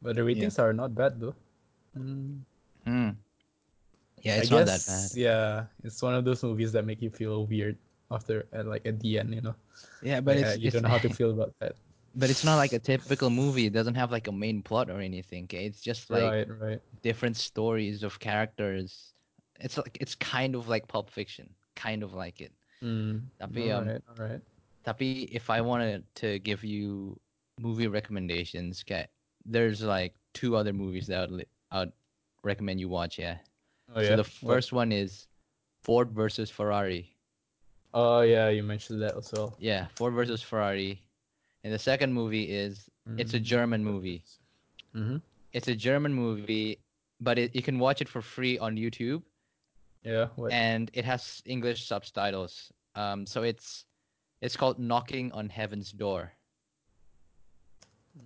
but 0.02 0.16
the 0.16 0.24
ratings 0.24 0.58
are 0.60 0.74
not 0.74 0.96
bad 0.96 1.20
though 1.20 1.36
Mm. 2.88 3.16
Yeah, 4.24 4.38
it's 4.38 4.52
I 4.52 4.56
not 4.56 4.66
guess, 4.66 4.86
that 4.86 4.86
bad. 4.86 5.18
Yeah, 5.18 5.66
it's 5.84 6.02
one 6.02 6.16
of 6.16 6.26
those 6.26 6.44
movies 6.44 6.72
that 6.74 6.86
make 6.86 7.02
you 7.02 7.10
feel 7.10 7.46
weird 7.46 7.78
after, 8.12 8.48
like 8.54 8.86
at 8.86 9.00
the 9.00 9.20
end, 9.20 9.34
you 9.34 9.42
know. 9.42 9.56
Yeah, 10.02 10.22
but 10.22 10.38
Like, 10.38 10.46
it's, 10.46 10.56
uh, 10.56 10.60
you 10.60 10.68
it's 10.68 10.74
don't 10.74 10.84
know 10.84 10.90
how 10.90 11.00
to 11.00 11.10
feel 11.14 11.32
about 11.32 11.54
that. 11.60 11.76
but 12.16 12.30
it's 12.30 12.44
not 12.44 12.58
like 12.58 12.74
a 12.74 12.80
typical 12.80 13.30
movie. 13.30 13.66
It 13.68 13.74
doesn't 13.74 13.96
have 13.96 14.12
like 14.12 14.28
a 14.28 14.32
main 14.32 14.62
plot 14.62 14.90
or 14.90 15.00
anything. 15.00 15.46
Okay, 15.46 15.66
it's 15.66 15.82
just 15.82 16.10
like 16.10 16.24
right, 16.24 16.48
right. 16.60 16.82
different 17.02 17.38
stories 17.38 18.04
of 18.04 18.20
characters. 18.20 19.14
It's 19.60 19.78
like 19.78 19.98
it's 20.02 20.16
kind 20.16 20.56
of 20.56 20.68
like 20.68 20.88
Pulp 20.88 21.10
Fiction, 21.10 21.50
kind 21.76 22.04
of 22.04 22.14
like 22.14 22.42
it. 22.42 22.54
Mm. 22.84 23.28
Tapi 23.40 23.72
um, 23.72 23.88
Alright, 23.88 24.04
alright. 24.10 24.42
tapi 24.84 25.30
if 25.32 25.50
I 25.50 25.62
wanted 25.62 26.04
to 26.24 26.40
give 26.40 26.64
you 26.64 27.20
movie 27.60 27.88
recommendations, 27.88 28.84
okay, 28.88 29.08
there's 29.46 29.82
like 29.84 30.16
two 30.34 30.56
other 30.56 30.74
movies 30.74 31.08
that 31.08 31.18
I 31.18 31.22
would, 31.22 31.32
li- 31.32 31.54
I 31.72 31.80
would 31.80 31.94
recommend 32.44 32.80
you 32.80 32.90
watch. 32.90 33.20
Yeah. 33.20 33.38
Oh 33.96 34.02
so 34.02 34.10
yeah. 34.10 34.16
the 34.18 34.24
What? 34.42 34.54
first 34.56 34.72
one 34.74 34.92
is 34.92 35.28
Ford 35.84 36.12
versus 36.12 36.50
Ferrari. 36.50 37.10
Oh 37.94 38.22
yeah, 38.22 38.50
you 38.50 38.62
mentioned 38.64 39.02
that 39.02 39.16
also. 39.16 39.56
Yeah, 39.60 39.88
Ford 39.96 40.14
versus 40.14 40.42
Ferrari. 40.42 41.02
And 41.64 41.74
the 41.74 41.80
second 41.80 42.14
movie 42.14 42.50
is 42.52 42.90
it's 43.18 43.34
a 43.34 43.40
German 43.40 43.84
movie. 43.84 44.24
Mm-hmm. 44.96 45.18
It's 45.54 45.68
a 45.68 45.76
German 45.76 46.14
movie, 46.14 46.78
but 47.20 47.38
it, 47.40 47.56
you 47.56 47.62
can 47.64 47.80
watch 47.80 48.02
it 48.02 48.08
for 48.08 48.22
free 48.22 48.58
on 48.60 48.76
YouTube. 48.78 49.24
Yeah. 50.04 50.28
What? 50.36 50.54
and 50.54 50.90
it 50.94 51.04
has 51.04 51.42
English 51.46 51.84
subtitles. 51.86 52.72
Um, 52.96 53.26
so 53.26 53.44
it's 53.44 53.86
it's 54.42 54.56
called 54.56 54.80
Knocking 54.80 55.32
on 55.34 55.50
Heaven's 55.50 55.92
Door. 55.92 56.32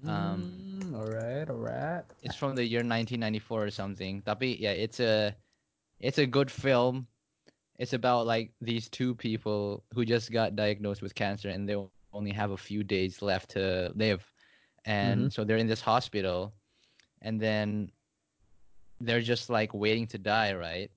Um, 0.05 0.51
Mm, 0.83 0.95
alright, 0.95 1.49
alright. 1.49 2.03
it's 2.23 2.35
from 2.35 2.55
the 2.55 2.63
year 2.65 2.79
1994 2.83 3.63
or 3.63 3.71
something. 3.71 4.21
Tapi 4.21 4.57
yeah, 4.59 4.71
it's 4.75 4.99
a 4.99 5.35
it's 6.03 6.19
a 6.19 6.27
good 6.27 6.51
film. 6.51 7.07
It's 7.79 7.93
about 7.93 8.27
like 8.27 8.53
these 8.61 8.89
two 8.89 9.15
people 9.15 9.85
who 9.93 10.05
just 10.05 10.31
got 10.31 10.55
diagnosed 10.55 11.01
with 11.01 11.15
cancer 11.15 11.49
and 11.49 11.67
they 11.69 11.77
only 12.13 12.31
have 12.31 12.51
a 12.51 12.57
few 12.57 12.83
days 12.83 13.21
left 13.21 13.51
to 13.51 13.91
live. 13.95 14.31
And 14.85 15.31
so 15.31 15.45
they're 15.45 15.57
in 15.57 15.67
this 15.67 15.81
hospital 15.81 16.53
and 17.21 17.41
then 17.41 17.91
they're 19.01 19.21
just 19.21 19.49
like 19.49 19.73
waiting 19.73 20.07
to 20.07 20.19
die, 20.19 20.53
right? 20.53 20.91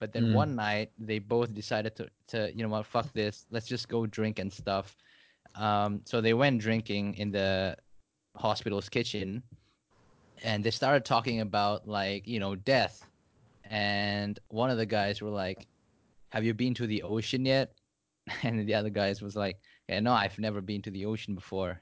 But 0.00 0.12
then 0.12 0.30
Mm. 0.32 0.32
one 0.32 0.56
night 0.56 0.92
they 0.98 1.18
both 1.20 1.54
decided 1.54 1.96
to 1.96 2.10
to 2.28 2.50
you 2.54 2.62
know 2.62 2.70
what, 2.70 2.86
fuck 2.86 3.12
this. 3.12 3.46
Let's 3.50 3.66
just 3.66 3.88
go 3.88 4.06
drink 4.06 4.38
and 4.38 4.52
stuff. 4.52 4.96
Um, 5.54 6.02
so 6.04 6.20
they 6.22 6.34
went 6.34 6.60
drinking 6.60 7.14
in 7.16 7.30
the 7.32 7.76
hospital's 8.36 8.88
kitchen 8.88 9.42
and 10.42 10.64
they 10.64 10.70
started 10.70 11.04
talking 11.04 11.40
about 11.40 11.88
like 11.88 12.26
you 12.26 12.40
know 12.40 12.54
death 12.56 13.06
and 13.70 14.38
one 14.48 14.70
of 14.70 14.78
the 14.78 14.86
guys 14.86 15.22
were 15.22 15.30
like 15.30 15.66
have 16.30 16.44
you 16.44 16.54
been 16.54 16.74
to 16.74 16.86
the 16.86 17.02
ocean 17.02 17.44
yet 17.44 17.72
and 18.42 18.66
the 18.68 18.74
other 18.74 18.90
guys 18.90 19.22
was 19.22 19.36
like 19.36 19.58
yeah 19.88 20.00
no 20.00 20.12
i've 20.12 20.38
never 20.38 20.60
been 20.60 20.82
to 20.82 20.90
the 20.90 21.04
ocean 21.06 21.34
before 21.34 21.80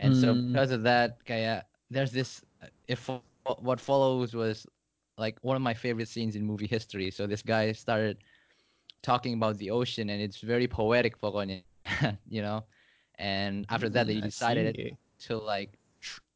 and 0.00 0.16
so 0.16 0.36
Mm. 0.36 0.46
because 0.52 0.70
of 0.70 0.82
that 0.82 1.18
kaya 1.26 1.62
there's 1.90 2.12
this 2.12 2.42
if 2.88 3.08
what 3.58 3.80
follows 3.80 4.34
was 4.34 4.66
like 5.18 5.36
one 5.42 5.56
of 5.56 5.62
my 5.62 5.74
favorite 5.74 6.08
scenes 6.08 6.36
in 6.36 6.44
movie 6.44 6.66
history 6.66 7.10
so 7.10 7.26
this 7.26 7.42
guy 7.42 7.72
started 7.72 8.18
talking 9.02 9.34
about 9.34 9.56
the 9.58 9.70
ocean 9.70 10.10
and 10.10 10.20
it's 10.22 10.40
very 10.40 10.66
poetic 10.66 11.20
pokoknya, 11.20 11.62
you 12.28 12.42
know 12.42 12.64
and 13.18 13.66
after 13.68 13.88
that 13.88 14.06
they 14.06 14.20
Mm, 14.20 14.22
I 14.22 14.28
decided 14.28 14.76
see. 14.76 14.96
to 15.20 15.36
like 15.38 15.78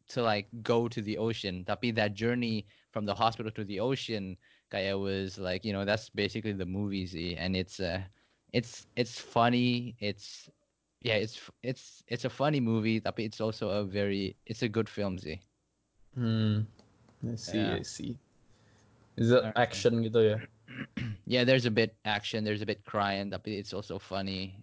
to 0.09 0.23
like 0.23 0.49
go 0.63 0.89
to 0.89 1.01
the 1.03 1.17
ocean. 1.19 1.65
Tapi 1.65 1.91
that 1.95 2.15
journey 2.15 2.67
from 2.93 3.05
the 3.07 3.15
hospital 3.15 3.51
to 3.53 3.65
the 3.65 3.81
ocean, 3.81 4.37
kaya 4.71 4.97
was 4.99 5.39
like 5.39 5.65
you 5.65 5.73
know 5.73 5.85
that's 5.85 6.11
basically 6.11 6.53
the 6.53 6.67
movie 6.67 7.07
sih, 7.07 7.37
and 7.37 7.57
it's 7.57 7.81
uh, 7.81 8.03
it's 8.53 8.87
it's 8.97 9.21
funny. 9.21 9.97
It's 10.01 10.51
yeah, 11.03 11.17
it's 11.17 11.41
it's 11.63 12.03
it's 12.09 12.25
a 12.25 12.31
funny 12.31 12.61
movie, 12.61 13.01
tapi 13.01 13.25
it's 13.27 13.41
also 13.41 13.71
a 13.71 13.85
very 13.85 14.37
it's 14.47 14.63
a 14.63 14.69
good 14.69 14.89
film 14.89 15.19
sih. 15.19 15.39
Hmm. 16.15 16.61
I 17.27 17.35
see. 17.37 17.73
Yeah. 17.73 17.75
I 17.75 17.83
see. 17.83 18.19
Is 19.17 19.31
it 19.33 19.45
action 19.57 20.03
gitu 20.05 20.21
ya? 20.35 20.39
Yeah, 21.27 21.45
there's 21.45 21.67
a 21.67 21.71
bit 21.71 21.97
action, 22.05 22.45
there's 22.45 22.63
a 22.63 22.67
bit 22.67 22.85
crying, 22.85 23.31
tapi 23.31 23.59
it's 23.59 23.73
also 23.75 23.99
funny. 23.99 24.63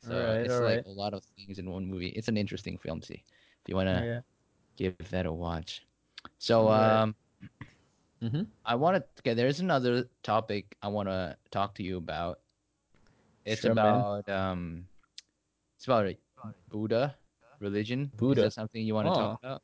So 0.00 0.14
Alright, 0.14 0.40
it's 0.40 0.60
like 0.60 0.80
alright. 0.80 0.86
a 0.86 0.90
lot 0.90 1.14
of 1.14 1.24
things 1.36 1.58
in 1.58 1.70
one 1.70 1.86
movie. 1.86 2.08
It's 2.16 2.28
an 2.28 2.36
interesting 2.36 2.78
film, 2.78 3.02
see. 3.02 3.22
If 3.62 3.66
you 3.68 3.76
wanna 3.76 4.08
Yeah. 4.08 4.20
give 4.76 4.96
that 5.10 5.26
a 5.26 5.32
watch. 5.32 5.82
So 6.38 6.70
um 6.70 7.14
Mm-hmm. 8.22 8.42
I 8.64 8.74
wanna 8.74 9.02
okay, 9.20 9.34
there's 9.34 9.60
another 9.60 10.04
topic 10.22 10.76
I 10.82 10.88
wanna 10.88 11.36
talk 11.50 11.74
to 11.76 11.82
you 11.82 11.96
about. 11.96 12.40
It's 13.44 13.62
Sure, 13.62 13.74
man. 13.74 13.94
about 13.94 14.28
um 14.28 14.84
it's 15.76 15.86
about 15.86 16.14
Buddha, 16.68 17.16
religion. 17.60 18.10
Buddha. 18.16 18.42
Is 18.42 18.44
that 18.54 18.60
something 18.60 18.84
you 18.84 18.94
wanna 18.94 19.10
Oh. 19.10 19.14
talk 19.14 19.38
about? 19.42 19.62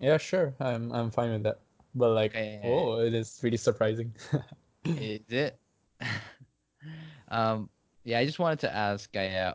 Yeah, 0.00 0.16
sure. 0.16 0.54
I'm 0.60 0.92
I'm 0.92 1.10
fine 1.10 1.32
with 1.32 1.42
that. 1.44 1.60
But 1.94 2.10
like, 2.10 2.32
Okay. 2.32 2.60
oh, 2.64 3.00
it 3.00 3.14
is 3.14 3.40
really 3.42 3.56
surprising. 3.56 4.12
Is 4.84 5.20
it? 5.28 5.58
um, 7.28 7.68
yeah, 8.04 8.18
I 8.18 8.24
just 8.24 8.38
wanted 8.38 8.60
to 8.60 8.74
ask, 8.74 9.10
Gaia. 9.12 9.54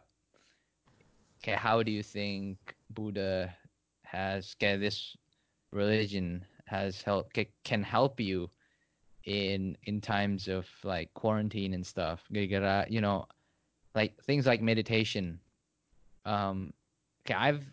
Okay, 1.42 1.54
how 1.54 1.82
do 1.84 1.92
you 1.92 2.04
think 2.04 2.58
Buddha 2.90 3.56
has, 4.04 4.56
okay, 4.60 4.78
this 4.78 5.16
religion 5.72 6.46
has 6.72 7.04
help 7.04 7.28
can 7.68 7.84
help 7.84 8.20
you 8.24 8.48
in 9.28 9.76
in 9.84 10.00
times 10.00 10.48
of 10.48 10.66
like 10.88 11.14
quarantine 11.14 11.76
and 11.76 11.86
stuff? 11.86 12.24
You 12.32 13.02
know, 13.04 13.28
like 13.94 14.16
things 14.24 14.48
like 14.48 14.62
meditation. 14.64 15.40
Um, 16.24 16.72
okay, 17.28 17.36
I've 17.36 17.66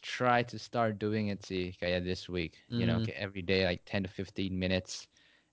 tried 0.00 0.46
to 0.54 0.58
start 0.58 0.98
doing 1.02 1.28
it, 1.28 1.44
see, 1.44 1.74
kaya 1.80 2.00
this 2.00 2.28
week. 2.30 2.54
You 2.70 2.86
know, 2.86 2.98
Mm. 2.98 3.02
okay, 3.02 3.16
every 3.18 3.42
day 3.42 3.66
like 3.66 3.82
ten 3.84 4.06
to 4.06 4.08
fifteen 4.08 4.54
minutes. 4.58 5.08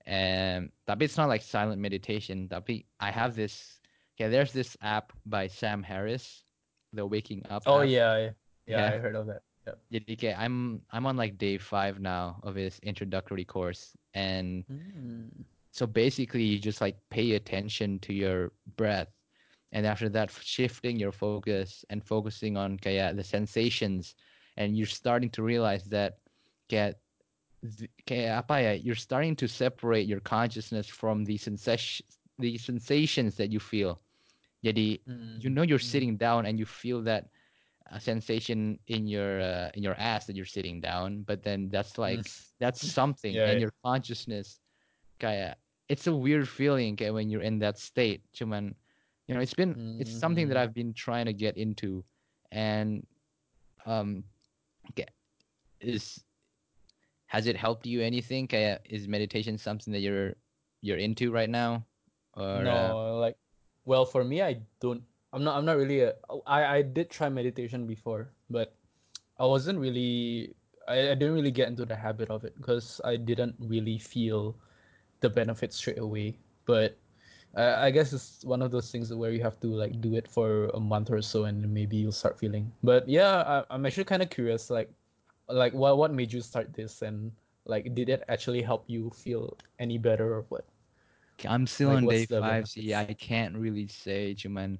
And 0.05 0.69
tapi 0.85 1.05
it's 1.07 1.17
not 1.17 1.31
like 1.31 1.41
silent 1.41 1.79
meditation. 1.81 2.47
Tapi 2.47 2.85
I 2.99 3.09
have 3.09 3.33
this. 3.35 3.79
Okay, 4.13 4.29
there's 4.29 4.53
this 4.53 4.77
app 4.83 5.09
by 5.25 5.47
Sam 5.49 5.81
Harris, 5.81 6.43
the 6.93 7.01
Waking 7.07 7.41
Up. 7.49 7.63
oh 7.65 7.81
yeah, 7.81 8.13
yeah, 8.17 8.31
yeah, 8.67 8.77
Yeah. 8.77 8.91
I 8.93 8.97
heard 9.01 9.15
of 9.17 9.25
that. 9.27 9.41
Yep. 9.67 9.77
Jadi 9.93 10.11
kayak 10.19 10.37
I'm 10.39 10.81
I'm 10.91 11.05
on 11.05 11.15
like 11.15 11.37
day 11.37 11.57
five 11.57 11.99
now 11.99 12.39
of 12.43 12.55
his 12.55 12.79
introductory 12.83 13.45
course, 13.45 13.95
and 14.13 14.65
Mm. 14.67 15.45
so 15.71 15.87
basically 15.87 16.43
you 16.43 16.59
just 16.59 16.81
like 16.81 16.97
pay 17.09 17.33
attention 17.35 17.99
to 17.99 18.13
your 18.13 18.51
breath, 18.75 19.07
and 19.71 19.85
after 19.87 20.09
that 20.09 20.31
shifting 20.31 20.99
your 20.99 21.11
focus 21.11 21.85
and 21.89 22.03
focusing 22.03 22.57
on 22.57 22.75
kayak 22.77 23.15
the 23.15 23.23
sensations, 23.23 24.15
and 24.57 24.75
you're 24.75 24.89
starting 24.89 25.29
to 25.31 25.43
realize 25.43 25.85
that 25.89 26.19
kayak 26.69 26.99
th- 27.63 27.91
kayak 28.05 28.43
apa 28.43 28.55
ya 28.59 28.73
you're 28.75 28.99
starting 28.99 29.35
to 29.35 29.47
separate 29.47 30.07
your 30.07 30.19
consciousness 30.19 30.87
from 30.89 31.23
the 31.23 31.37
sensation 31.37 32.03
the 32.39 32.57
sensations 32.57 33.37
that 33.39 33.51
you 33.53 33.59
feel. 33.61 34.01
Jadi 34.65 34.99
you 35.39 35.49
know 35.49 35.63
you're 35.63 35.79
Mm. 35.79 35.93
sitting 35.93 36.13
down 36.17 36.45
and 36.45 36.59
you 36.59 36.65
feel 36.65 37.01
that 37.05 37.29
uh, 37.91 37.99
sensation 37.99 38.79
in 38.87 39.07
your 39.07 39.41
uh, 39.41 39.69
in 39.73 39.83
your 39.83 39.95
ass 39.99 40.25
that 40.25 40.35
you're 40.35 40.45
sitting 40.45 40.79
down 40.81 41.23
but 41.23 41.43
then 41.43 41.69
that's 41.69 41.97
like 41.97 42.23
that's 42.59 42.81
something 42.81 43.35
Yeah, 43.35 43.47
and 43.49 43.59
yeah. 43.59 43.65
your 43.67 43.73
consciousness 43.83 44.59
kaya 45.19 45.55
it's 45.89 46.07
a 46.07 46.13
weird 46.15 46.47
feeling 46.47 46.95
kaya 46.95 47.13
when 47.13 47.29
you're 47.29 47.41
in 47.43 47.59
that 47.59 47.77
state 47.77 48.23
cuman 48.33 48.73
you 49.27 49.35
know 49.35 49.41
it's 49.41 49.53
been 49.53 49.75
it's 49.99 50.11
something 50.11 50.47
that 50.47 50.57
Mhm. 50.57 50.61
I've 50.61 50.73
been 50.73 50.93
trying 50.93 51.25
to 51.25 51.33
get 51.33 51.57
into 51.57 52.03
and 52.51 53.05
um 53.85 54.23
is 55.81 56.23
has 57.27 57.47
it 57.47 57.55
helped 57.57 57.85
you 57.85 58.01
anything 58.01 58.47
kaya 58.47 58.79
is 58.85 59.07
meditation 59.07 59.57
something 59.57 59.91
that 59.93 59.99
you're 59.99 60.33
you're 60.81 60.97
into 60.97 61.31
right 61.31 61.49
now 61.49 61.83
or 62.35 62.63
no, 62.63 62.73
uh, 62.73 63.13
like, 63.19 63.37
well, 63.85 64.05
for 64.05 64.23
me, 64.23 64.41
I 64.41 64.61
don't. 64.79 65.03
I'm 65.33 65.43
not. 65.43 65.57
I'm 65.57 65.65
not 65.65 65.77
really. 65.77 66.01
A, 66.01 66.13
I 66.47 66.77
I 66.77 66.81
did 66.83 67.09
try 67.09 67.29
meditation 67.29 67.87
before, 67.87 68.29
but 68.49 68.75
I 69.39 69.45
wasn't 69.45 69.79
really. 69.79 70.55
I, 70.87 71.11
I 71.11 71.15
didn't 71.15 71.33
really 71.33 71.51
get 71.51 71.67
into 71.69 71.85
the 71.85 71.95
habit 71.95 72.29
of 72.29 72.43
it 72.45 72.55
because 72.57 73.01
I 73.03 73.17
didn't 73.17 73.55
really 73.59 73.97
feel 73.97 74.55
the 75.21 75.29
benefits 75.29 75.77
straight 75.77 75.99
away. 75.99 76.37
But 76.65 76.97
I, 77.55 77.87
I 77.87 77.91
guess 77.91 78.13
it's 78.13 78.45
one 78.45 78.61
of 78.61 78.71
those 78.71 78.91
things 78.91 79.13
where 79.13 79.31
you 79.31 79.41
have 79.43 79.59
to 79.61 79.67
like 79.67 80.01
do 80.01 80.15
it 80.15 80.27
for 80.27 80.67
a 80.73 80.79
month 80.79 81.11
or 81.11 81.21
so, 81.21 81.45
and 81.45 81.65
maybe 81.73 81.97
you'll 81.97 82.13
start 82.15 82.39
feeling. 82.39 82.71
But 82.83 83.07
yeah, 83.09 83.43
I, 83.43 83.75
I'm 83.75 83.85
actually 83.85 84.05
kind 84.05 84.21
of 84.21 84.29
curious. 84.29 84.69
Like, 84.69 84.91
like 85.49 85.73
what 85.73 85.97
what 85.97 86.13
made 86.13 86.31
you 86.33 86.41
start 86.41 86.73
this, 86.73 87.01
and 87.01 87.31
like, 87.65 87.95
did 87.95 88.09
it 88.09 88.23
actually 88.29 88.61
help 88.61 88.85
you 88.87 89.09
feel 89.11 89.57
any 89.79 89.97
better 89.97 90.35
or 90.35 90.45
what? 90.49 90.65
I'm 91.47 91.67
still 91.67 91.89
Like, 91.89 91.97
on 91.97 92.07
day 92.07 92.25
five 92.25 92.67
see 92.67 92.93
I 92.93 93.13
can't 93.13 93.55
really 93.57 93.87
say 93.87 94.35
cuman 94.35 94.79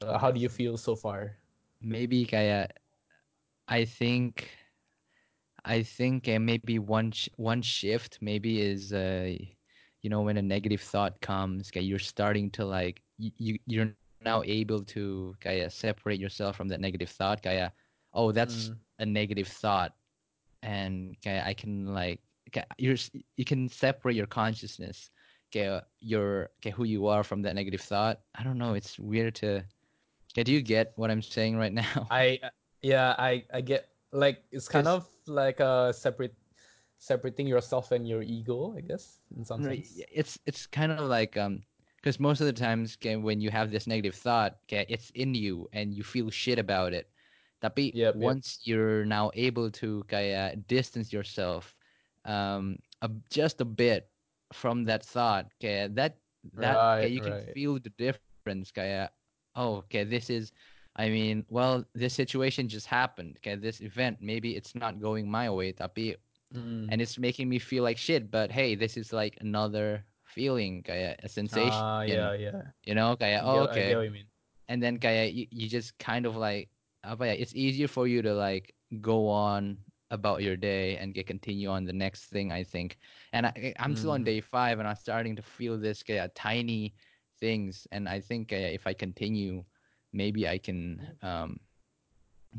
Uh, 0.00 0.18
how 0.18 0.30
do 0.30 0.40
you 0.40 0.48
feel 0.48 0.76
so 0.76 0.94
far? 0.96 1.36
maybe 1.80 2.24
kaya 2.24 2.68
I 3.68 3.84
think 3.84 4.48
I 5.64 5.82
think 5.82 6.28
uh, 6.28 6.38
maybe 6.38 6.78
one 6.78 7.10
sh- 7.12 7.28
one 7.36 7.62
shift 7.62 8.18
maybe 8.20 8.60
is 8.60 8.92
uh 8.92 9.34
you 10.02 10.10
know 10.10 10.22
when 10.22 10.36
a 10.36 10.42
negative 10.42 10.80
thought 10.80 11.20
comes 11.20 11.70
kaya 11.70 11.84
you're 11.84 11.98
starting 11.98 12.50
to 12.52 12.64
like 12.64 13.02
you, 13.18 13.30
you 13.38 13.58
you're 13.66 13.86
now 13.86 14.06
able 14.06 14.46
to 14.46 14.94
kaya 15.06 15.70
separate 15.70 15.86
yourself 15.86 16.20
from 16.20 16.34
that 16.34 16.80
negative 16.80 16.82
thought 16.82 17.14
kaya 17.20 17.54
oh 17.90 18.14
that's 18.14 18.56
Mm. 18.56 18.78
a 18.98 19.04
negative 19.06 19.48
thought 19.48 19.92
and 20.62 21.16
kaya 21.22 21.42
I 21.44 21.54
can 21.54 21.86
like 21.92 22.20
kaya 22.52 22.66
you're 22.78 22.96
you 23.36 23.44
can 23.44 23.68
separate 23.68 24.16
your 24.16 24.26
consciousness 24.26 25.10
kaya 25.52 25.84
your 26.00 26.50
kaya 26.62 26.74
who 26.74 26.84
you 26.84 27.06
are 27.06 27.22
from 27.24 27.42
that 27.42 27.54
negative 27.54 27.80
thought 27.82 28.20
I 28.34 28.42
don't 28.44 28.58
know 28.58 28.74
it's 28.74 28.98
weird 28.98 29.34
to 29.36 29.64
kaya 30.36 30.44
do 30.44 30.52
you 30.52 30.60
get 30.60 30.92
what 31.00 31.08
I'm 31.08 31.24
saying 31.24 31.56
right 31.56 31.72
now? 31.72 32.06
I 32.12 32.38
yeah, 32.84 33.16
I 33.16 33.48
I 33.48 33.64
get 33.64 33.88
like 34.12 34.44
it's 34.52 34.68
kind 34.68 34.84
of 34.84 35.08
like 35.24 35.64
a 35.64 35.96
separate 35.96 36.36
separating 37.00 37.48
yourself 37.48 37.92
and 37.92 38.04
your 38.04 38.20
ego, 38.20 38.76
I 38.76 38.84
guess, 38.84 39.24
in 39.32 39.44
some 39.48 39.64
sense. 39.64 39.96
it's 40.12 40.38
it's 40.44 40.68
kind 40.68 40.92
of 40.92 41.08
like 41.08 41.40
um 41.40 41.64
because 41.96 42.20
most 42.20 42.44
of 42.44 42.46
the 42.46 42.52
times 42.52 43.00
okay, 43.00 43.16
when 43.16 43.40
you 43.40 43.48
have 43.48 43.72
this 43.72 43.88
negative 43.88 44.14
thought 44.14 44.60
okay, 44.68 44.84
it's 44.92 45.08
in 45.16 45.32
you 45.32 45.72
and 45.72 45.96
you 45.96 46.04
feel 46.04 46.28
shit 46.28 46.60
about 46.60 46.92
it. 46.92 47.08
Tapi 47.64 47.96
Yep, 47.96 48.20
yep. 48.20 48.20
once 48.20 48.60
you're 48.68 49.08
now 49.08 49.32
able 49.32 49.72
to 49.80 50.04
kaya 50.12 50.52
distance 50.68 51.08
yourself 51.12 51.72
um 52.28 52.76
a, 53.00 53.08
just 53.32 53.64
a 53.64 53.64
bit 53.64 54.12
from 54.52 54.84
that 54.84 55.00
thought 55.00 55.48
okay, 55.56 55.88
that 55.96 56.20
that 56.60 56.76
kaya, 57.00 57.08
Right, 57.08 57.12
you 57.16 57.20
can 57.24 57.40
feel 57.56 57.80
the 57.80 57.90
difference 57.96 58.68
kaya 58.68 59.08
oh 59.56 59.76
okay 59.82 60.04
this 60.04 60.30
is 60.30 60.52
I 60.96 61.08
mean 61.08 61.44
well 61.48 61.84
this 61.94 62.14
situation 62.14 62.68
just 62.68 62.86
happened 62.86 63.36
okay 63.38 63.56
this 63.56 63.80
event 63.80 64.18
maybe 64.20 64.56
it's 64.56 64.74
not 64.74 65.00
going 65.00 65.28
my 65.30 65.50
way 65.50 65.72
tapi 65.72 66.16
Mm. 66.54 66.86
and 66.94 67.02
it's 67.02 67.18
making 67.18 67.50
me 67.50 67.58
feel 67.58 67.82
like 67.82 67.98
shit 67.98 68.30
but 68.30 68.54
hey 68.54 68.78
this 68.78 68.94
is 68.96 69.10
like 69.10 69.34
another 69.42 70.06
feeling 70.22 70.78
kaya 70.86 71.18
a 71.26 71.28
sensation 71.28 71.82
Ah, 71.82 72.06
yeah, 72.06 72.38
yeah. 72.38 72.70
you 72.86 72.94
know 72.94 73.18
kaya 73.18 73.42
oh 73.42 73.66
get, 73.66 73.74
I 73.74 73.74
okay 73.74 73.88
get 73.90 73.98
what 73.98 74.06
you 74.06 74.14
mean. 74.14 74.28
and 74.70 74.78
then 74.78 74.94
kaya 75.02 75.26
you, 75.26 75.50
you 75.50 75.66
just 75.66 75.98
kind 75.98 76.22
of 76.22 76.38
like 76.38 76.70
apa 77.02 77.26
ya, 77.26 77.34
it's 77.34 77.50
easier 77.58 77.90
for 77.90 78.06
you 78.06 78.22
to 78.22 78.30
like 78.30 78.70
go 79.02 79.26
on 79.26 79.74
about 80.14 80.38
your 80.46 80.54
day 80.54 80.94
and 81.02 81.18
get 81.18 81.26
continue 81.26 81.66
on 81.66 81.82
the 81.82 81.92
next 81.92 82.30
thing 82.30 82.54
i 82.54 82.62
think 82.62 82.94
and 83.34 83.50
I, 83.50 83.74
i'm 83.82 83.98
still 83.98 84.14
on 84.14 84.22
Mm. 84.22 84.30
day 84.30 84.40
five 84.40 84.78
and 84.78 84.86
i'm 84.86 84.94
starting 84.94 85.34
to 85.34 85.42
feel 85.42 85.74
this 85.82 86.06
kaya 86.06 86.30
tiny 86.38 86.94
things 87.38 87.86
and 87.92 88.08
i 88.08 88.20
think 88.20 88.48
kaya 88.48 88.68
if 88.68 88.86
i 88.86 88.92
continue 88.92 89.62
maybe 90.12 90.48
i 90.48 90.58
can 90.58 91.00
um 91.22 91.58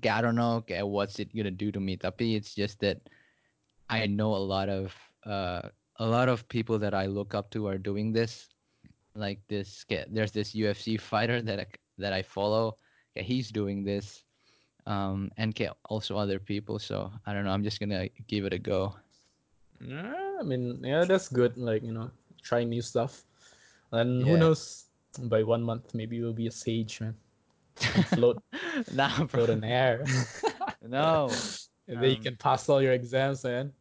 i 0.09 0.21
don't 0.21 0.35
know 0.35 0.63
kaya, 0.67 0.85
what's 0.85 1.19
it 1.19 1.33
gonna 1.35 1.51
do 1.51 1.71
to 1.71 1.79
me 1.79 1.97
tapi 1.97 2.35
it's 2.35 2.53
just 2.53 2.79
that 2.79 3.01
I 3.89 4.05
know 4.05 4.35
a 4.35 4.37
lot 4.37 4.69
of 4.69 4.93
uh, 5.25 5.69
a 5.97 6.05
lot 6.05 6.29
of 6.29 6.47
people 6.49 6.77
that 6.79 6.93
I 6.93 7.05
look 7.05 7.33
up 7.33 7.49
to 7.51 7.67
are 7.67 7.77
doing 7.77 8.11
this. 8.11 8.47
Like 9.15 9.39
this, 9.47 9.85
okay, 9.89 10.05
there's 10.11 10.31
this 10.31 10.53
UFC 10.53 10.99
fighter 10.99 11.41
that 11.41 11.59
I, 11.59 11.65
that 11.97 12.13
I 12.13 12.21
follow. 12.21 12.77
Okay, 13.15 13.25
he's 13.25 13.49
doing 13.49 13.83
this, 13.83 14.23
um, 14.85 15.31
and 15.37 15.49
okay, 15.57 15.69
also 15.89 16.17
other 16.17 16.37
people. 16.37 16.77
So 16.77 17.11
I 17.25 17.33
don't 17.33 17.43
know. 17.43 17.51
I'm 17.51 17.63
just 17.63 17.79
gonna 17.79 18.09
give 18.27 18.45
it 18.45 18.53
a 18.53 18.59
go. 18.59 18.93
Yeah, 19.81 20.37
I 20.39 20.43
mean, 20.43 20.79
yeah, 20.83 21.05
that's 21.05 21.29
good. 21.29 21.57
Like 21.57 21.81
you 21.81 21.93
know, 21.93 22.11
try 22.43 22.63
new 22.63 22.81
stuff, 22.81 23.25
and 23.91 24.25
who 24.25 24.37
knows? 24.37 24.85
By 25.19 25.43
one 25.43 25.63
month, 25.63 25.93
maybe 25.93 26.17
you'll 26.17 26.33
be 26.33 26.47
a 26.47 26.51
sage, 26.51 27.01
man. 27.01 27.15
And 27.93 28.05
float, 28.07 28.41
nah, 28.91 29.25
float 29.27 29.49
in 29.49 29.61
the 29.61 29.67
air. 29.67 30.05
No, 30.81 31.47
And 31.87 32.01
then 32.01 32.11
you 32.11 32.17
Um, 32.17 32.21
can 32.21 32.35
pass 32.37 32.69
all 32.69 32.81
your 32.81 32.93
exams, 32.93 33.43
man. 33.43 33.73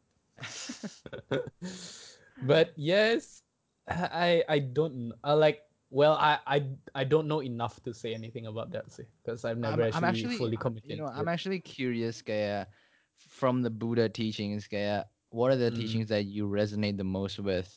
but 2.42 2.72
yes, 2.76 3.42
I 3.88 4.42
I 4.48 4.58
don't 4.60 5.12
I 5.24 5.32
like. 5.34 5.62
Well, 5.90 6.14
I 6.14 6.38
I 6.46 6.58
I 6.94 7.04
don't 7.04 7.28
know 7.28 7.42
enough 7.42 7.82
to 7.84 7.94
say 7.94 8.14
anything 8.14 8.46
about 8.46 8.70
that, 8.72 8.92
see, 8.92 9.04
because 9.22 9.44
I've 9.44 9.58
never 9.58 9.80
I'm, 9.80 9.82
actually, 9.82 9.96
I'm 9.96 10.04
actually 10.04 10.28
fully 10.28 10.56
uh, 10.56 10.58
committed. 10.58 10.84
You 10.84 10.96
know, 10.96 11.06
I'm 11.06 11.28
actually 11.28 11.60
curious, 11.60 12.22
kaya, 12.22 12.68
from 13.16 13.62
the 13.62 13.70
Buddha 13.70 14.08
teachings, 14.08 14.66
kaya, 14.68 15.06
what 15.30 15.50
are 15.50 15.56
the 15.56 15.70
Mm. 15.70 15.76
teachings 15.76 16.08
that 16.08 16.24
you 16.24 16.48
resonate 16.48 16.96
the 16.96 17.04
most 17.04 17.38
with? 17.38 17.68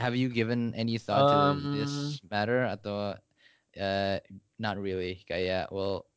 Have 0.00 0.16
you 0.16 0.32
given 0.32 0.72
any 0.74 0.96
thought 0.96 1.28
to 1.28 1.36
Um, 1.36 1.68
this 1.70 2.20
matter, 2.32 2.64
atau 2.64 3.20
uh, 3.76 4.16
not 4.58 4.80
really? 4.80 5.20
Kaya, 5.28 5.68
well, 5.70 6.08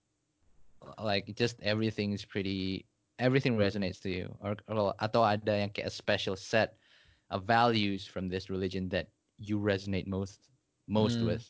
like 1.03 1.35
just 1.35 1.59
everything's 1.61 2.23
pretty, 2.25 2.87
everything 3.19 3.57
resonates 3.59 3.99
to 4.01 4.09
you, 4.09 4.27
or, 4.39 4.55
or 4.71 4.95
atau 5.03 5.27
ada 5.27 5.67
yang 5.67 5.71
kayak 5.71 5.91
a 5.91 5.93
special 5.93 6.35
set 6.39 6.79
of 7.29 7.43
values 7.43 8.07
from 8.07 8.29
this 8.31 8.49
religion 8.49 8.87
that 8.89 9.11
you 9.37 9.59
resonate 9.59 10.07
most 10.07 10.47
most 10.87 11.19
Mm. 11.19 11.27
with? 11.27 11.43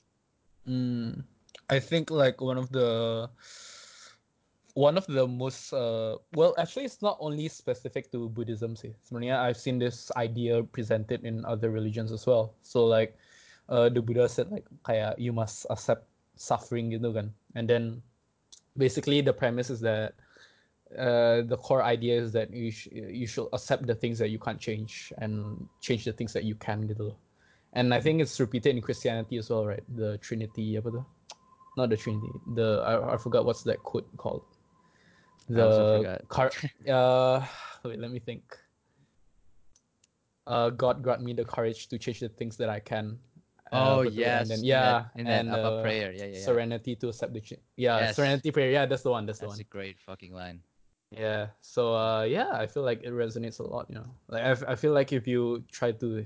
Mm, 0.68 1.24
I 1.70 1.80
think 1.80 2.10
like 2.12 2.42
one 2.42 2.58
of 2.58 2.72
the 2.72 3.30
one 4.74 4.98
of 4.98 5.06
the 5.06 5.28
most 5.28 5.72
uh 5.74 6.18
well 6.34 6.56
actually 6.58 6.86
it's 6.86 7.02
not 7.02 7.18
only 7.20 7.48
specific 7.48 8.12
to 8.12 8.30
Buddhism. 8.30 8.76
Sebenarnya 8.76 9.38
I've 9.38 9.58
seen 9.58 9.78
this 9.78 10.12
idea 10.18 10.64
presented 10.64 11.24
in 11.24 11.46
other 11.46 11.70
religions 11.70 12.12
as 12.12 12.26
well. 12.26 12.54
So 12.62 12.86
like 12.86 13.16
uh 13.70 13.90
the 13.90 14.02
Buddha 14.02 14.28
said 14.28 14.50
like 14.50 14.66
kayak 14.86 15.18
you 15.22 15.32
must 15.32 15.70
accept 15.70 16.10
suffering 16.36 16.90
gitu 16.90 17.14
kan. 17.14 17.34
And 17.54 17.70
then 17.70 18.02
basically 18.78 19.22
the 19.22 19.34
premise 19.34 19.70
is 19.70 19.80
that 19.86 20.18
uh 20.98 21.46
the 21.46 21.58
core 21.58 21.86
idea 21.86 22.18
is 22.18 22.34
that 22.34 22.50
you 22.50 22.74
sh- 22.74 22.94
you 22.94 23.30
should 23.30 23.50
accept 23.54 23.86
the 23.86 23.94
things 23.94 24.18
that 24.18 24.34
you 24.34 24.42
can't 24.42 24.60
change 24.60 25.14
and 25.22 25.66
change 25.86 26.06
the 26.06 26.14
things 26.14 26.34
that 26.34 26.46
you 26.50 26.58
can 26.58 26.90
gitu. 26.90 27.14
And 27.74 27.94
I 27.94 28.02
think 28.02 28.22
it's 28.22 28.38
repeated 28.40 28.76
in 28.78 28.82
Christianity 28.82 29.38
as 29.38 29.50
well, 29.50 29.66
right? 29.66 29.82
The 29.98 30.22
Trinity, 30.22 30.78
apa 30.78 30.94
tuh? 30.94 31.06
Not 31.74 31.90
the 31.90 31.98
Trinity. 31.98 32.30
The 32.54 32.86
I, 32.86 33.14
I 33.14 33.18
forgot 33.18 33.50
what's 33.50 33.66
that 33.66 33.82
quote 33.82 34.06
called. 34.18 34.46
The 35.50 36.20
car. 36.28 36.52
Uh, 36.88 37.46
wait, 37.84 38.00
let 38.00 38.12
me 38.12 38.20
think. 38.20 38.58
Uh, 40.46 40.70
God 40.70 41.02
grant 41.02 41.22
me 41.22 41.34
the 41.34 41.46
courage 41.46 41.88
to 41.88 41.98
change 41.98 42.20
the 42.20 42.30
things 42.30 42.58
that 42.58 42.70
I 42.70 42.80
can. 42.80 43.18
Uh, 43.72 43.98
Oh 43.98 44.02
yes, 44.02 44.42
and 44.42 44.52
then 44.52 44.64
yeah, 44.64 44.82
that, 45.16 45.20
in 45.20 45.28
and 45.28 45.50
uh, 45.50 45.82
prayer, 45.82 46.12
yeah, 46.12 46.26
yeah, 46.26 46.38
yeah. 46.38 46.46
serenity 46.46 46.96
to 46.98 47.08
accept 47.10 47.34
the 47.34 47.42
ch- 47.42 47.54
yeah, 47.76 48.00
Yes. 48.00 48.16
serenity 48.16 48.52
prayer. 48.52 48.70
Yeah, 48.70 48.86
that's 48.86 49.02
the 49.04 49.10
one. 49.12 49.26
That's 49.26 49.40
the 49.40 49.48
one. 49.48 49.60
a 49.60 49.64
great 49.64 49.98
fucking 50.00 50.34
line. 50.34 50.62
Yeah. 51.12 51.48
So 51.62 51.96
uh 51.96 52.24
yeah, 52.24 52.50
I 52.54 52.68
feel 52.68 52.84
like 52.84 53.04
it 53.04 53.14
resonates 53.14 53.60
a 53.60 53.64
lot, 53.64 53.88
you 53.90 53.96
know. 53.96 54.06
Like 54.28 54.44
I, 54.44 54.74
I 54.74 54.76
feel 54.76 54.94
like 54.94 55.14
if 55.14 55.28
you 55.28 55.64
try 55.72 55.92
to 55.94 56.26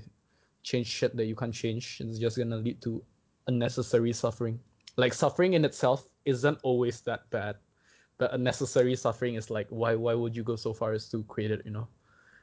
change 0.62 0.86
shit 0.88 1.14
that 1.16 1.26
you 1.26 1.36
can't 1.36 1.54
change, 1.54 2.00
it's 2.00 2.18
just 2.18 2.36
gonna 2.36 2.56
lead 2.56 2.80
to 2.82 3.02
unnecessary 3.46 4.12
suffering. 4.12 4.58
Like 4.96 5.14
suffering 5.14 5.52
in 5.54 5.64
itself 5.64 6.08
isn't 6.24 6.58
always 6.62 7.00
that 7.02 7.28
bad. 7.30 7.56
But 8.18 8.34
unnecessary 8.34 8.96
suffering 8.96 9.34
is 9.36 9.50
like 9.50 9.66
why 9.70 9.94
why 9.94 10.14
would 10.14 10.34
you 10.34 10.42
go 10.42 10.56
so 10.56 10.74
far 10.74 10.92
as 10.92 11.08
to 11.10 11.22
create 11.24 11.50
it, 11.50 11.62
you 11.64 11.70
know? 11.70 11.88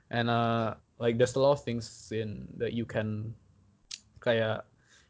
And 0.09 0.30
uh 0.30 0.76
like 0.99 1.17
there's 1.17 1.36
a 1.36 1.39
lot 1.39 1.51
of 1.51 1.63
things 1.63 2.11
in 2.11 2.47
that 2.57 2.73
you 2.73 2.86
can 2.86 3.36
kaya 4.19 4.63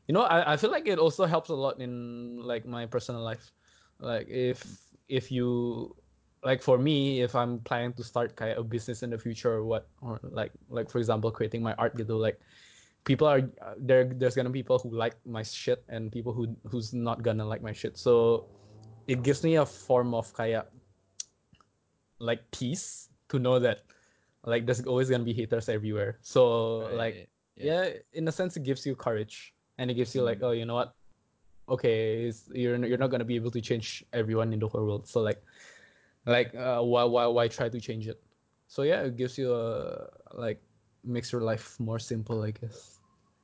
you 0.07 0.13
know, 0.13 0.21
I, 0.21 0.53
I 0.53 0.57
feel 0.57 0.69
like 0.69 0.87
it 0.87 0.99
also 0.99 1.25
helps 1.25 1.49
a 1.49 1.55
lot 1.55 1.81
in 1.81 2.37
like 2.37 2.65
my 2.65 2.85
personal 2.85 3.21
life. 3.21 3.51
Like 3.99 4.27
if 4.29 4.61
if 5.09 5.31
you 5.31 5.95
like 6.45 6.61
for 6.61 6.77
me 6.77 7.21
if 7.21 7.33
i'm 7.35 7.59
planning 7.65 7.91
to 7.93 8.03
start 8.03 8.39
of 8.39 8.57
a 8.57 8.63
business 8.63 9.01
in 9.01 9.09
the 9.09 9.17
future 9.17 9.51
or 9.51 9.65
what 9.65 9.89
or 10.01 10.19
like 10.21 10.51
like 10.69 10.89
for 10.89 10.99
example 10.99 11.31
creating 11.31 11.61
my 11.61 11.73
art 11.81 11.97
gitu 11.97 12.13
like 12.15 12.39
people 13.03 13.27
are 13.27 13.41
uh, 13.65 13.73
there 13.77 14.05
there's 14.05 14.35
gonna 14.37 14.49
be 14.49 14.61
people 14.61 14.77
who 14.77 14.93
like 14.93 15.17
my 15.25 15.41
shit 15.41 15.83
and 15.89 16.13
people 16.13 16.31
who 16.31 16.55
who's 16.69 16.93
not 16.93 17.25
gonna 17.25 17.43
like 17.43 17.65
my 17.65 17.73
shit 17.73 17.97
so 17.97 18.45
it 19.07 19.23
gives 19.23 19.43
me 19.43 19.55
a 19.55 19.65
form 19.65 20.13
of 20.13 20.33
kayak 20.33 20.67
like 22.19 22.49
peace 22.51 23.09
to 23.29 23.39
know 23.39 23.59
that 23.59 23.83
like 24.45 24.65
there's 24.65 24.83
always 24.85 25.09
gonna 25.09 25.23
be 25.23 25.33
haters 25.33 25.69
everywhere. 25.69 26.17
So 26.21 26.87
like 26.91 27.17
Right, 27.17 27.29
yeah 27.55 27.89
in 28.13 28.27
a 28.27 28.31
sense 28.31 28.55
it 28.57 28.63
gives 28.63 28.85
you 28.85 28.95
courage 28.95 29.53
and 29.77 29.89
it 29.89 29.95
gives 29.95 30.15
you 30.15 30.21
like 30.23 30.39
Mm. 30.39 30.43
oh 30.43 30.51
you 30.51 30.65
know 30.65 30.75
what? 30.75 30.93
Okay 31.69 32.25
it's, 32.25 32.49
you're 32.53 32.77
you're 32.85 32.97
not 32.97 33.09
gonna 33.11 33.25
be 33.25 33.35
able 33.35 33.51
to 33.51 33.61
change 33.61 34.03
everyone 34.13 34.53
in 34.53 34.59
the 34.59 34.67
whole 34.67 34.85
world. 34.85 35.07
So 35.07 35.21
like 35.21 35.43
like 36.25 36.53
uh, 36.55 36.81
why 36.81 37.03
why 37.03 37.25
why 37.27 37.47
try 37.47 37.69
to 37.69 37.79
change 37.79 38.07
it? 38.07 38.21
So 38.67 38.83
yeah 38.83 39.01
it 39.03 39.15
gives 39.17 39.37
you 39.37 39.53
a 39.53 40.07
like 40.33 40.61
makes 41.03 41.31
your 41.31 41.41
life 41.41 41.79
more 41.79 41.99
simple 41.99 42.41
i 42.43 42.51
guess. 42.51 42.99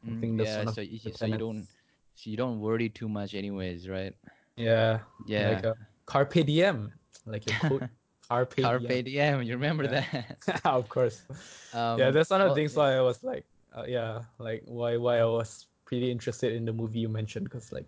I 0.10 0.14
Mm, 0.14 0.20
think 0.20 0.38
that's 0.38 0.58
yeah, 0.58 0.58
one 0.58 0.68
of 0.68 0.76
so 0.76 0.82
you, 0.82 1.00
the 1.04 1.12
so 1.14 1.28
you 1.28 1.38
don't 1.38 1.68
so 2.16 2.30
you 2.30 2.38
don't 2.38 2.60
worry 2.60 2.90
too 2.90 3.08
much 3.10 3.34
anyways, 3.34 3.88
right? 3.90 4.16
Yeah 4.58 5.00
Yeah. 5.28 5.50
like 5.50 5.64
a 5.66 5.76
carpe 6.06 6.46
diem 6.46 6.92
like 7.26 7.46
your 7.50 7.60
quote 7.60 7.90
carpe, 8.28 8.56
Carpe 8.62 8.88
diem 8.88 9.04
diem, 9.06 9.42
you 9.44 9.54
remember 9.54 9.84
Yeah. 9.86 10.06
that? 10.46 10.62
of 10.66 10.90
course 10.90 11.22
um, 11.74 12.00
yeah 12.00 12.12
that's 12.12 12.30
one 12.30 12.42
of 12.42 12.48
well, 12.48 12.56
the 12.56 12.62
things 12.62 12.76
why 12.76 12.96
i 12.96 13.02
was 13.02 13.24
like 13.24 13.46
uh, 13.76 13.84
yeah 13.88 14.22
like 14.40 14.64
why 14.66 14.98
why 14.98 15.20
i 15.20 15.26
was 15.26 15.68
pretty 15.86 16.12
interested 16.12 16.54
in 16.54 16.66
the 16.66 16.74
movie 16.74 17.00
you 17.00 17.10
mentioned 17.10 17.46
because 17.46 17.72
like 17.72 17.88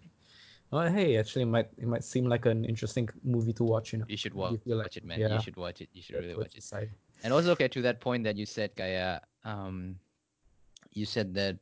oh 0.71 0.81
hey 0.89 1.17
actually 1.17 1.43
it 1.43 1.51
might 1.57 1.69
it 1.77 1.87
might 1.87 2.03
seem 2.03 2.25
like 2.25 2.45
an 2.45 2.65
interesting 2.65 3.07
movie 3.23 3.53
to 3.53 3.63
watch 3.63 3.93
you 3.93 3.99
know 3.99 4.05
You 4.07 4.17
should 4.17 4.33
watch, 4.33 4.59
feel 4.63 4.77
like- 4.77 4.85
watch 4.85 4.97
it, 4.97 5.05
man. 5.05 5.19
yeah 5.19 5.33
You 5.35 5.41
should 5.41 5.55
watch 5.57 5.81
it. 5.81 5.89
You 5.93 6.01
should 6.01 6.15
really 6.15 6.35
watch 6.35 6.55
it. 6.55 6.63
say. 6.63 6.89
And 7.23 7.31
also, 7.31 7.51
okay, 7.51 7.69
to 7.69 7.81
that 7.83 8.01
point 8.01 8.23
that 8.25 8.35
you 8.35 8.45
said, 8.45 8.75
Kaya, 8.75 9.21
um, 9.45 9.95
you 10.91 11.05
said 11.05 11.33
that 11.35 11.55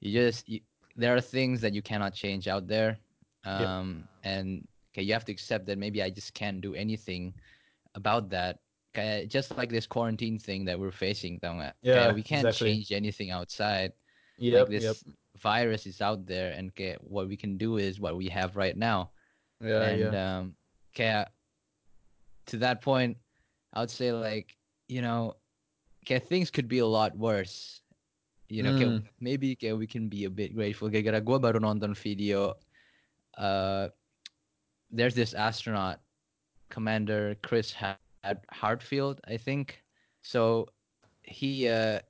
you 0.00 0.12
just 0.12 0.46
you, 0.48 0.60
there 0.94 1.16
are 1.16 1.20
things 1.20 1.60
that 1.62 1.72
you 1.74 1.82
cannot 1.82 2.14
change 2.14 2.46
out 2.46 2.68
there, 2.68 2.98
Yep. 3.52 3.70
um, 3.70 4.08
and 4.22 4.66
okay, 4.92 5.02
you 5.02 5.12
have 5.12 5.24
to 5.26 5.32
accept 5.32 5.66
that 5.66 5.78
maybe 5.78 6.02
I 6.02 6.10
just 6.10 6.34
can't 6.34 6.60
do 6.60 6.74
anything 6.74 7.34
about 7.94 8.30
that. 8.30 8.60
Kaya, 8.94 9.26
just 9.26 9.52
like 9.52 9.70
this 9.70 9.86
quarantine 9.86 10.38
thing 10.38 10.64
that 10.66 10.78
we're 10.78 10.90
facing, 10.94 11.38
nggak? 11.40 11.72
Kaya 11.90 12.06
Yeah, 12.06 12.12
we 12.12 12.22
can't 12.22 12.50
exactly. 12.50 12.68
change 12.68 12.92
anything 12.92 13.30
outside. 13.30 13.92
Yep, 14.38 14.68
like 14.68 14.68
this 14.68 15.04
yep. 15.04 15.14
virus 15.38 15.86
is 15.86 16.00
out 16.00 16.26
there, 16.26 16.52
and 16.52 16.74
kaya, 16.74 16.96
what 17.00 17.28
we 17.28 17.36
can 17.36 17.56
do 17.56 17.76
is 17.78 18.00
what 18.00 18.16
we 18.16 18.28
have 18.28 18.56
right 18.56 18.76
now. 18.76 19.10
Yeah, 19.60 19.90
and 19.90 19.98
yeah. 19.98 20.14
um 20.14 20.54
kaya 20.94 21.26
to 22.46 22.56
that 22.58 22.80
point 22.82 23.16
i 23.72 23.80
would 23.80 23.90
say 23.90 24.12
like 24.12 24.56
you 24.88 25.00
know 25.02 25.34
kaya 26.06 26.20
things 26.20 26.50
could 26.50 26.68
be 26.68 26.78
a 26.78 26.86
lot 26.86 27.16
worse 27.16 27.80
you 28.48 28.62
know 28.62 28.72
Mm. 28.72 29.02
maybe 29.20 29.54
kaya 29.56 29.74
we 29.76 29.86
can 29.86 30.08
be 30.08 30.24
a 30.24 30.30
bit 30.30 30.54
grateful 30.54 30.90
kaya 30.90 31.02
gara 31.02 31.20
gua 31.20 31.38
baru 31.40 31.58
nonton 31.60 31.96
video 31.96 32.54
uh 33.38 33.88
there's 34.90 35.14
this 35.14 35.34
astronaut 35.34 36.00
commander 36.70 37.36
chris 37.42 37.72
Ha- 37.72 37.98
Hadfield 38.50 39.20
i 39.28 39.36
think 39.36 39.82
so 40.22 40.68
he 41.22 41.68
uh 41.68 42.00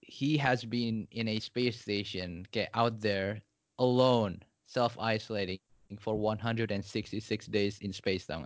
he 0.00 0.36
has 0.38 0.64
been 0.64 1.06
in 1.12 1.28
a 1.28 1.38
space 1.38 1.80
station 1.80 2.46
kaya, 2.52 2.68
out 2.74 3.00
there 3.00 3.42
alone 3.78 4.40
self-isolating 4.66 5.60
for 5.98 6.14
166 6.16 7.46
days 7.46 7.78
in 7.80 7.92
space 7.92 8.26
tau? 8.26 8.44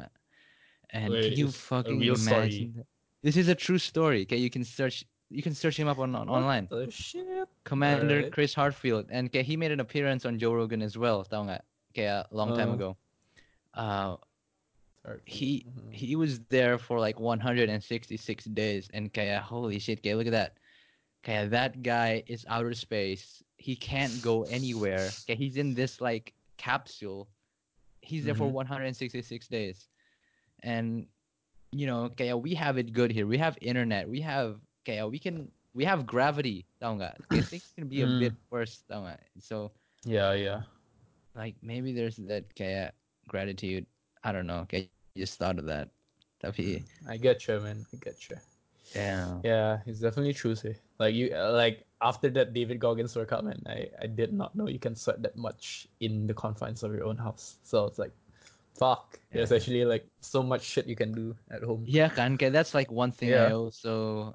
And 0.90 1.12
Wait, 1.12 1.30
can 1.30 1.38
you 1.38 1.48
fucking 1.48 2.02
imagine? 2.02 2.84
This 3.22 3.36
is 3.36 3.48
a 3.48 3.54
true 3.54 3.78
story. 3.78 4.22
Okay, 4.22 4.36
you 4.36 4.50
can 4.50 4.64
search. 4.64 5.04
You 5.30 5.42
can 5.42 5.54
search 5.54 5.78
him 5.78 5.88
up 5.88 5.98
on, 5.98 6.14
on 6.14 6.28
online. 6.28 6.68
Commander 7.64 8.16
Alright. 8.16 8.32
Chris 8.32 8.54
Hadfield, 8.54 9.06
and 9.10 9.28
okay, 9.28 9.42
he 9.42 9.56
made 9.56 9.72
an 9.72 9.80
appearance 9.80 10.26
on 10.26 10.38
Joe 10.38 10.52
Rogan 10.52 10.82
as 10.82 10.98
well. 10.98 11.24
Tau 11.24 11.44
nggak? 11.44 11.62
Okay, 11.92 12.06
a 12.08 12.26
long 12.30 12.56
time 12.56 12.70
Uh. 12.70 12.74
ago. 12.74 12.96
Uh, 13.74 14.16
he 15.26 15.66
Mhm. 15.68 15.92
he 15.92 16.16
was 16.16 16.40
there 16.48 16.78
for 16.78 16.98
like 17.00 17.18
166 17.20 18.44
days, 18.56 18.88
and 18.94 19.12
kaya 19.12 19.40
holy 19.40 19.78
shit, 19.78 20.02
kaya 20.02 20.16
look 20.16 20.26
at 20.26 20.32
that. 20.32 20.56
Kaya 21.22 21.48
that 21.48 21.82
guy 21.82 22.22
is 22.26 22.46
outer 22.48 22.72
space. 22.74 23.42
He 23.58 23.76
can't 23.76 24.22
go 24.22 24.44
anywhere. 24.44 25.04
Okay, 25.24 25.34
he's 25.34 25.56
in 25.56 25.74
this 25.74 26.00
like 26.00 26.32
capsule. 26.56 27.28
He's 28.00 28.24
there 28.24 28.34
for 28.34 28.48
Mhm. 28.48 28.52
166 28.54 29.48
days, 29.48 29.88
and 30.62 31.06
you 31.72 31.86
know, 31.86 32.08
kaya 32.10 32.36
we 32.36 32.54
have 32.54 32.78
it 32.78 32.92
good 32.92 33.10
here. 33.12 33.26
We 33.26 33.38
have 33.38 33.58
internet. 33.60 34.08
We 34.08 34.20
have 34.22 34.60
kaya 34.86 35.06
we 35.08 35.18
can 35.18 35.50
we 35.74 35.84
have 35.84 36.06
gravity. 36.06 36.64
Tau 36.80 36.94
nggak? 36.96 37.16
Kaya 37.28 37.42
things 37.42 37.68
can 37.74 37.88
be 37.88 38.02
a 38.02 38.06
Mm. 38.06 38.18
bit 38.18 38.34
worse. 38.50 38.82
Tau 38.88 39.02
nggak? 39.02 39.20
So 39.40 39.72
Yeah, 40.04 40.32
yeah. 40.34 40.62
Like 41.34 41.56
maybe 41.62 41.92
there's 41.92 42.16
that 42.28 42.54
kaya 42.56 42.92
gratitude. 43.28 43.86
I 44.24 44.32
don't 44.32 44.46
know. 44.46 44.66
Okay, 44.68 44.90
just 45.16 45.38
thought 45.38 45.58
of 45.58 45.66
that. 45.66 45.88
Tapi 46.42 46.82
I 47.08 47.16
get 47.16 47.46
you, 47.46 47.60
man. 47.60 47.86
I 47.92 47.96
get 47.96 48.18
you. 48.30 48.36
yeah. 48.94 49.38
Yeah, 49.42 49.78
it's 49.86 50.00
definitely 50.00 50.34
true. 50.34 50.54
Like 50.98 51.14
you, 51.14 51.30
like 51.34 51.86
after 52.02 52.28
that 52.30 52.52
David 52.52 52.80
Goggins 52.80 53.14
workout, 53.16 53.44
man, 53.44 53.62
I 53.66 53.88
I 54.02 54.06
did 54.06 54.32
not 54.32 54.54
know 54.54 54.68
you 54.68 54.82
can 54.82 54.94
sweat 54.94 55.22
that 55.22 55.36
much 55.36 55.86
in 56.00 56.26
the 56.26 56.34
confines 56.34 56.82
of 56.82 56.92
your 56.92 57.04
own 57.06 57.16
house. 57.16 57.58
So 57.62 57.86
it's 57.86 57.98
like, 57.98 58.12
Fuck. 58.74 59.20
There's 59.32 59.52
actually 59.52 59.84
like 59.84 60.08
so 60.20 60.42
much 60.42 60.62
shit 60.62 60.86
you 60.86 60.96
can 60.96 61.12
do 61.12 61.36
at 61.50 61.62
home. 61.62 61.84
Yeah, 61.86 62.08
kan. 62.08 62.34
Okay, 62.34 62.48
that's 62.48 62.74
like 62.74 62.90
one 62.90 63.12
thing 63.12 63.32
I 63.32 63.52
also 63.52 64.32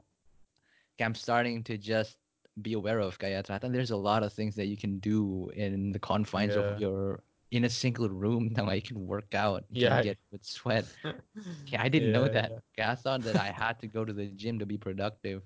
I'm 1.01 1.15
starting 1.15 1.63
to 1.69 1.77
just 1.77 2.17
be 2.61 2.73
aware 2.73 2.99
of. 2.99 3.17
Kaya 3.19 3.43
ternyata 3.43 3.69
there's 3.69 3.91
a 3.91 3.97
lot 3.97 4.23
of 4.23 4.33
things 4.33 4.55
that 4.55 4.65
you 4.67 4.77
can 4.77 4.99
do 4.99 5.49
in 5.55 5.91
the 5.91 5.99
confines 5.99 6.55
Yeah. 6.55 6.61
of 6.61 6.79
your 6.79 7.23
in 7.51 7.63
a 7.63 7.69
single 7.69 8.09
room. 8.09 8.51
Now 8.55 8.69
you 8.71 8.81
can 8.81 9.07
work 9.07 9.33
out. 9.33 9.63
You 9.69 9.87
Yeah. 9.87 10.01
get 10.03 10.17
with 10.31 10.43
sweat. 10.43 10.85
Okay, 11.63 11.77
I 11.77 11.87
didn't 11.87 12.11
know 12.11 12.27
that. 12.27 12.51
yeah. 12.51 12.59
Okay, 12.75 12.85
I 12.91 12.95
thought 12.95 13.21
that 13.23 13.35
I 13.37 13.51
had 13.51 13.79
to 13.79 13.87
go 13.87 14.03
to 14.03 14.11
the 14.11 14.27
gym 14.35 14.59
to 14.59 14.65
be 14.65 14.77
productive. 14.77 15.43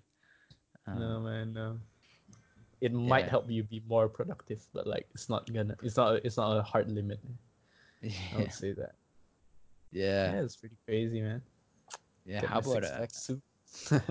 Uh, 0.88 0.98
No 0.98 1.20
man, 1.22 1.54
no. 1.54 1.78
It 2.82 2.94
might 2.94 3.26
Yeah. 3.26 3.38
help 3.38 3.46
you 3.52 3.62
be 3.62 3.82
more 3.86 4.10
productive, 4.10 4.66
but 4.74 4.88
like 4.90 5.06
it's 5.14 5.30
not 5.30 5.46
gonna. 5.54 5.78
It's 5.86 5.98
not. 5.98 6.26
It's 6.26 6.38
not 6.38 6.58
a 6.58 6.64
hard 6.66 6.90
limit. 6.90 7.22
I 8.02 8.10
yeah. 8.10 8.38
would 8.42 8.54
say 8.54 8.74
that. 8.74 8.98
Yeah. 9.94 10.34
Yeah, 10.34 10.42
it's 10.42 10.58
pretty 10.58 10.78
crazy, 10.90 11.22
man. 11.22 11.42
Yeah. 12.26 12.42
Get 12.42 12.50
How 12.50 12.60
about 12.66 12.82
uh, 12.82 13.06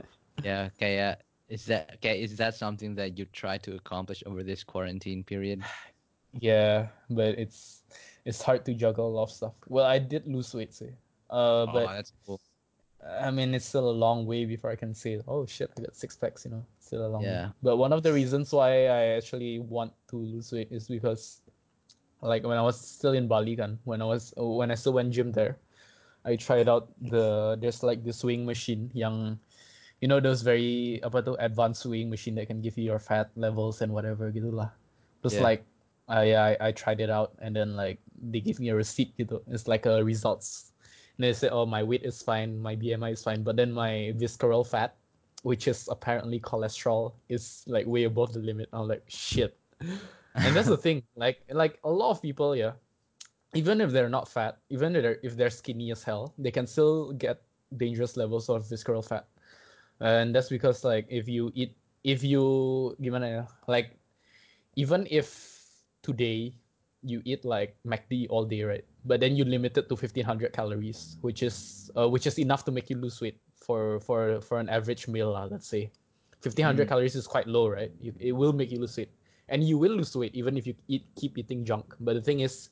yeah? 0.47 0.71
Okay. 0.79 1.17
Is 1.51 1.67
that 1.67 1.91
okay? 1.99 2.23
Is 2.23 2.37
that 2.37 2.55
something 2.55 2.95
that 2.95 3.19
you 3.19 3.27
try 3.27 3.59
to 3.59 3.75
accomplish 3.75 4.23
over 4.25 4.43
this 4.43 4.63
quarantine 4.63 5.25
period? 5.25 5.63
Yeah, 6.39 6.87
but 7.11 7.35
it's 7.39 7.83
it's 8.25 8.41
hard 8.41 8.65
to 8.67 8.75
juggle 8.75 9.09
a 9.09 9.13
lot 9.19 9.25
of 9.25 9.33
stuff. 9.33 9.55
Well, 9.67 9.85
I 9.85 9.99
did 9.99 10.31
lose 10.31 10.55
weight, 10.55 10.73
say. 10.73 10.95
Uh, 11.29 11.67
oh, 11.67 11.67
but 11.73 11.87
that's 11.91 12.13
cool. 12.25 12.41
I 13.03 13.31
mean, 13.31 13.55
it's 13.55 13.65
still 13.65 13.91
a 13.91 13.97
long 13.97 14.27
way 14.27 14.45
before 14.45 14.71
I 14.71 14.77
can 14.77 14.95
say, 14.95 15.21
oh 15.27 15.45
shit, 15.47 15.73
I 15.77 15.83
got 15.83 15.97
six 15.97 16.17
packs. 16.17 16.45
You 16.45 16.53
know, 16.53 16.65
still 16.79 17.05
a 17.05 17.09
long. 17.09 17.23
Yeah. 17.23 17.47
Way. 17.47 17.53
But 17.63 17.77
one 17.79 17.93
of 17.93 18.05
the 18.05 18.13
reasons 18.13 18.53
why 18.53 18.87
I 18.87 19.19
actually 19.19 19.59
want 19.59 19.93
to 20.09 20.17
lose 20.17 20.53
weight 20.53 20.69
is 20.71 20.87
because, 20.87 21.41
like, 22.23 22.45
when 22.45 22.59
I 22.59 22.63
was 22.63 22.79
still 22.79 23.13
in 23.13 23.27
Bali, 23.27 23.57
kan, 23.57 23.79
when 23.85 24.01
I 24.01 24.05
was 24.05 24.33
when 24.37 24.71
I 24.71 24.77
still 24.77 24.93
went 24.93 25.11
gym 25.11 25.33
there, 25.33 25.59
I 26.25 26.37
tried 26.37 26.69
out 26.69 26.95
the 27.01 27.59
there's 27.59 27.83
like 27.83 28.05
this 28.05 28.23
weighing 28.23 28.47
machine, 28.47 28.91
yang, 28.95 29.41
you 30.01 30.09
know, 30.09 30.21
those 30.21 30.43
very 30.43 31.01
apa 31.05 31.21
tuh 31.23 31.37
advanced 31.41 31.85
weighing 31.85 32.09
machine 32.11 32.35
that 32.37 32.49
can 32.49 32.61
give 32.61 32.77
you 32.81 32.85
your 32.85 32.99
fat 32.99 33.29
levels 33.37 33.81
and 33.85 33.93
whatever 33.93 34.33
gitu 34.33 34.49
lah. 34.53 34.73
Just 35.23 35.37
Yeah. 35.37 35.45
like 35.45 35.63
I, 36.09 36.35
I 36.35 36.51
I 36.61 36.71
tried 36.73 37.01
it 37.01 37.11
out 37.13 37.37
and 37.39 37.55
then 37.55 37.77
like 37.77 38.01
they 38.17 38.41
give 38.41 38.59
me 38.59 38.73
a 38.73 38.77
receipt 38.77 39.13
gitu. 39.21 39.45
It's 39.49 39.69
like 39.69 39.85
a 39.85 40.03
results. 40.03 40.73
And 41.17 41.29
they 41.29 41.37
say, 41.37 41.53
oh, 41.53 41.69
my 41.69 41.85
weight 41.85 42.03
is 42.03 42.23
fine, 42.25 42.57
my 42.57 42.73
BMI 42.75 43.13
is 43.13 43.23
fine, 43.23 43.45
but 43.45 43.57
then 43.57 43.73
my 43.77 44.17
visceral 44.17 44.65
fat, 44.65 44.97
which 45.45 45.69
is 45.69 45.85
apparently 45.93 46.41
cholesterol, 46.41 47.13
is 47.29 47.61
like 47.69 47.85
way 47.85 48.05
above 48.09 48.33
the 48.33 48.41
limit. 48.41 48.73
I'm 48.73 48.89
like, 48.89 49.05
shit. 49.05 49.53
And 50.45 50.57
that's 50.57 50.69
the 50.69 50.81
thing. 50.81 51.05
Like 51.17 51.45
like 51.53 51.77
a 51.85 51.93
lot 51.93 52.11
of 52.11 52.23
people, 52.25 52.57
yeah, 52.57 52.73
even 53.55 53.81
if 53.81 53.93
they're 53.93 54.09
not 54.09 54.29
fat, 54.29 54.59
even 54.71 54.97
if 54.97 55.03
they're 55.03 55.21
if 55.23 55.37
they're 55.37 55.51
skinny 55.53 55.93
as 55.93 56.03
hell, 56.03 56.33
they 56.39 56.51
can 56.51 56.67
still 56.67 57.13
get 57.13 57.43
dangerous 57.77 58.17
levels 58.17 58.49
of 58.49 58.69
visceral 58.69 59.03
fat. 59.03 59.29
And 60.01 60.35
that's 60.35 60.49
because 60.49 60.85
like 60.85 61.07
if 61.09 61.29
you 61.29 61.53
eat 61.55 61.77
if 62.05 62.25
you 62.25 62.97
gimana 63.01 63.29
ya, 63.31 63.43
like 63.67 63.97
even 64.77 65.07
if 65.11 65.29
today 66.03 66.55
you 67.03 67.23
eat 67.25 67.45
like 67.45 67.77
McD 67.87 68.27
all 68.31 68.45
day, 68.45 68.63
right? 68.63 68.85
But 69.05 69.21
then 69.21 69.37
you 69.37 69.45
limit 69.45 69.77
it 69.77 69.89
to 69.89 69.97
fifteen 69.97 70.25
hundred 70.25 70.53
calories, 70.53 71.17
which 71.21 71.43
is 71.43 71.91
uh, 71.97 72.09
which 72.09 72.27
is 72.27 72.39
enough 72.39 72.65
to 72.67 72.73
make 72.73 72.91
you 72.91 72.97
lose 72.97 73.21
weight 73.21 73.41
for 73.57 74.01
for 74.01 74.41
for 74.41 74.59
an 74.61 74.69
average 74.69 75.09
meal, 75.09 75.35
uh, 75.37 75.47
let's 75.49 75.67
say. 75.69 75.91
Fifteen 76.41 76.65
hundred 76.65 76.87
Mm. 76.87 76.89
calories 76.89 77.15
is 77.17 77.27
quite 77.27 77.47
low, 77.47 77.69
right? 77.69 77.93
You, 78.01 78.15
it 78.19 78.33
will 78.33 78.53
make 78.53 78.71
you 78.73 78.81
lose 78.81 78.97
weight, 78.97 79.13
and 79.49 79.65
you 79.65 79.79
will 79.79 79.93
lose 79.93 80.17
weight 80.17 80.35
even 80.35 80.57
if 80.57 80.67
you 80.67 80.75
eat 80.89 81.05
keep 81.17 81.37
eating 81.39 81.65
junk. 81.65 81.95
But 82.01 82.15
the 82.15 82.23
thing 82.23 82.41
is, 82.41 82.71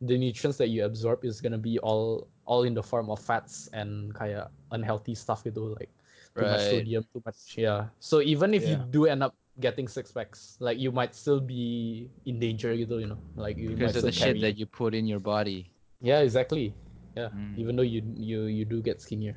the 0.00 0.16
nutrients 0.16 0.56
that 0.58 0.68
you 0.68 0.84
absorb 0.84 1.24
is 1.24 1.40
gonna 1.40 1.58
be 1.60 1.78
all 1.80 2.28
all 2.46 2.64
in 2.64 2.74
the 2.74 2.82
form 2.82 3.10
of 3.10 3.20
fats 3.20 3.68
and 3.72 4.12
kaya 4.14 4.48
unhealthy 4.72 5.14
stuff 5.14 5.44
gitu 5.44 5.76
like 5.76 5.92
too 6.36 6.46
much 6.46 6.60
sodium, 6.70 7.02
too 7.12 7.22
much 7.24 7.58
yeah. 7.58 7.88
So 7.98 8.20
even 8.20 8.54
if 8.54 8.66
you 8.68 8.76
do 8.90 9.06
end 9.06 9.22
up 9.22 9.34
getting 9.58 9.88
six 9.88 10.12
packs, 10.12 10.56
like 10.60 10.78
you 10.78 10.90
might 10.92 11.14
still 11.14 11.40
be 11.40 12.08
in 12.24 12.38
danger 12.40 12.72
you 12.72 12.86
know, 12.86 13.18
like 13.36 13.58
you 13.58 13.76
Because 13.76 13.94
might 13.94 13.96
of 14.00 14.04
the 14.08 14.12
still 14.12 14.32
shit 14.34 14.40
that 14.40 14.56
you 14.58 14.66
put 14.66 14.94
in 14.94 15.06
your 15.06 15.20
body. 15.20 15.70
Yeah, 16.00 16.20
exactly. 16.20 16.74
Yeah, 17.16 17.28
Mm. 17.34 17.58
even 17.58 17.74
though 17.76 17.86
you 17.86 18.00
you 18.16 18.46
you 18.46 18.64
do 18.64 18.80
get 18.80 19.02
skinnier, 19.02 19.34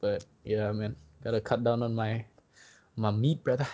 but 0.00 0.24
yeah, 0.46 0.70
man, 0.70 0.94
gotta 1.20 1.42
cut 1.42 1.64
down 1.66 1.82
on 1.82 1.92
my 1.94 2.24
my 2.94 3.10
meat, 3.10 3.42
brother. 3.42 3.66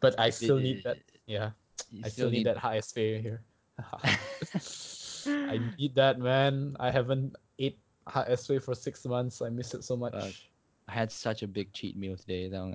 But 0.00 0.16
I 0.18 0.30
still 0.30 0.56
need 0.56 0.82
that. 0.84 0.98
Yeah, 1.26 1.52
You 1.90 2.02
I 2.04 2.08
still 2.08 2.30
need, 2.30 2.46
that 2.46 2.56
HSP 2.56 3.20
here. 3.20 3.42
I 5.26 5.60
need 5.78 5.94
that, 5.94 6.18
man. 6.18 6.76
I 6.80 6.90
haven't 6.90 7.36
ate 7.58 7.78
HSP 8.08 8.62
for 8.62 8.74
six 8.74 9.04
months. 9.04 9.42
I 9.42 9.50
miss 9.50 9.74
it 9.74 9.84
so 9.84 9.96
much. 9.96 10.14
Fuck. 10.14 10.34
I 10.90 10.92
had 10.92 11.12
such 11.12 11.42
a 11.42 11.48
big 11.48 11.72
cheat 11.72 11.96
meal 11.96 12.16
today. 12.16 12.50
Look 12.50 12.74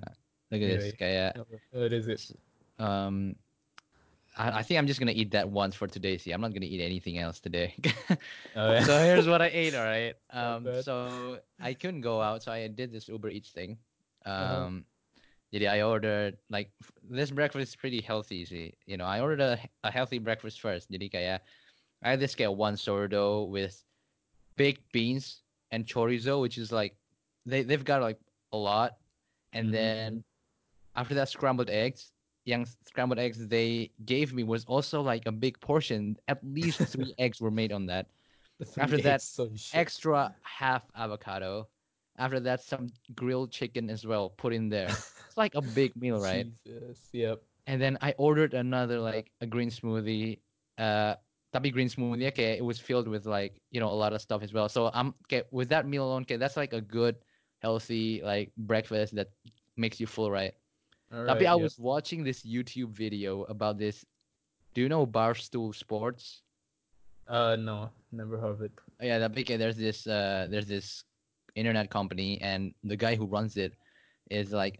this, 0.50 0.88
Really? 0.88 0.96
kayak 0.96 1.36
What 1.70 1.92
is 1.92 2.08
it? 2.08 2.32
um, 2.80 3.36
I, 4.36 4.60
I 4.60 4.62
think 4.62 4.78
I'm 4.78 4.86
just 4.86 5.00
gonna 5.00 5.12
eat 5.12 5.32
that 5.32 5.48
once 5.48 5.76
for 5.76 5.86
today. 5.86 6.16
See, 6.16 6.32
I'm 6.32 6.40
not 6.40 6.56
gonna 6.56 6.68
eat 6.68 6.80
anything 6.80 7.18
else 7.18 7.40
today. 7.40 7.76
Oh, 8.56 8.72
yeah. 8.72 8.84
so 8.88 8.96
here's 9.04 9.28
what 9.28 9.44
I 9.44 9.52
ate. 9.52 9.76
All 9.76 9.84
right. 9.84 10.16
Um, 10.32 10.64
so 10.80 11.38
I 11.60 11.76
couldn't 11.76 12.00
go 12.00 12.20
out, 12.24 12.42
so 12.42 12.52
I 12.52 12.68
did 12.68 12.88
this 12.92 13.08
Uber 13.08 13.28
Eats 13.28 13.52
thing. 13.52 13.76
Uh-huh. 14.24 14.72
Um, 14.72 14.84
yeah, 15.52 15.72
I 15.72 15.84
ordered 15.84 16.36
like 16.48 16.72
this 17.04 17.30
breakfast 17.30 17.72
is 17.72 17.76
pretty 17.76 18.00
healthy. 18.00 18.44
See, 18.44 18.72
you 18.88 18.96
know, 18.96 19.04
I 19.04 19.20
ordered 19.20 19.40
a, 19.40 19.60
a 19.84 19.92
healthy 19.92 20.18
breakfast 20.18 20.60
first. 20.60 20.88
Jadi 20.88 21.12
kayak 21.12 21.44
I 22.00 22.16
had 22.16 22.20
this 22.20 22.34
get 22.34 22.52
one 22.52 22.76
sourdough 22.76 23.44
with 23.52 23.76
baked 24.56 24.88
beans 24.92 25.44
and 25.70 25.84
chorizo, 25.84 26.40
which 26.40 26.56
is 26.56 26.72
like 26.72 26.96
they 27.46 27.62
they've 27.62 27.84
got 27.84 28.02
like 28.02 28.18
a 28.52 28.56
lot, 28.56 28.98
and 29.52 29.72
then 29.72 30.24
after 30.94 31.14
that 31.14 31.28
scrambled 31.28 31.70
eggs. 31.70 32.12
Young 32.46 32.64
scrambled 32.86 33.18
eggs 33.18 33.48
they 33.48 33.90
gave 34.04 34.32
me 34.32 34.44
was 34.44 34.64
also 34.66 35.02
like 35.02 35.26
a 35.26 35.32
big 35.32 35.58
portion. 35.58 36.16
At 36.28 36.38
least 36.46 36.78
three 36.94 37.12
eggs 37.18 37.40
were 37.40 37.50
made 37.50 37.72
on 37.72 37.86
that 37.86 38.06
after 38.78 38.98
that, 38.98 39.22
extra 39.72 40.34
half 40.42 40.82
avocado. 40.96 41.68
After 42.18 42.40
that, 42.40 42.62
some 42.62 42.88
grilled 43.14 43.50
chicken 43.50 43.90
as 43.90 44.06
well 44.06 44.30
put 44.30 44.52
in 44.52 44.68
there. 44.68 44.88
It's 45.26 45.36
like 45.36 45.54
a 45.54 45.60
big 45.60 45.94
meal, 45.96 46.18
right? 46.18 46.46
Jesus. 46.64 46.98
Yep. 47.12 47.42
And 47.66 47.82
then 47.82 47.98
I 48.00 48.14
ordered 48.16 48.54
another 48.54 48.98
like 49.00 49.30
a 49.42 49.46
green 49.46 49.68
smoothie. 49.68 50.38
Uh, 50.78 51.16
tapi 51.52 51.70
green 51.70 51.88
smoothie, 51.88 52.28
okay, 52.28 52.56
it 52.56 52.64
was 52.64 52.80
filled 52.80 53.08
with 53.08 53.26
like 53.26 53.60
you 53.70 53.80
know 53.80 53.90
a 53.90 53.98
lot 53.98 54.14
of 54.14 54.22
stuff 54.22 54.42
as 54.42 54.54
well. 54.54 54.68
So 54.70 54.90
I'm 54.94 55.12
okay 55.26 55.42
with 55.50 55.68
that 55.70 55.86
meal 55.86 56.08
alone. 56.08 56.22
Okay, 56.22 56.36
that's 56.36 56.56
like 56.56 56.72
a 56.72 56.80
good, 56.80 57.16
healthy 57.66 58.22
like 58.22 58.54
breakfast 58.54 59.18
that 59.18 59.34
makes 59.74 59.98
you 59.98 60.06
full, 60.06 60.30
right? 60.30 60.54
Tapi 61.10 61.50
I 61.50 61.58
yep. 61.58 61.66
was 61.66 61.74
watching 61.78 62.22
this 62.22 62.46
YouTube 62.46 62.94
video 62.94 63.42
about 63.50 63.78
this. 63.78 64.06
Do 64.74 64.82
you 64.82 64.90
know 64.90 65.02
Barstool 65.02 65.74
Sports? 65.74 66.46
Uh, 67.26 67.58
no, 67.58 67.90
never 68.14 68.38
heard 68.38 68.54
of 68.54 68.62
it. 68.62 68.70
Oh, 69.02 69.06
yeah, 69.06 69.18
that 69.18 69.34
big 69.34 69.50
there's 69.50 69.74
this 69.74 70.06
uh 70.06 70.46
there's 70.46 70.70
this 70.70 71.02
internet 71.58 71.90
company 71.90 72.38
and 72.38 72.70
the 72.86 72.94
guy 72.94 73.18
who 73.18 73.26
runs 73.26 73.58
it 73.58 73.74
is 74.30 74.52
like 74.54 74.78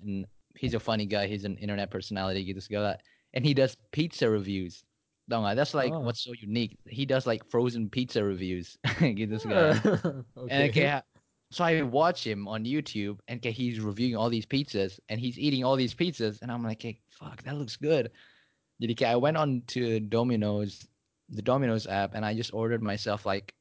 he's 0.55 0.75
a 0.79 0.83
funny 0.83 1.07
guy, 1.11 1.27
he's 1.27 1.43
an 1.43 1.59
internet 1.59 1.91
personality 1.91 2.47
gitu 2.47 2.63
segala 2.63 3.03
and 3.35 3.43
he 3.43 3.51
does 3.51 3.75
pizza 3.91 4.31
reviews. 4.31 4.87
Tau 5.27 5.43
nggak? 5.43 5.59
That's 5.59 5.75
like 5.75 5.91
Oh. 5.91 6.07
what's 6.07 6.23
so 6.23 6.31
unique. 6.39 6.79
He 6.87 7.03
does 7.03 7.27
like 7.27 7.43
frozen 7.51 7.91
pizza 7.91 8.23
reviews 8.23 8.79
gitu 9.03 9.43
segala. 9.43 9.75
And 10.55 10.71
okay. 10.71 11.03
So 11.51 11.65
I 11.65 11.83
watch 11.83 12.27
him 12.27 12.49
on 12.49 12.65
YouTube 12.65 13.19
and 13.29 13.41
kayak 13.41 13.55
he's 13.55 13.81
reviewing 13.81 14.17
all 14.17 14.29
these 14.29 14.47
pizzas 14.47 14.99
and 15.09 15.21
he's 15.21 15.39
eating 15.39 15.65
all 15.65 15.77
these 15.77 15.95
pizzas 15.95 16.43
and 16.43 16.51
I'm 16.51 16.63
like, 16.63 16.83
hey, 16.83 16.99
fuck, 17.09 17.43
that 17.45 17.55
looks 17.55 17.77
good. 17.77 18.11
Jadi 18.83 18.99
kayak 18.99 19.13
I 19.13 19.17
went 19.17 19.37
on 19.37 19.63
to 19.69 20.01
Domino's, 20.01 20.87
the 21.31 21.43
Domino's 21.43 21.87
app, 21.87 22.15
and 22.15 22.25
I 22.27 22.35
just 22.35 22.53
ordered 22.53 22.83
myself 22.83 23.25
like, 23.25 23.55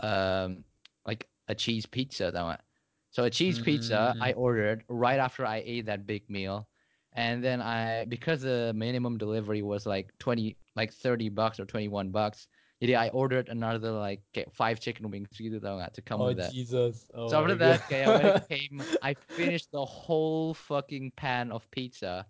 um, 0.00 0.64
like 1.06 1.28
a 1.48 1.54
cheese 1.54 1.86
pizza. 1.86 2.30
That 2.32 2.42
nggak? 2.42 2.62
So 3.10 3.24
a 3.24 3.30
cheese 3.30 3.58
pizza 3.58 4.14
Mm. 4.16 4.22
I 4.22 4.32
ordered 4.32 4.84
right 4.88 5.20
after 5.20 5.44
I 5.44 5.62
ate 5.66 5.86
that 5.86 6.06
big 6.06 6.24
meal, 6.30 6.66
and 7.12 7.44
then 7.44 7.60
I 7.60 8.06
because 8.08 8.40
the 8.40 8.72
minimum 8.74 9.18
delivery 9.18 9.60
was 9.60 9.84
like 9.84 10.16
twenty, 10.18 10.56
like 10.76 10.92
thirty 10.94 11.28
bucks 11.28 11.60
or 11.60 11.66
twenty 11.66 11.88
one 11.88 12.08
bucks. 12.08 12.48
Jadi 12.82 12.98
I 12.98 13.08
ordered 13.14 13.46
another 13.48 13.94
like 13.94 14.26
five 14.50 14.82
chicken 14.82 15.06
wings 15.06 15.30
gitu 15.38 15.62
tau 15.62 15.78
nggak, 15.78 15.94
to 15.94 16.02
come 16.02 16.18
oh 16.18 16.34
with 16.34 16.42
that. 16.42 16.50
Jesus. 16.50 17.06
Oh 17.14 17.30
So 17.30 17.38
after 17.38 17.54
that, 17.62 17.78
God. 17.78 17.86
kayak 17.86 18.08
when 18.10 18.26
it 18.26 18.42
came, 18.50 18.76
I 18.98 19.14
finished 19.38 19.70
the 19.70 19.86
whole 19.86 20.50
fucking 20.58 21.14
pan 21.14 21.54
of 21.54 21.62
pizza, 21.70 22.26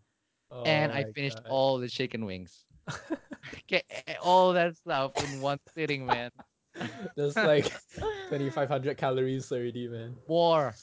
and 0.68 0.92
Oh 0.92 1.00
I 1.00 1.09
finished 1.16 1.40
God. 1.40 1.48
all 1.48 1.80
the 1.80 1.88
chicken 1.88 2.28
wings. 2.28 2.68
Okay, 3.64 3.82
all 4.22 4.53
that 4.53 4.76
stuff 4.76 5.12
in 5.18 5.40
one 5.40 5.59
sitting, 5.74 6.07
man. 6.07 6.30
That's 7.16 7.36
like 7.36 7.64
2,500 8.28 8.96
calories 8.96 9.50
already, 9.53 9.88
man. 9.88 10.16
More. 10.28 10.74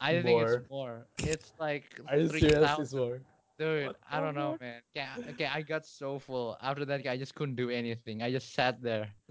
I 0.00 0.20
think 0.20 0.40
More. 0.40 0.54
it's 0.60 0.70
more. 0.70 0.96
It's 1.18 1.52
like 1.58 1.84
Are 2.08 2.18
you 2.18 2.28
serious? 2.28 2.70
It's 2.78 2.92
more. 2.94 3.20
Dude, 3.58 3.94
I 4.10 4.18
don't 4.20 4.34
know, 4.34 4.56
man. 4.60 4.82
Yeah, 4.94 5.14
okay, 5.30 5.46
I 5.46 5.62
got 5.62 5.86
so 5.86 6.18
full. 6.18 6.56
After 6.60 6.84
that, 6.86 7.06
I 7.06 7.16
just 7.16 7.34
couldn't 7.34 7.54
do 7.54 7.70
anything. 7.70 8.22
I 8.22 8.32
just 8.32 8.52
sat 8.52 8.82
there. 8.82 9.14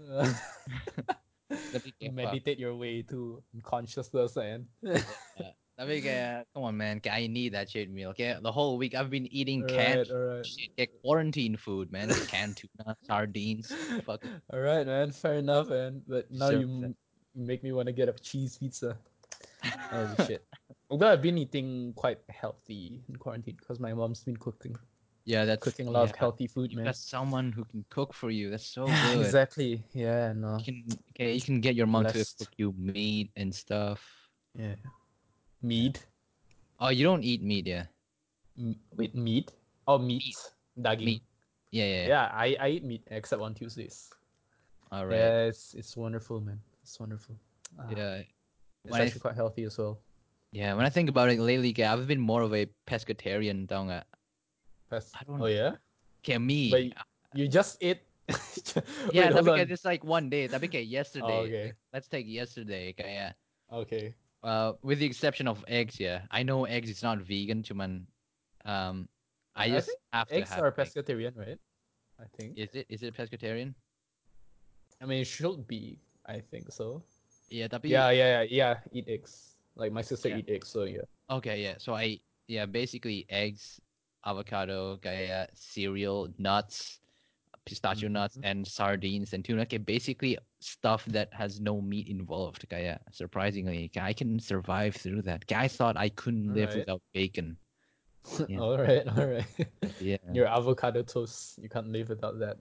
Tapi 1.74 1.92
kayak, 2.00 2.14
meditate 2.16 2.58
your 2.58 2.74
way 2.74 3.04
to 3.04 3.42
consciousness 3.62 4.40
and 4.40 4.64
Tapi 5.76 6.00
kayak, 6.00 6.48
come 6.54 6.70
on 6.70 6.76
man, 6.78 7.04
kayak 7.04 7.18
I 7.20 7.26
need 7.26 7.52
that 7.52 7.68
cheat 7.68 7.90
meal. 7.90 8.14
Kayak 8.14 8.40
the 8.40 8.50
whole 8.50 8.78
week 8.78 8.94
I've 8.94 9.10
been 9.10 9.28
eating 9.28 9.66
canned 9.66 10.08
shit, 10.46 10.72
kayak 10.78 10.96
quarantine 11.04 11.58
food, 11.58 11.92
man. 11.92 12.14
Canned 12.30 12.56
tuna, 12.56 12.96
sardines, 13.04 13.74
fuck. 14.06 14.24
Alright, 14.54 14.86
man. 14.86 15.12
Fair 15.12 15.42
enough, 15.42 15.68
man. 15.68 16.00
But 16.08 16.30
now 16.30 16.48
Sure. 16.48 16.64
you 16.64 16.66
m- 16.70 16.96
make 17.34 17.60
me 17.66 17.74
want 17.76 17.90
to 17.90 17.94
get 17.94 18.08
a 18.08 18.14
cheese 18.16 18.56
pizza. 18.56 18.96
Holy 19.92 20.16
shit. 20.24 20.46
Although 20.90 21.10
I've 21.12 21.22
been 21.22 21.38
eating 21.38 21.92
quite 21.96 22.20
healthy 22.28 23.02
in 23.08 23.16
quarantine 23.16 23.56
because 23.58 23.80
my 23.80 23.92
mom's 23.94 24.22
been 24.22 24.36
cooking, 24.36 24.76
Yeah, 25.24 25.44
that's 25.44 25.62
cooking 25.64 25.88
a 25.88 25.90
lot 25.90 26.04
of 26.10 26.16
healthy 26.16 26.46
food, 26.46 26.70
You 26.72 26.76
man. 26.78 26.86
got 26.86 26.96
someone 26.96 27.52
who 27.52 27.64
can 27.64 27.84
cook 27.88 28.12
for 28.12 28.30
you. 28.30 28.50
That's 28.50 28.66
so 28.66 28.86
Yeah, 28.86 29.02
good. 29.14 29.26
exactly. 29.26 29.82
Yeah, 29.94 30.32
no. 30.36 30.58
You 30.58 30.64
can, 30.64 30.84
okay, 31.10 31.32
you 31.34 31.40
can 31.40 31.60
get 31.60 31.74
your 31.74 31.86
mom 31.86 32.04
to 32.04 32.24
cook 32.38 32.52
you 32.56 32.74
meat 32.76 33.30
and 33.36 33.54
stuff. 33.54 34.04
Yeah. 34.54 34.76
Meat. 35.62 36.04
Oh, 36.78 36.90
you 36.90 37.04
don't 37.04 37.24
eat 37.24 37.42
meat, 37.42 37.66
yeah? 37.66 37.86
M- 38.58 38.76
wait, 38.96 39.14
meat? 39.14 39.52
Oh, 39.88 39.98
meat. 39.98 40.36
Daging. 40.78 41.04
Meat. 41.04 41.22
Yeah, 41.70 41.84
yeah. 41.84 42.02
yeah. 42.02 42.08
Yeah, 42.08 42.30
I, 42.32 42.56
I 42.60 42.68
eat 42.68 42.84
meat 42.84 43.02
except 43.10 43.40
on 43.40 43.54
Tuesdays. 43.54 44.10
All 44.92 45.06
right. 45.06 45.16
Yeah, 45.16 45.38
it's, 45.48 45.72
it's 45.74 45.96
wonderful, 45.96 46.40
man. 46.40 46.60
It's 46.82 47.00
wonderful. 47.00 47.34
Ah, 47.78 47.88
Yeah. 47.90 48.22
It's 48.84 48.92
When 48.92 49.00
I 49.00 49.04
actually 49.06 49.20
quite 49.20 49.34
healthy 49.34 49.64
as 49.64 49.78
well. 49.78 49.98
Yeah, 50.54 50.74
when 50.78 50.86
I 50.86 50.90
think 50.90 51.10
about 51.10 51.30
it 51.34 51.40
lately, 51.42 51.74
I've 51.82 52.06
been 52.06 52.22
more 52.22 52.42
of 52.46 52.54
a 52.54 52.70
pescatarian, 52.86 53.66
tau 53.66 53.90
nggak? 53.90 54.06
Pest- 54.86 55.10
I 55.18 55.26
don't- 55.26 55.42
Oh, 55.42 55.50
yeah? 55.50 55.82
Kayak 56.22 56.42
me. 56.46 56.70
But 56.70 56.82
You 57.34 57.50
just 57.50 57.82
ate. 57.82 58.06
yeah, 59.12 59.34
Wait, 59.34 59.42
tapi 59.42 59.66
just 59.66 59.84
like 59.84 60.06
one 60.06 60.30
day. 60.30 60.46
Tapi 60.46 60.70
kayak 60.70 60.86
yesterday. 60.86 61.42
Oh, 61.42 61.50
okay. 61.50 61.68
Let's 61.90 62.06
take 62.06 62.30
yesterday, 62.30 62.94
kayak 62.94 63.34
Okay. 63.66 64.14
uh, 64.46 64.78
with 64.86 65.02
the 65.02 65.08
exception 65.10 65.50
of 65.50 65.66
eggs, 65.66 65.98
yeah. 65.98 66.22
I 66.30 66.46
know 66.46 66.62
eggs 66.70 66.86
is 66.88 67.02
not 67.02 67.18
vegan, 67.18 67.66
cuman 67.66 68.06
um, 68.62 69.10
I 69.58 69.66
I 69.66 69.82
just 69.82 69.90
have 70.14 70.30
to 70.30 70.38
Eggs 70.38 70.54
have 70.54 70.62
are 70.62 70.70
egg. 70.70 70.78
pescatarian, 70.78 71.34
right? 71.34 71.58
I 72.22 72.30
think. 72.38 72.54
Is 72.54 72.70
it 72.78 72.86
is 72.86 73.02
it 73.02 73.18
pescatarian? 73.18 73.74
I 75.02 75.10
mean, 75.10 75.26
it 75.26 75.28
should 75.28 75.66
be. 75.66 75.98
I 76.30 76.38
think 76.38 76.70
so. 76.70 77.02
Yeah, 77.50 77.66
tapi 77.66 77.90
Yeah, 77.90 78.14
yeah, 78.14 78.30
yeah, 78.30 78.44
yeah. 78.46 78.74
Eat 78.94 79.10
eggs. 79.10 79.53
Like 79.76 79.92
my 79.92 80.02
sister 80.02 80.28
Yeah. 80.28 80.38
eat 80.38 80.48
eggs, 80.48 80.68
so 80.68 80.84
yeah. 80.84 81.02
Okay, 81.30 81.62
yeah. 81.62 81.74
So 81.78 81.94
I 81.94 82.20
yeah, 82.46 82.66
basically 82.66 83.26
eggs, 83.28 83.80
avocado, 84.24 84.98
kayak 84.98 85.50
cereal, 85.54 86.28
nuts, 86.38 87.00
pistachio 87.64 88.08
nuts, 88.08 88.36
Mhm. 88.36 88.44
and 88.44 88.58
sardines 88.66 89.32
and 89.32 89.44
tuna. 89.44 89.62
Okay, 89.62 89.78
basically 89.78 90.38
stuff 90.60 91.04
that 91.06 91.32
has 91.32 91.60
no 91.60 91.80
meat 91.80 92.08
involved. 92.08 92.68
Kayak 92.68 93.00
surprisingly, 93.10 93.90
I 93.96 94.12
can 94.12 94.38
survive 94.38 94.94
through 94.94 95.22
that. 95.22 95.44
I 95.50 95.68
thought 95.68 95.96
I 95.96 96.08
couldn't 96.10 96.52
live 96.54 96.70
Alright. 96.70 96.86
without 96.86 97.02
bacon. 97.12 97.56
Yeah. 98.48 98.60
all 98.60 98.78
right, 98.78 99.06
all 99.08 99.26
right. 99.26 99.44
Yeah, 100.00 100.16
Your 100.32 100.46
avocado 100.46 101.02
toast, 101.02 101.58
you 101.60 101.68
can't 101.68 101.88
live 101.92 102.08
without 102.08 102.38
that. 102.40 102.56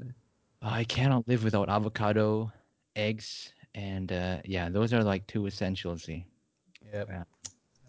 I 0.62 0.84
cannot 0.84 1.28
live 1.28 1.44
without 1.44 1.70
avocado, 1.70 2.52
eggs, 2.96 3.54
and 3.76 4.12
uh, 4.12 4.40
yeah, 4.46 4.70
those 4.70 4.94
are 4.94 5.04
like 5.04 5.28
two 5.28 5.48
essentials. 5.48 6.04
See. 6.04 6.26
Yep. 6.94 7.08
Yeah. 7.10 7.24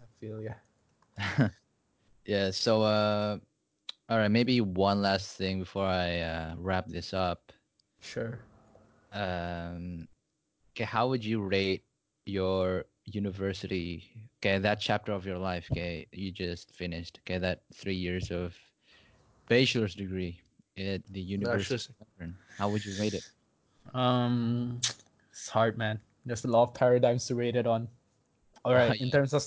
I 0.01 0.05
feel 0.19 0.41
yeah. 0.41 1.49
yeah. 2.25 2.51
So 2.51 2.83
uh, 2.83 3.37
all 4.09 4.17
right, 4.17 4.31
maybe 4.31 4.61
one 4.61 5.01
last 5.01 5.37
thing 5.37 5.59
before 5.59 5.85
I 5.85 6.19
uh, 6.19 6.55
wrap 6.57 6.87
this 6.87 7.13
up. 7.13 7.51
Sure. 8.01 8.39
um 9.11 10.07
okay 10.73 10.83
how 10.85 11.07
would 11.07 11.23
you 11.23 11.41
rate 11.41 11.83
your 12.25 12.85
university 13.05 14.03
okay 14.37 14.57
that 14.59 14.79
chapter 14.79 15.11
of 15.13 15.25
your 15.25 15.37
life 15.37 15.67
okay 15.71 16.07
you 16.11 16.31
just 16.31 16.71
finished 16.73 17.19
okay 17.23 17.37
that 17.37 17.61
three 17.73 17.95
years 17.95 18.31
of 18.31 18.55
bachelor's 19.47 19.95
degree 19.95 20.41
at 20.77 21.01
the 21.11 21.21
university 21.21 21.93
how 22.57 22.69
would 22.69 22.85
you 22.85 22.93
rate 22.99 23.13
it 23.13 23.23
Um, 23.93 24.79
it's 25.31 25.49
hard, 25.49 25.77
man. 25.77 25.99
There's 26.25 26.43
a 26.45 26.47
lot 26.47 26.63
of 26.63 26.73
paradigms 26.73 27.27
to 27.27 27.35
rate 27.35 27.55
it 27.55 27.67
on. 27.67 27.87
All 28.65 28.73
right, 28.73 28.99
in 28.99 29.11
terms 29.11 29.33
of 29.33 29.45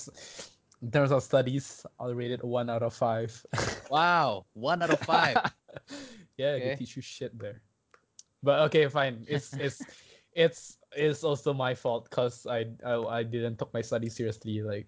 in 0.81 0.91
terms 0.91 1.11
of 1.11 1.21
studies, 1.23 1.85
I'll 1.99 2.15
rate 2.15 2.31
it 2.31 2.43
one 2.43 2.69
out 2.69 2.83
of 2.83 2.93
five. 2.95 3.35
wow 3.91 4.45
one 4.53 4.81
out 4.81 4.89
of 4.89 4.99
five 5.03 5.35
yeah, 6.39 6.55
I 6.55 6.59
Okay. 6.59 6.69
can 6.71 6.77
teach 6.79 6.95
you 6.95 7.01
shit 7.03 7.37
there. 7.37 7.59
But 8.41 8.71
okay, 8.71 8.87
fine. 8.87 9.25
It's 9.27 9.51
it's 9.59 9.83
it's 10.33 10.77
it's 10.95 11.23
also 11.23 11.53
my 11.53 11.75
fault 11.75 12.07
because 12.09 12.47
I, 12.47 12.71
I 12.85 12.95
I 13.19 13.23
didn't 13.23 13.59
took 13.59 13.73
my 13.73 13.81
studies 13.83 14.15
seriously 14.15 14.63
like 14.63 14.87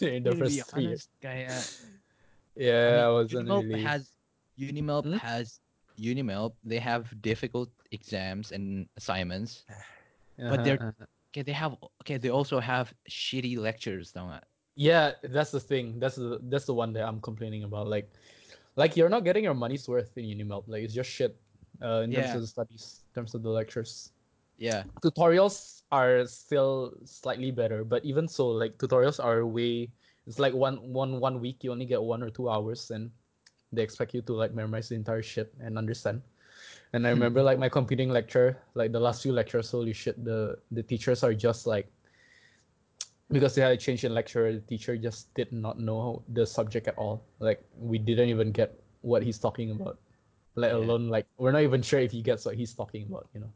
in 0.00 0.22
the 0.24 0.32
To 0.32 0.40
first 0.40 0.72
three 0.72 0.96
years. 0.96 1.04
honest, 1.04 1.12
kaya, 1.20 1.68
Yeah, 2.56 3.04
I, 3.04 3.04
I 3.04 3.08
wasn't 3.12 3.48
Unimelb 3.48 3.68
really. 3.68 3.84
has 3.84 4.12
Unimelb 4.58 5.04
Hmm? 5.04 5.20
has 5.20 5.60
Unimelb 6.00 6.56
they 6.64 6.78
have 6.80 7.10
difficult 7.20 7.68
exams 7.92 8.52
and 8.52 8.88
assignments 8.96 9.64
but 10.48 10.64
Uh-huh, 10.64 10.64
they're- 10.64 10.80
uh-huh. 10.80 11.06
Okay 11.38 11.46
they 11.46 11.52
have 11.54 11.76
okay 12.02 12.18
they 12.18 12.30
also 12.30 12.58
have 12.58 12.92
shitty 13.08 13.56
lectures 13.58 14.10
don't 14.10 14.30
they? 14.30 14.42
Yeah, 14.74 15.12
that's 15.22 15.50
the 15.50 15.60
thing. 15.60 15.98
That's 15.98 16.16
the 16.16 16.38
that's 16.50 16.66
the 16.66 16.74
one 16.74 16.92
that 16.94 17.06
I'm 17.06 17.20
complaining 17.20 17.62
about. 17.62 17.86
Like, 17.86 18.10
like 18.74 18.96
you're 18.96 19.08
not 19.10 19.24
getting 19.24 19.44
your 19.44 19.54
money's 19.54 19.88
worth 19.88 20.16
in 20.18 20.24
Unimelb. 20.26 20.66
Like 20.66 20.82
it's 20.82 20.94
just 20.94 21.10
shit. 21.10 21.38
Uh, 21.82 22.02
in 22.02 22.12
terms 22.12 22.34
Yeah. 22.34 22.34
of 22.34 22.40
the 22.42 22.46
studies, 22.46 23.02
in 23.14 23.22
terms 23.22 23.34
of 23.34 23.42
the 23.42 23.50
lectures, 23.50 24.10
yeah 24.58 24.82
tutorials 25.02 25.82
are 25.92 26.26
still 26.26 26.94
slightly 27.04 27.50
better. 27.50 27.84
But 27.84 28.04
even 28.04 28.26
so, 28.26 28.48
like 28.50 28.78
tutorials 28.78 29.22
are 29.22 29.46
way. 29.46 29.90
It's 30.26 30.38
like 30.38 30.54
one 30.54 30.82
one 30.82 31.20
one 31.22 31.38
week 31.40 31.62
you 31.62 31.70
only 31.70 31.86
get 31.86 32.02
one 32.02 32.22
or 32.22 32.30
two 32.30 32.50
hours, 32.50 32.90
and 32.90 33.10
they 33.72 33.82
expect 33.82 34.14
you 34.14 34.22
to 34.26 34.34
like 34.34 34.54
memorize 34.54 34.88
the 34.90 34.96
entire 34.96 35.22
shit 35.22 35.54
and 35.62 35.78
understand. 35.78 36.22
And 36.92 37.06
I 37.06 37.10
remember 37.10 37.42
like 37.42 37.58
my 37.58 37.68
computing 37.68 38.08
lecture, 38.10 38.58
like 38.74 38.92
the 38.92 39.00
last 39.00 39.22
few 39.22 39.32
lectures, 39.32 39.70
holy 39.70 39.92
shit, 39.92 40.22
the 40.24 40.58
the 40.72 40.82
teachers 40.82 41.22
are 41.22 41.34
just 41.34 41.66
like 41.66 41.90
because 43.30 43.54
they 43.54 43.60
had 43.62 43.72
a 43.72 43.76
change 43.76 44.04
in 44.04 44.14
lecturer, 44.14 44.52
the 44.52 44.60
teacher 44.60 44.96
just 44.96 45.32
did 45.34 45.52
not 45.52 45.78
know 45.78 46.22
the 46.32 46.46
subject 46.46 46.88
at 46.88 46.96
all. 46.96 47.22
Like 47.40 47.62
we 47.78 47.98
didn't 47.98 48.28
even 48.30 48.52
get 48.52 48.78
what 49.02 49.22
he's 49.22 49.38
talking 49.38 49.70
about. 49.72 49.98
Let 50.56 50.72
Yeah. 50.72 50.76
alone 50.76 51.08
like 51.08 51.26
we're 51.38 51.52
not 51.52 51.62
even 51.62 51.82
sure 51.82 52.00
if 52.00 52.10
he 52.12 52.22
gets 52.22 52.44
what 52.46 52.54
he's 52.56 52.74
talking 52.74 53.06
about, 53.08 53.28
you 53.34 53.40
know. 53.40 53.52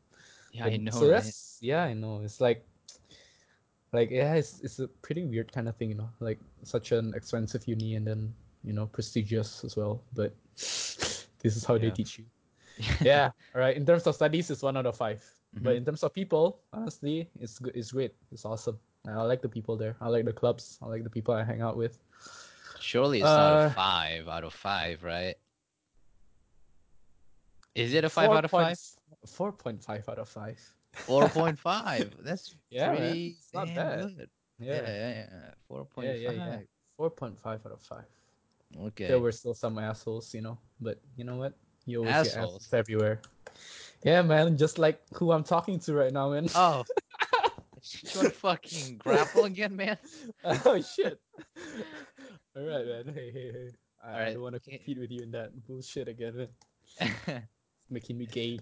yeah 0.52 0.66
i 0.66 0.76
know 0.76 0.92
So 0.92 1.08
right? 1.08 1.12
that's 1.16 1.58
yeah, 1.60 1.84
I 1.84 1.94
know. 1.94 2.20
It's 2.24 2.40
like 2.40 2.64
like 3.92 4.10
yeah, 4.10 4.34
it's 4.34 4.60
it's 4.60 4.78
a 4.78 4.88
pretty 4.88 5.24
weird 5.24 5.52
kind 5.52 5.68
of 5.68 5.76
thing, 5.76 5.90
you 5.90 5.96
know. 5.96 6.10
Like 6.20 6.38
such 6.62 6.92
an 6.92 7.12
expensive 7.14 7.66
uni 7.66 7.94
and 7.96 8.06
then, 8.06 8.34
you 8.64 8.72
know, 8.72 8.86
prestigious 8.86 9.64
as 9.64 9.76
well. 9.76 10.02
But 10.14 10.34
this 10.56 11.56
is 11.56 11.64
how 11.64 11.78
they 11.78 11.90
teach 11.90 12.18
you. 12.18 12.24
yeah. 13.00 13.30
All 13.54 13.60
right. 13.60 13.76
In 13.76 13.84
terms 13.86 14.06
of 14.06 14.14
studies, 14.14 14.50
it's 14.50 14.62
one 14.62 14.76
out 14.76 14.86
of 14.86 14.96
5 14.96 15.22
But 15.60 15.74
Mhm. 15.74 15.76
in 15.76 15.84
terms 15.84 16.02
of 16.02 16.12
people, 16.14 16.60
honestly, 16.72 17.28
it's 17.40 17.58
good. 17.58 17.76
It's 17.76 17.92
great. 17.92 18.14
It's 18.32 18.44
awesome. 18.44 18.78
I 19.06 19.20
like 19.22 19.42
the 19.42 19.48
people 19.48 19.76
there. 19.76 19.96
I 20.00 20.08
like 20.08 20.24
the 20.24 20.32
clubs. 20.32 20.78
I 20.80 20.86
like 20.86 21.04
the 21.04 21.10
people 21.10 21.34
I 21.34 21.44
hang 21.44 21.60
out 21.60 21.76
with. 21.76 21.98
Surely 22.80 23.20
it's 23.20 23.28
not 23.28 23.52
a 23.52 23.68
Uh, 23.68 23.70
five 23.70 24.28
out 24.28 24.44
of 24.44 24.54
five, 24.54 25.02
right? 25.04 25.36
Is 27.74 27.92
it 27.94 28.04
a 28.04 28.08
five 28.10 28.30
out 28.30 28.44
of 28.44 28.50
five? 28.50 28.78
Four 29.26 29.52
point 29.52 29.82
five 29.82 30.08
out 30.08 30.18
of 30.18 30.28
five. 30.28 30.58
Four 31.06 31.28
point 31.28 31.58
five. 31.58 32.12
That's 32.22 32.54
Yeah, 32.70 32.88
pretty 32.88 33.36
not 33.52 33.68
bad. 33.74 34.16
good. 34.16 34.30
Yeah, 34.58 34.74
Yeah. 34.74 34.86
yeah, 34.88 35.12
yeah. 35.30 35.50
Four 35.68 35.80
Yeah, 35.80 35.84
point 35.94 36.06
yeah, 36.18 36.30
yeah. 36.32 36.56
five. 36.56 36.66
Four 36.96 37.10
point 37.10 37.36
five 37.40 37.60
out 37.66 37.72
of 37.72 37.80
five. 37.82 38.08
Okay. 38.88 39.06
There 39.08 39.20
were 39.20 39.32
still 39.32 39.54
some 39.54 39.78
assholes, 39.78 40.32
you 40.34 40.40
know. 40.40 40.58
But 40.80 41.00
you 41.16 41.24
know 41.24 41.36
what? 41.36 41.54
You 41.86 41.98
always 41.98 42.12
get 42.12 42.26
Assholes? 42.26 42.36
assholes 42.36 42.68
everywhere. 42.72 43.20
Yeah, 44.04 44.22
man. 44.22 44.56
Just 44.56 44.78
like 44.78 45.00
who 45.14 45.32
I'm 45.32 45.44
talking 45.44 45.78
to 45.80 45.94
right 45.94 46.12
now, 46.12 46.30
man. 46.30 46.48
Oh. 46.54 46.84
you 48.02 48.10
want 48.16 48.28
to 48.28 48.34
fucking 48.34 48.98
grapple 48.98 49.44
again, 49.44 49.76
man? 49.76 49.98
oh 50.44 50.80
shit. 50.80 51.20
All 52.56 52.62
right, 52.62 52.86
man. 52.86 53.14
Hey, 53.14 53.30
hey, 53.32 53.50
hey. 53.52 53.70
I, 54.02 54.08
I 54.08 54.12
Alright, 54.12 54.34
don't 54.34 54.42
want 54.42 54.54
to 54.54 54.60
compete 54.60 54.98
with 54.98 55.10
you 55.10 55.22
in 55.22 55.30
that 55.32 55.50
bullshit 55.66 56.08
again, 56.08 56.48
man. 57.00 57.42
Making 57.90 58.18
me 58.18 58.26
gay. 58.26 58.58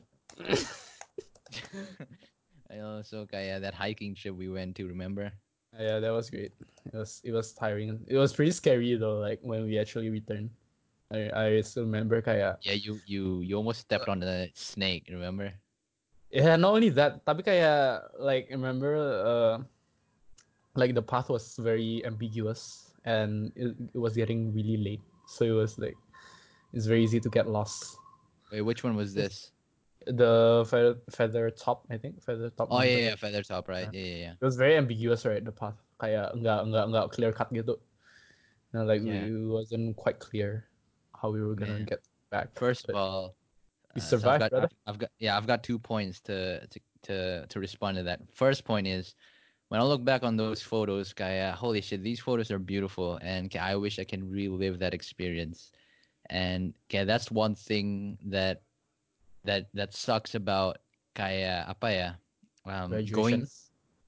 I 2.70 2.78
also 2.80 3.26
kaya 3.26 3.58
that 3.60 3.74
hiking 3.74 4.14
trip 4.14 4.36
we 4.36 4.48
went 4.48 4.76
to, 4.76 4.86
remember? 4.86 5.32
Yeah, 5.78 5.98
that 6.00 6.10
was 6.10 6.30
great. 6.30 6.52
It 6.86 6.94
was 6.94 7.20
it 7.24 7.32
was 7.32 7.52
tiring. 7.52 8.00
It 8.06 8.16
was 8.16 8.32
pretty 8.32 8.52
scary 8.52 8.94
though. 8.96 9.18
Like 9.18 9.38
when 9.42 9.64
we 9.64 9.78
actually 9.78 10.10
returned, 10.10 10.50
I 11.10 11.30
I 11.34 11.60
still 11.66 11.84
remember 11.84 12.22
kaya. 12.22 12.56
Yeah, 12.62 12.78
you 12.78 13.02
you 13.06 13.42
you 13.42 13.54
almost 13.58 13.82
stepped 13.82 14.08
on 14.08 14.20
the 14.22 14.50
snake, 14.54 15.10
remember? 15.10 15.52
Yeah, 16.30 16.54
not 16.54 16.78
only 16.78 16.94
that, 16.94 17.26
tapi 17.26 17.42
kaya 17.42 18.06
like 18.22 18.46
remember 18.54 18.94
uh, 18.94 19.58
like 20.78 20.94
the 20.94 21.02
path 21.02 21.26
was 21.26 21.58
very 21.58 22.06
ambiguous 22.06 22.94
and 23.02 23.50
it, 23.58 23.74
it 23.94 23.98
was 23.98 24.14
getting 24.14 24.54
really 24.54 24.78
late, 24.78 25.02
so 25.26 25.42
it 25.42 25.56
was 25.58 25.74
like 25.82 25.98
it's 26.70 26.86
very 26.86 27.02
easy 27.02 27.18
to 27.18 27.30
get 27.30 27.50
lost. 27.50 27.98
Wait, 28.54 28.62
which 28.62 28.86
one 28.86 28.94
was 28.94 29.10
this? 29.14 29.50
the 30.06 30.64
feather, 30.70 30.96
Feathertop, 31.10 31.84
I 31.90 31.98
think 31.98 32.24
Feathertop. 32.24 32.68
Oh 32.70 32.80
yeah, 32.82 33.10
yeah, 33.10 33.16
Feathertop, 33.18 33.68
right? 33.68 33.90
Yeah, 33.92 34.00
yeah, 34.00 34.16
yeah. 34.16 34.34
It 34.40 34.44
was 34.44 34.56
very 34.56 34.76
ambiguous, 34.78 35.26
right? 35.26 35.44
The 35.44 35.52
path, 35.52 35.76
kayak 35.98 36.32
enggak 36.38 36.70
enggak 36.70 36.84
enggak 36.88 37.06
clear 37.10 37.32
cut 37.34 37.50
gitu. 37.52 37.76
You 38.70 38.74
know, 38.78 38.84
like 38.86 39.02
Yeah. 39.02 39.26
it 39.26 39.34
wasn't 39.50 39.98
quite 39.98 40.22
clear 40.22 40.69
how 41.20 41.30
we 41.30 41.42
were 41.42 41.54
gonna 41.54 41.72
Man. 41.72 41.84
get 41.84 42.00
back. 42.30 42.48
First 42.54 42.86
but 42.86 42.94
of 42.94 43.00
all, 43.00 43.34
we 43.94 44.00
uh, 44.00 44.04
so 44.04 44.16
survived, 44.18 44.44
I've 44.44 44.50
got, 44.50 44.60
brother. 44.60 44.68
I've 44.86 44.98
got 44.98 45.10
yeah, 45.18 45.36
I've 45.36 45.46
got 45.46 45.62
two 45.62 45.78
points 45.78 46.20
to 46.22 46.66
to 46.66 46.80
to 47.02 47.46
to 47.46 47.60
respond 47.60 47.96
to 47.98 48.02
that. 48.04 48.20
First 48.32 48.64
point 48.64 48.86
is 48.86 49.14
when 49.68 49.80
I 49.80 49.84
look 49.84 50.04
back 50.04 50.22
on 50.22 50.36
those 50.36 50.62
photos, 50.62 51.12
kaya 51.12 51.52
holy 51.52 51.80
shit, 51.80 52.02
these 52.02 52.20
photos 52.20 52.50
are 52.50 52.58
beautiful, 52.58 53.18
and 53.22 53.54
I 53.56 53.76
wish 53.76 53.98
I 53.98 54.04
can 54.04 54.30
relive 54.30 54.78
that 54.78 54.94
experience. 54.94 55.72
And 56.30 56.74
kaya, 56.88 57.04
that's 57.04 57.30
one 57.30 57.54
thing 57.54 58.18
that 58.26 58.62
that 59.44 59.68
that 59.74 59.94
sucks 59.94 60.34
about 60.34 60.78
kaya 61.14 61.64
apa 61.68 61.88
ya, 61.92 62.08
um, 62.72 63.04
going 63.12 63.46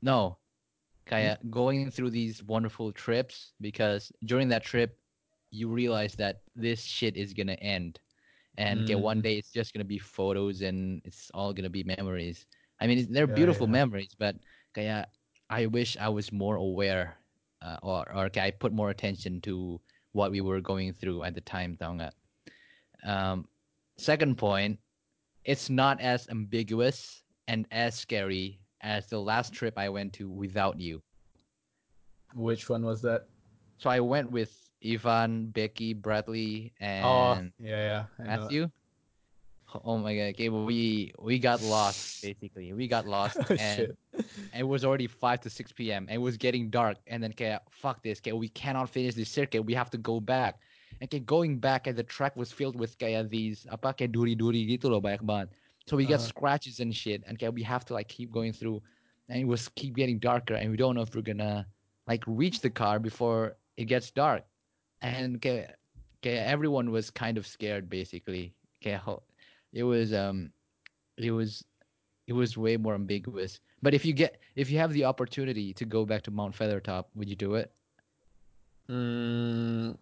no, 0.00 0.38
kaya 1.06 1.38
going 1.50 1.90
through 1.90 2.10
these 2.10 2.42
wonderful 2.44 2.92
trips 2.92 3.52
because 3.60 4.12
during 4.24 4.48
that 4.48 4.64
trip 4.64 4.98
you 5.52 5.68
realize 5.68 6.16
that 6.16 6.42
this 6.56 6.82
shit 6.82 7.16
is 7.16 7.34
gonna 7.34 7.60
end, 7.60 8.00
and 8.58 8.86
kaya, 8.86 8.98
one 8.98 9.20
Mm. 9.20 9.22
day 9.22 9.36
it's 9.38 9.52
just 9.52 9.72
gonna 9.72 9.84
be 9.84 9.98
photos 9.98 10.62
and 10.62 11.02
it's 11.04 11.30
all 11.34 11.52
gonna 11.52 11.70
be 11.70 11.84
memories. 11.84 12.46
I 12.80 12.86
mean, 12.88 13.12
they're 13.12 13.28
Yeah, 13.28 13.34
beautiful 13.34 13.66
yeah. 13.66 13.72
memories, 13.84 14.14
but 14.18 14.36
kaya 14.74 15.06
I 15.50 15.66
wish 15.66 15.96
I 16.00 16.08
was 16.08 16.32
more 16.32 16.56
aware, 16.56 17.18
uh, 17.62 17.78
or 17.82 18.08
or 18.14 18.28
kaya 18.30 18.48
I 18.48 18.50
put 18.50 18.72
more 18.72 18.90
attention 18.90 19.40
to 19.42 19.80
what 20.12 20.30
we 20.32 20.40
were 20.40 20.60
going 20.60 20.92
through 20.92 21.22
at 21.24 21.34
the 21.34 21.40
time, 21.44 21.76
tau 21.76 21.92
nggak? 21.94 22.12
Um, 23.04 23.48
second 23.98 24.36
point, 24.38 24.80
it's 25.44 25.68
not 25.70 26.00
as 26.00 26.28
ambiguous 26.28 27.22
and 27.48 27.66
as 27.70 27.94
scary 27.98 28.60
as 28.80 29.08
the 29.08 29.20
last 29.20 29.52
trip 29.52 29.76
I 29.78 29.88
went 29.88 30.12
to 30.14 30.30
without 30.30 30.80
you. 30.80 31.02
Which 32.34 32.68
one 32.68 32.84
was 32.84 33.02
that? 33.02 33.28
So 33.78 33.90
I 33.90 34.00
went 34.00 34.30
with 34.30 34.61
Ivan, 34.84 35.46
Becky, 35.54 35.94
Bradley, 35.94 36.72
oh, 37.02 37.32
and 37.32 37.52
yeah, 37.58 38.06
yeah. 38.18 38.24
Matthew. 38.26 38.68
Oh 39.84 39.96
my 39.96 40.14
god! 40.14 40.36
Okay, 40.36 40.48
well, 40.50 40.66
we 40.66 41.12
we 41.18 41.38
got 41.38 41.62
lost 41.62 42.20
basically. 42.20 42.72
We 42.74 42.88
got 42.88 43.06
lost, 43.06 43.38
Oh, 43.50 43.56
and 43.56 43.88
shit. 43.88 43.96
it 44.52 44.66
was 44.68 44.84
already 44.84 45.06
5 45.06 45.40
to 45.40 45.50
6 45.50 45.72
p.m. 45.72 46.04
and 46.08 46.16
it 46.16 46.20
was 46.20 46.36
getting 46.36 46.68
dark. 46.68 46.98
And 47.06 47.22
then, 47.22 47.30
okay, 47.32 47.56
fuck 47.70 48.02
this. 48.02 48.18
Okay, 48.20 48.32
we 48.32 48.48
cannot 48.48 48.90
finish 48.90 49.14
this 49.14 49.30
circuit. 49.30 49.62
We 49.64 49.72
have 49.74 49.88
to 49.90 49.98
go 49.98 50.20
back. 50.20 50.60
And 51.00 51.08
okay, 51.08 51.20
going 51.20 51.58
back, 51.58 51.86
and 51.86 51.96
the 51.96 52.02
track 52.04 52.36
was 52.36 52.52
filled 52.52 52.76
with 52.76 52.98
kayak 52.98 53.30
these 53.30 53.64
apa 53.72 53.94
kayak 53.96 54.12
duri-duri 54.12 54.66
gitu 54.68 54.92
loh 54.92 55.00
banyak 55.00 55.24
banget. 55.24 55.48
So 55.88 55.96
we 55.96 56.04
got 56.04 56.20
Uh-huh. 56.20 56.28
scratches 56.28 56.80
and 56.84 56.92
shit. 56.92 57.24
And 57.26 57.40
okay, 57.40 57.48
we 57.48 57.62
have 57.64 57.84
to 57.88 57.94
like 57.96 58.08
keep 58.12 58.28
going 58.30 58.52
through. 58.52 58.82
And 59.32 59.40
it 59.40 59.48
was 59.48 59.72
keep 59.72 59.96
getting 59.96 60.20
darker. 60.20 60.54
And 60.54 60.68
we 60.68 60.76
don't 60.76 60.92
know 60.94 61.02
if 61.02 61.14
we're 61.16 61.24
gonna 61.24 61.64
like 62.06 62.22
reach 62.28 62.60
the 62.60 62.68
car 62.70 63.00
before 63.00 63.56
it 63.80 63.88
gets 63.88 64.12
dark. 64.12 64.44
And 65.02 65.36
okay, 65.36 65.68
okay, 66.20 66.38
everyone 66.38 66.90
was 66.90 67.10
kind 67.10 67.36
of 67.36 67.46
scared 67.46 67.90
basically. 67.90 68.54
Okay, 68.80 68.98
it 69.72 69.82
was 69.82 70.14
um, 70.14 70.52
it 71.18 71.32
was 71.32 71.64
it 72.26 72.32
was 72.32 72.56
way 72.56 72.76
more 72.76 72.94
ambiguous. 72.94 73.60
But 73.82 73.94
if 73.94 74.04
you 74.04 74.12
get 74.12 74.40
if 74.54 74.70
you 74.70 74.78
have 74.78 74.92
the 74.92 75.04
opportunity 75.04 75.74
to 75.74 75.84
go 75.84 76.06
back 76.06 76.22
to 76.22 76.30
Mount 76.30 76.56
Feathertop, 76.56 77.06
would 77.14 77.28
you 77.28 77.36
do 77.36 77.54
it? 77.56 77.72
Mm, 78.88 79.96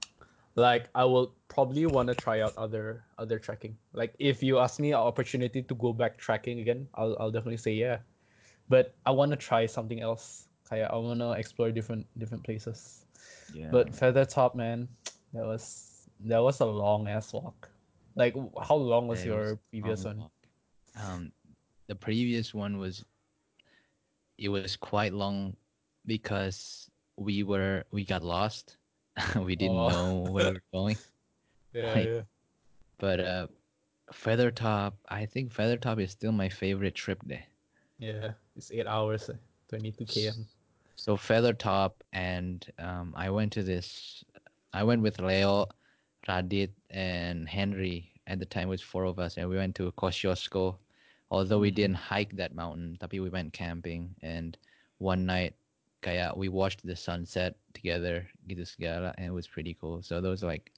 like 0.55 0.88
I 0.94 1.05
will 1.05 1.34
probably 1.48 1.86
want 1.86 2.09
to 2.09 2.14
try 2.14 2.40
out 2.40 2.57
other 2.59 3.05
other 3.18 3.38
trekking. 3.38 3.76
Like 3.94 4.14
if 4.18 4.42
you 4.42 4.59
ask 4.59 4.78
me 4.78 4.92
an 4.92 5.01
opportunity 5.01 5.62
to 5.62 5.74
go 5.74 5.92
back 5.92 6.18
tracking 6.18 6.61
again, 6.61 6.88
I'll 6.94 7.16
I'll 7.18 7.30
definitely 7.30 7.59
say 7.59 7.72
yeah. 7.72 7.98
But 8.68 8.94
I 9.07 9.11
want 9.11 9.32
to 9.32 9.36
try 9.36 9.66
something 9.66 10.01
else. 10.01 10.46
I 10.70 10.86
want 10.94 11.18
to 11.18 11.32
explore 11.32 11.72
different 11.72 12.07
different 12.18 12.44
places. 12.44 13.07
Yeah. 13.54 13.68
But 13.70 13.92
Feathertop, 13.92 14.54
man, 14.54 14.88
that 15.32 15.44
was 15.44 16.08
that 16.24 16.38
was 16.42 16.60
a 16.60 16.66
long 16.66 17.08
ass 17.08 17.32
walk. 17.32 17.68
Like 18.16 18.34
how 18.62 18.76
long 18.76 19.08
was 19.08 19.24
your 19.24 19.58
previous 19.70 20.04
one? 20.04 20.24
Um, 21.00 21.32
the 21.86 21.94
previous 21.94 22.52
one 22.54 22.78
was 22.78 23.04
it 24.38 24.48
was 24.48 24.76
quite 24.76 25.12
long 25.12 25.56
because 26.06 26.90
we 27.16 27.42
were 27.42 27.84
we 27.90 28.04
got 28.04 28.22
lost. 28.22 28.76
we 29.36 29.56
didn't 29.56 29.76
Oh. 29.76 29.88
know 29.88 30.30
where 30.30 30.46
we 30.46 30.52
were 30.52 30.62
going. 30.72 30.96
Yeah, 31.72 31.94
like- 31.94 32.06
yeah. 32.06 32.22
But 32.98 33.20
uh, 33.20 33.46
Feathertop, 34.12 34.94
I 35.08 35.24
think 35.24 35.52
Feathertop 35.54 36.00
is 36.02 36.10
still 36.10 36.32
my 36.32 36.48
favorite 36.48 36.94
trip 36.96 37.22
there. 37.24 37.44
Yeah, 37.98 38.32
it's 38.56 38.72
eight 38.72 38.86
hours, 38.88 39.30
eh, 39.30 39.34
22 39.68 40.04
km. 40.04 40.44
So 41.01 41.16
Feathertop, 41.16 41.92
and 42.12 42.61
um, 42.78 43.14
I 43.16 43.30
went 43.30 43.55
to 43.55 43.62
this. 43.62 44.22
I 44.74 44.84
went 44.84 45.01
with 45.01 45.18
Leo, 45.18 45.64
Radit, 46.28 46.72
and 46.90 47.48
Henry. 47.48 48.12
At 48.26 48.38
the 48.38 48.44
time, 48.44 48.68
it 48.68 48.76
was 48.76 48.82
four 48.82 49.05
of 49.09 49.18
us, 49.18 49.38
and 49.38 49.48
we 49.48 49.57
went 49.57 49.74
to 49.76 49.90
Kosciuszko. 49.92 50.76
Although 51.30 51.59
we 51.59 51.70
Mhm. 51.70 51.74
didn't 51.74 51.96
hike 51.96 52.36
that 52.36 52.53
mountain, 52.55 52.98
tapi 53.01 53.16
we 53.18 53.30
went 53.30 53.55
camping. 53.55 54.14
And 54.20 54.59
one 54.98 55.24
night, 55.24 55.57
kaya 56.03 56.34
we 56.36 56.53
watched 56.53 56.84
the 56.84 56.94
sunset 56.94 57.57
together, 57.72 58.28
gitu 58.46 58.68
segala, 58.68 59.14
and 59.16 59.32
it 59.32 59.32
was 59.32 59.48
pretty 59.48 59.72
cool. 59.80 60.03
So 60.05 60.20
those 60.20 60.44
are 60.44 60.53
like, 60.53 60.70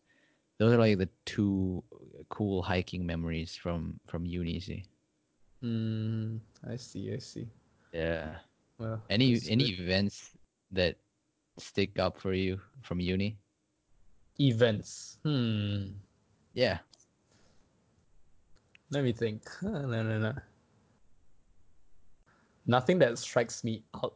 those 0.63 0.71
are 0.73 0.79
like 0.79 0.99
the 1.03 1.11
two 1.27 1.83
cool 2.31 2.63
hiking 2.63 3.03
memories 3.05 3.59
from 3.59 3.99
from 4.07 4.23
uni. 4.25 4.61
See, 4.63 4.87
Mm, 5.67 6.39
I 6.63 6.77
see, 6.79 7.11
I 7.11 7.19
see. 7.19 7.51
yeah. 7.91 8.39
Well, 8.83 8.99
Any 9.11 9.39
any 9.49 9.71
good. 9.71 9.79
events 9.79 10.35
that 10.73 10.97
stick 11.59 12.01
up 12.01 12.19
for 12.19 12.35
you 12.35 12.59
from 12.83 12.99
uni? 12.99 13.39
events? 14.41 15.19
Hmm. 15.23 15.95
Yeah. 16.55 16.79
Let 18.91 19.05
me 19.05 19.13
think. 19.13 19.47
no, 19.63 19.87
no, 19.87 20.19
no. 20.19 20.35
Nothing 22.67 22.99
that 22.99 23.19
strikes 23.19 23.63
me 23.63 23.85
out 24.03 24.15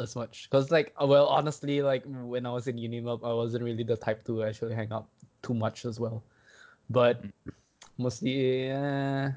as 0.00 0.16
much. 0.16 0.48
Cause 0.48 0.70
like, 0.70 0.94
uh, 1.00 1.06
well, 1.06 1.26
honestly, 1.26 1.82
like 1.82 2.02
when 2.06 2.46
I 2.46 2.52
was 2.52 2.66
in 2.66 2.76
Unimelb, 2.76 3.24
I 3.24 3.34
wasn't 3.34 3.64
really 3.64 3.84
the 3.84 3.96
type 3.96 4.24
to 4.24 4.44
actually 4.44 4.74
hang 4.74 4.92
out 4.92 5.08
too 5.42 5.54
much 5.54 5.84
as 5.84 6.00
well. 6.00 6.22
But 6.88 7.24
mostly, 7.98 8.70
uh, 8.72 9.30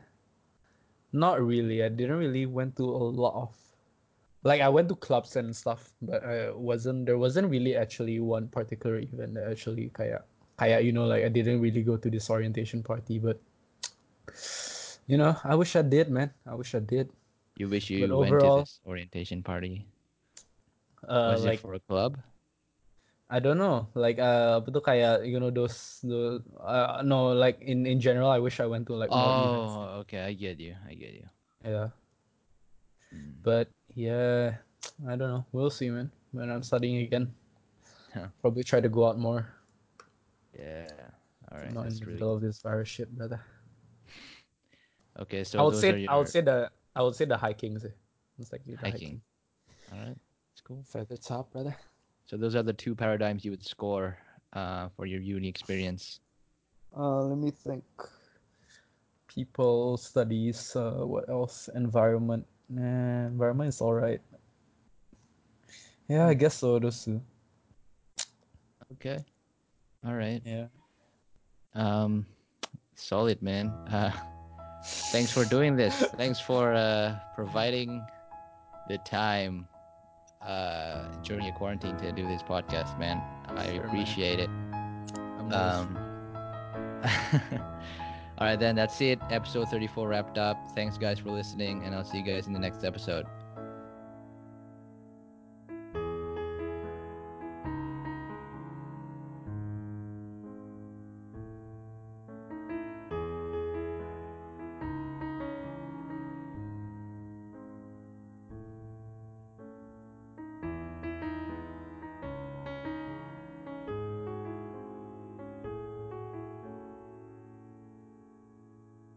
not 1.11 1.41
really. 1.41 1.84
I 1.84 1.89
didn't 1.89 2.17
really 2.17 2.45
went 2.45 2.78
to 2.78 2.84
a 2.84 3.03
lot 3.11 3.36
of, 3.36 3.55
like 4.43 4.61
I 4.61 4.69
went 4.69 4.89
to 4.89 4.95
clubs 4.95 5.35
and 5.35 5.53
stuff, 5.55 5.93
but 6.01 6.23
I 6.25 6.51
wasn't. 6.51 7.05
There 7.05 7.17
wasn't 7.17 7.49
really 7.49 7.75
actually 7.75 8.19
one 8.19 8.47
particular 8.49 8.97
event 8.99 9.35
that 9.37 9.45
actually 9.49 9.89
kaya, 9.93 10.23
kaya 10.57 10.79
you 10.81 10.91
know, 10.91 11.05
like 11.05 11.23
I 11.23 11.29
didn't 11.29 11.61
really 11.61 11.83
go 11.83 11.97
to 11.97 12.09
this 12.09 12.29
orientation 12.29 12.81
party, 12.81 13.19
but 13.19 13.37
you 15.07 15.17
know, 15.17 15.35
I 15.43 15.55
wish 15.55 15.75
I 15.75 15.81
did, 15.81 16.09
man. 16.09 16.31
I 16.47 16.55
wish 16.55 16.73
I 16.75 16.79
did. 16.81 17.09
You 17.57 17.67
wish 17.69 17.89
you 17.89 18.07
But 18.07 18.17
went 18.17 18.31
overall- 18.33 18.57
to 18.57 18.69
this 18.69 18.79
orientation 18.87 19.43
party. 19.43 19.85
Uh, 21.05 21.33
Was 21.33 21.45
like 21.45 21.59
it 21.59 21.65
for 21.65 21.73
a 21.73 21.81
club? 21.81 22.17
I 23.31 23.39
don't 23.39 23.57
know, 23.57 23.87
like 23.95 24.19
uh, 24.19 24.59
apa 24.59 24.69
tuh 24.75 24.83
kayak 24.83 25.23
you 25.23 25.39
know 25.39 25.47
those 25.55 26.03
the 26.03 26.43
uh, 26.59 26.99
no 26.99 27.31
like 27.31 27.63
in 27.63 27.87
in 27.87 28.03
general, 28.03 28.27
I 28.27 28.43
wish 28.43 28.59
I 28.59 28.67
went 28.67 28.91
to 28.91 28.99
like. 28.99 29.07
Oh, 29.07 30.03
okay. 30.03 30.19
I 30.19 30.35
get 30.35 30.59
you. 30.59 30.75
I 30.83 30.93
get 30.99 31.15
you. 31.15 31.25
Yeah, 31.63 31.95
Mm. 33.15 33.39
but 33.39 33.71
yeah, 33.95 34.55
I 35.07 35.15
don't 35.15 35.29
know. 35.29 35.45
We'll 35.51 35.69
see, 35.69 35.89
man. 35.89 36.11
When 36.31 36.49
I'm 36.49 36.63
studying 36.63 36.97
again, 36.97 37.33
Huh. 38.13 38.27
probably 38.41 38.63
try 38.63 38.81
to 38.81 38.89
go 38.89 39.07
out 39.07 39.17
more. 39.17 39.47
Yeah. 40.57 40.87
All 41.51 41.59
right. 41.59 41.73
not 41.73 41.87
in 41.87 41.95
the 41.95 42.05
really 42.05 42.13
middle 42.13 42.35
of 42.35 42.41
this 42.41 42.61
virus 42.61 42.87
shit, 42.89 43.09
brother. 43.15 43.41
okay. 45.19 45.43
So 45.43 45.59
I 45.59 45.61
would 45.63 45.73
those 45.73 45.81
say 45.81 45.91
are 45.91 45.97
your 45.97 46.11
I 46.11 46.17
would 46.17 46.27
say 46.29 46.41
the 46.41 46.69
I 46.95 47.01
would 47.01 47.15
say 47.15 47.25
the 47.25 47.37
hiking. 47.37 47.77
eh. 47.83 47.87
It's 48.39 48.51
like 48.51 48.65
the 48.65 48.75
hiking. 48.75 49.21
All 49.91 49.99
right. 49.99 50.17
That's 50.51 50.61
cool. 50.63 50.83
Feathertop, 50.93 51.51
brother. 51.51 51.75
So 52.25 52.37
those 52.37 52.55
are 52.55 52.63
the 52.63 52.73
two 52.73 52.95
paradigms 52.95 53.43
you 53.43 53.51
would 53.51 53.65
score 53.65 54.17
uh, 54.53 54.89
for 54.95 55.05
your 55.05 55.19
uni 55.21 55.47
experience. 55.47 56.19
Uh, 56.95 57.21
let 57.23 57.37
me 57.37 57.51
think. 57.51 57.83
People 59.27 59.97
studies. 59.97 60.75
Uh, 60.75 61.03
what 61.05 61.29
else? 61.29 61.69
Environment. 61.75 62.45
Nah, 62.72 63.28
environment 63.28 63.67
is 63.67 63.82
all 63.82 63.93
right. 63.93 64.22
Yeah, 66.07 66.28
I 66.28 66.34
guess 66.34 66.55
so. 66.55 66.80
Those 66.80 67.03
two. 67.03 67.22
Okay. 68.93 69.19
All 70.05 70.15
right. 70.15 70.41
Yeah. 70.45 70.67
Um, 71.76 72.26
solid, 72.95 73.41
man. 73.41 73.67
Uh, 73.91 74.11
thanks 75.11 75.32
for 75.32 75.43
doing 75.45 75.76
this. 75.76 75.95
Thanks 76.15 76.39
for 76.39 76.74
uh, 76.74 77.15
providing 77.36 78.01
the 78.88 78.97
time 78.99 79.67
uh, 80.41 81.03
during 81.24 81.45
your 81.45 81.55
quarantine 81.55 81.97
to 81.97 82.11
do 82.13 82.26
this 82.28 82.41
podcast, 82.41 82.97
man. 82.97 83.22
I 83.47 83.65
appreciate 83.84 84.39
it. 84.39 84.49
Um, 85.51 85.97
All 88.41 88.47
right, 88.47 88.59
then 88.59 88.75
that's 88.75 88.99
it. 89.01 89.19
Episode 89.29 89.69
34 89.69 90.07
wrapped 90.07 90.39
up. 90.39 90.71
Thanks, 90.71 90.97
guys, 90.97 91.19
for 91.19 91.29
listening, 91.29 91.83
and 91.83 91.93
I'll 91.93 92.03
see 92.03 92.17
you 92.17 92.23
guys 92.23 92.47
in 92.47 92.53
the 92.53 92.59
next 92.59 92.83
episode. 92.83 93.27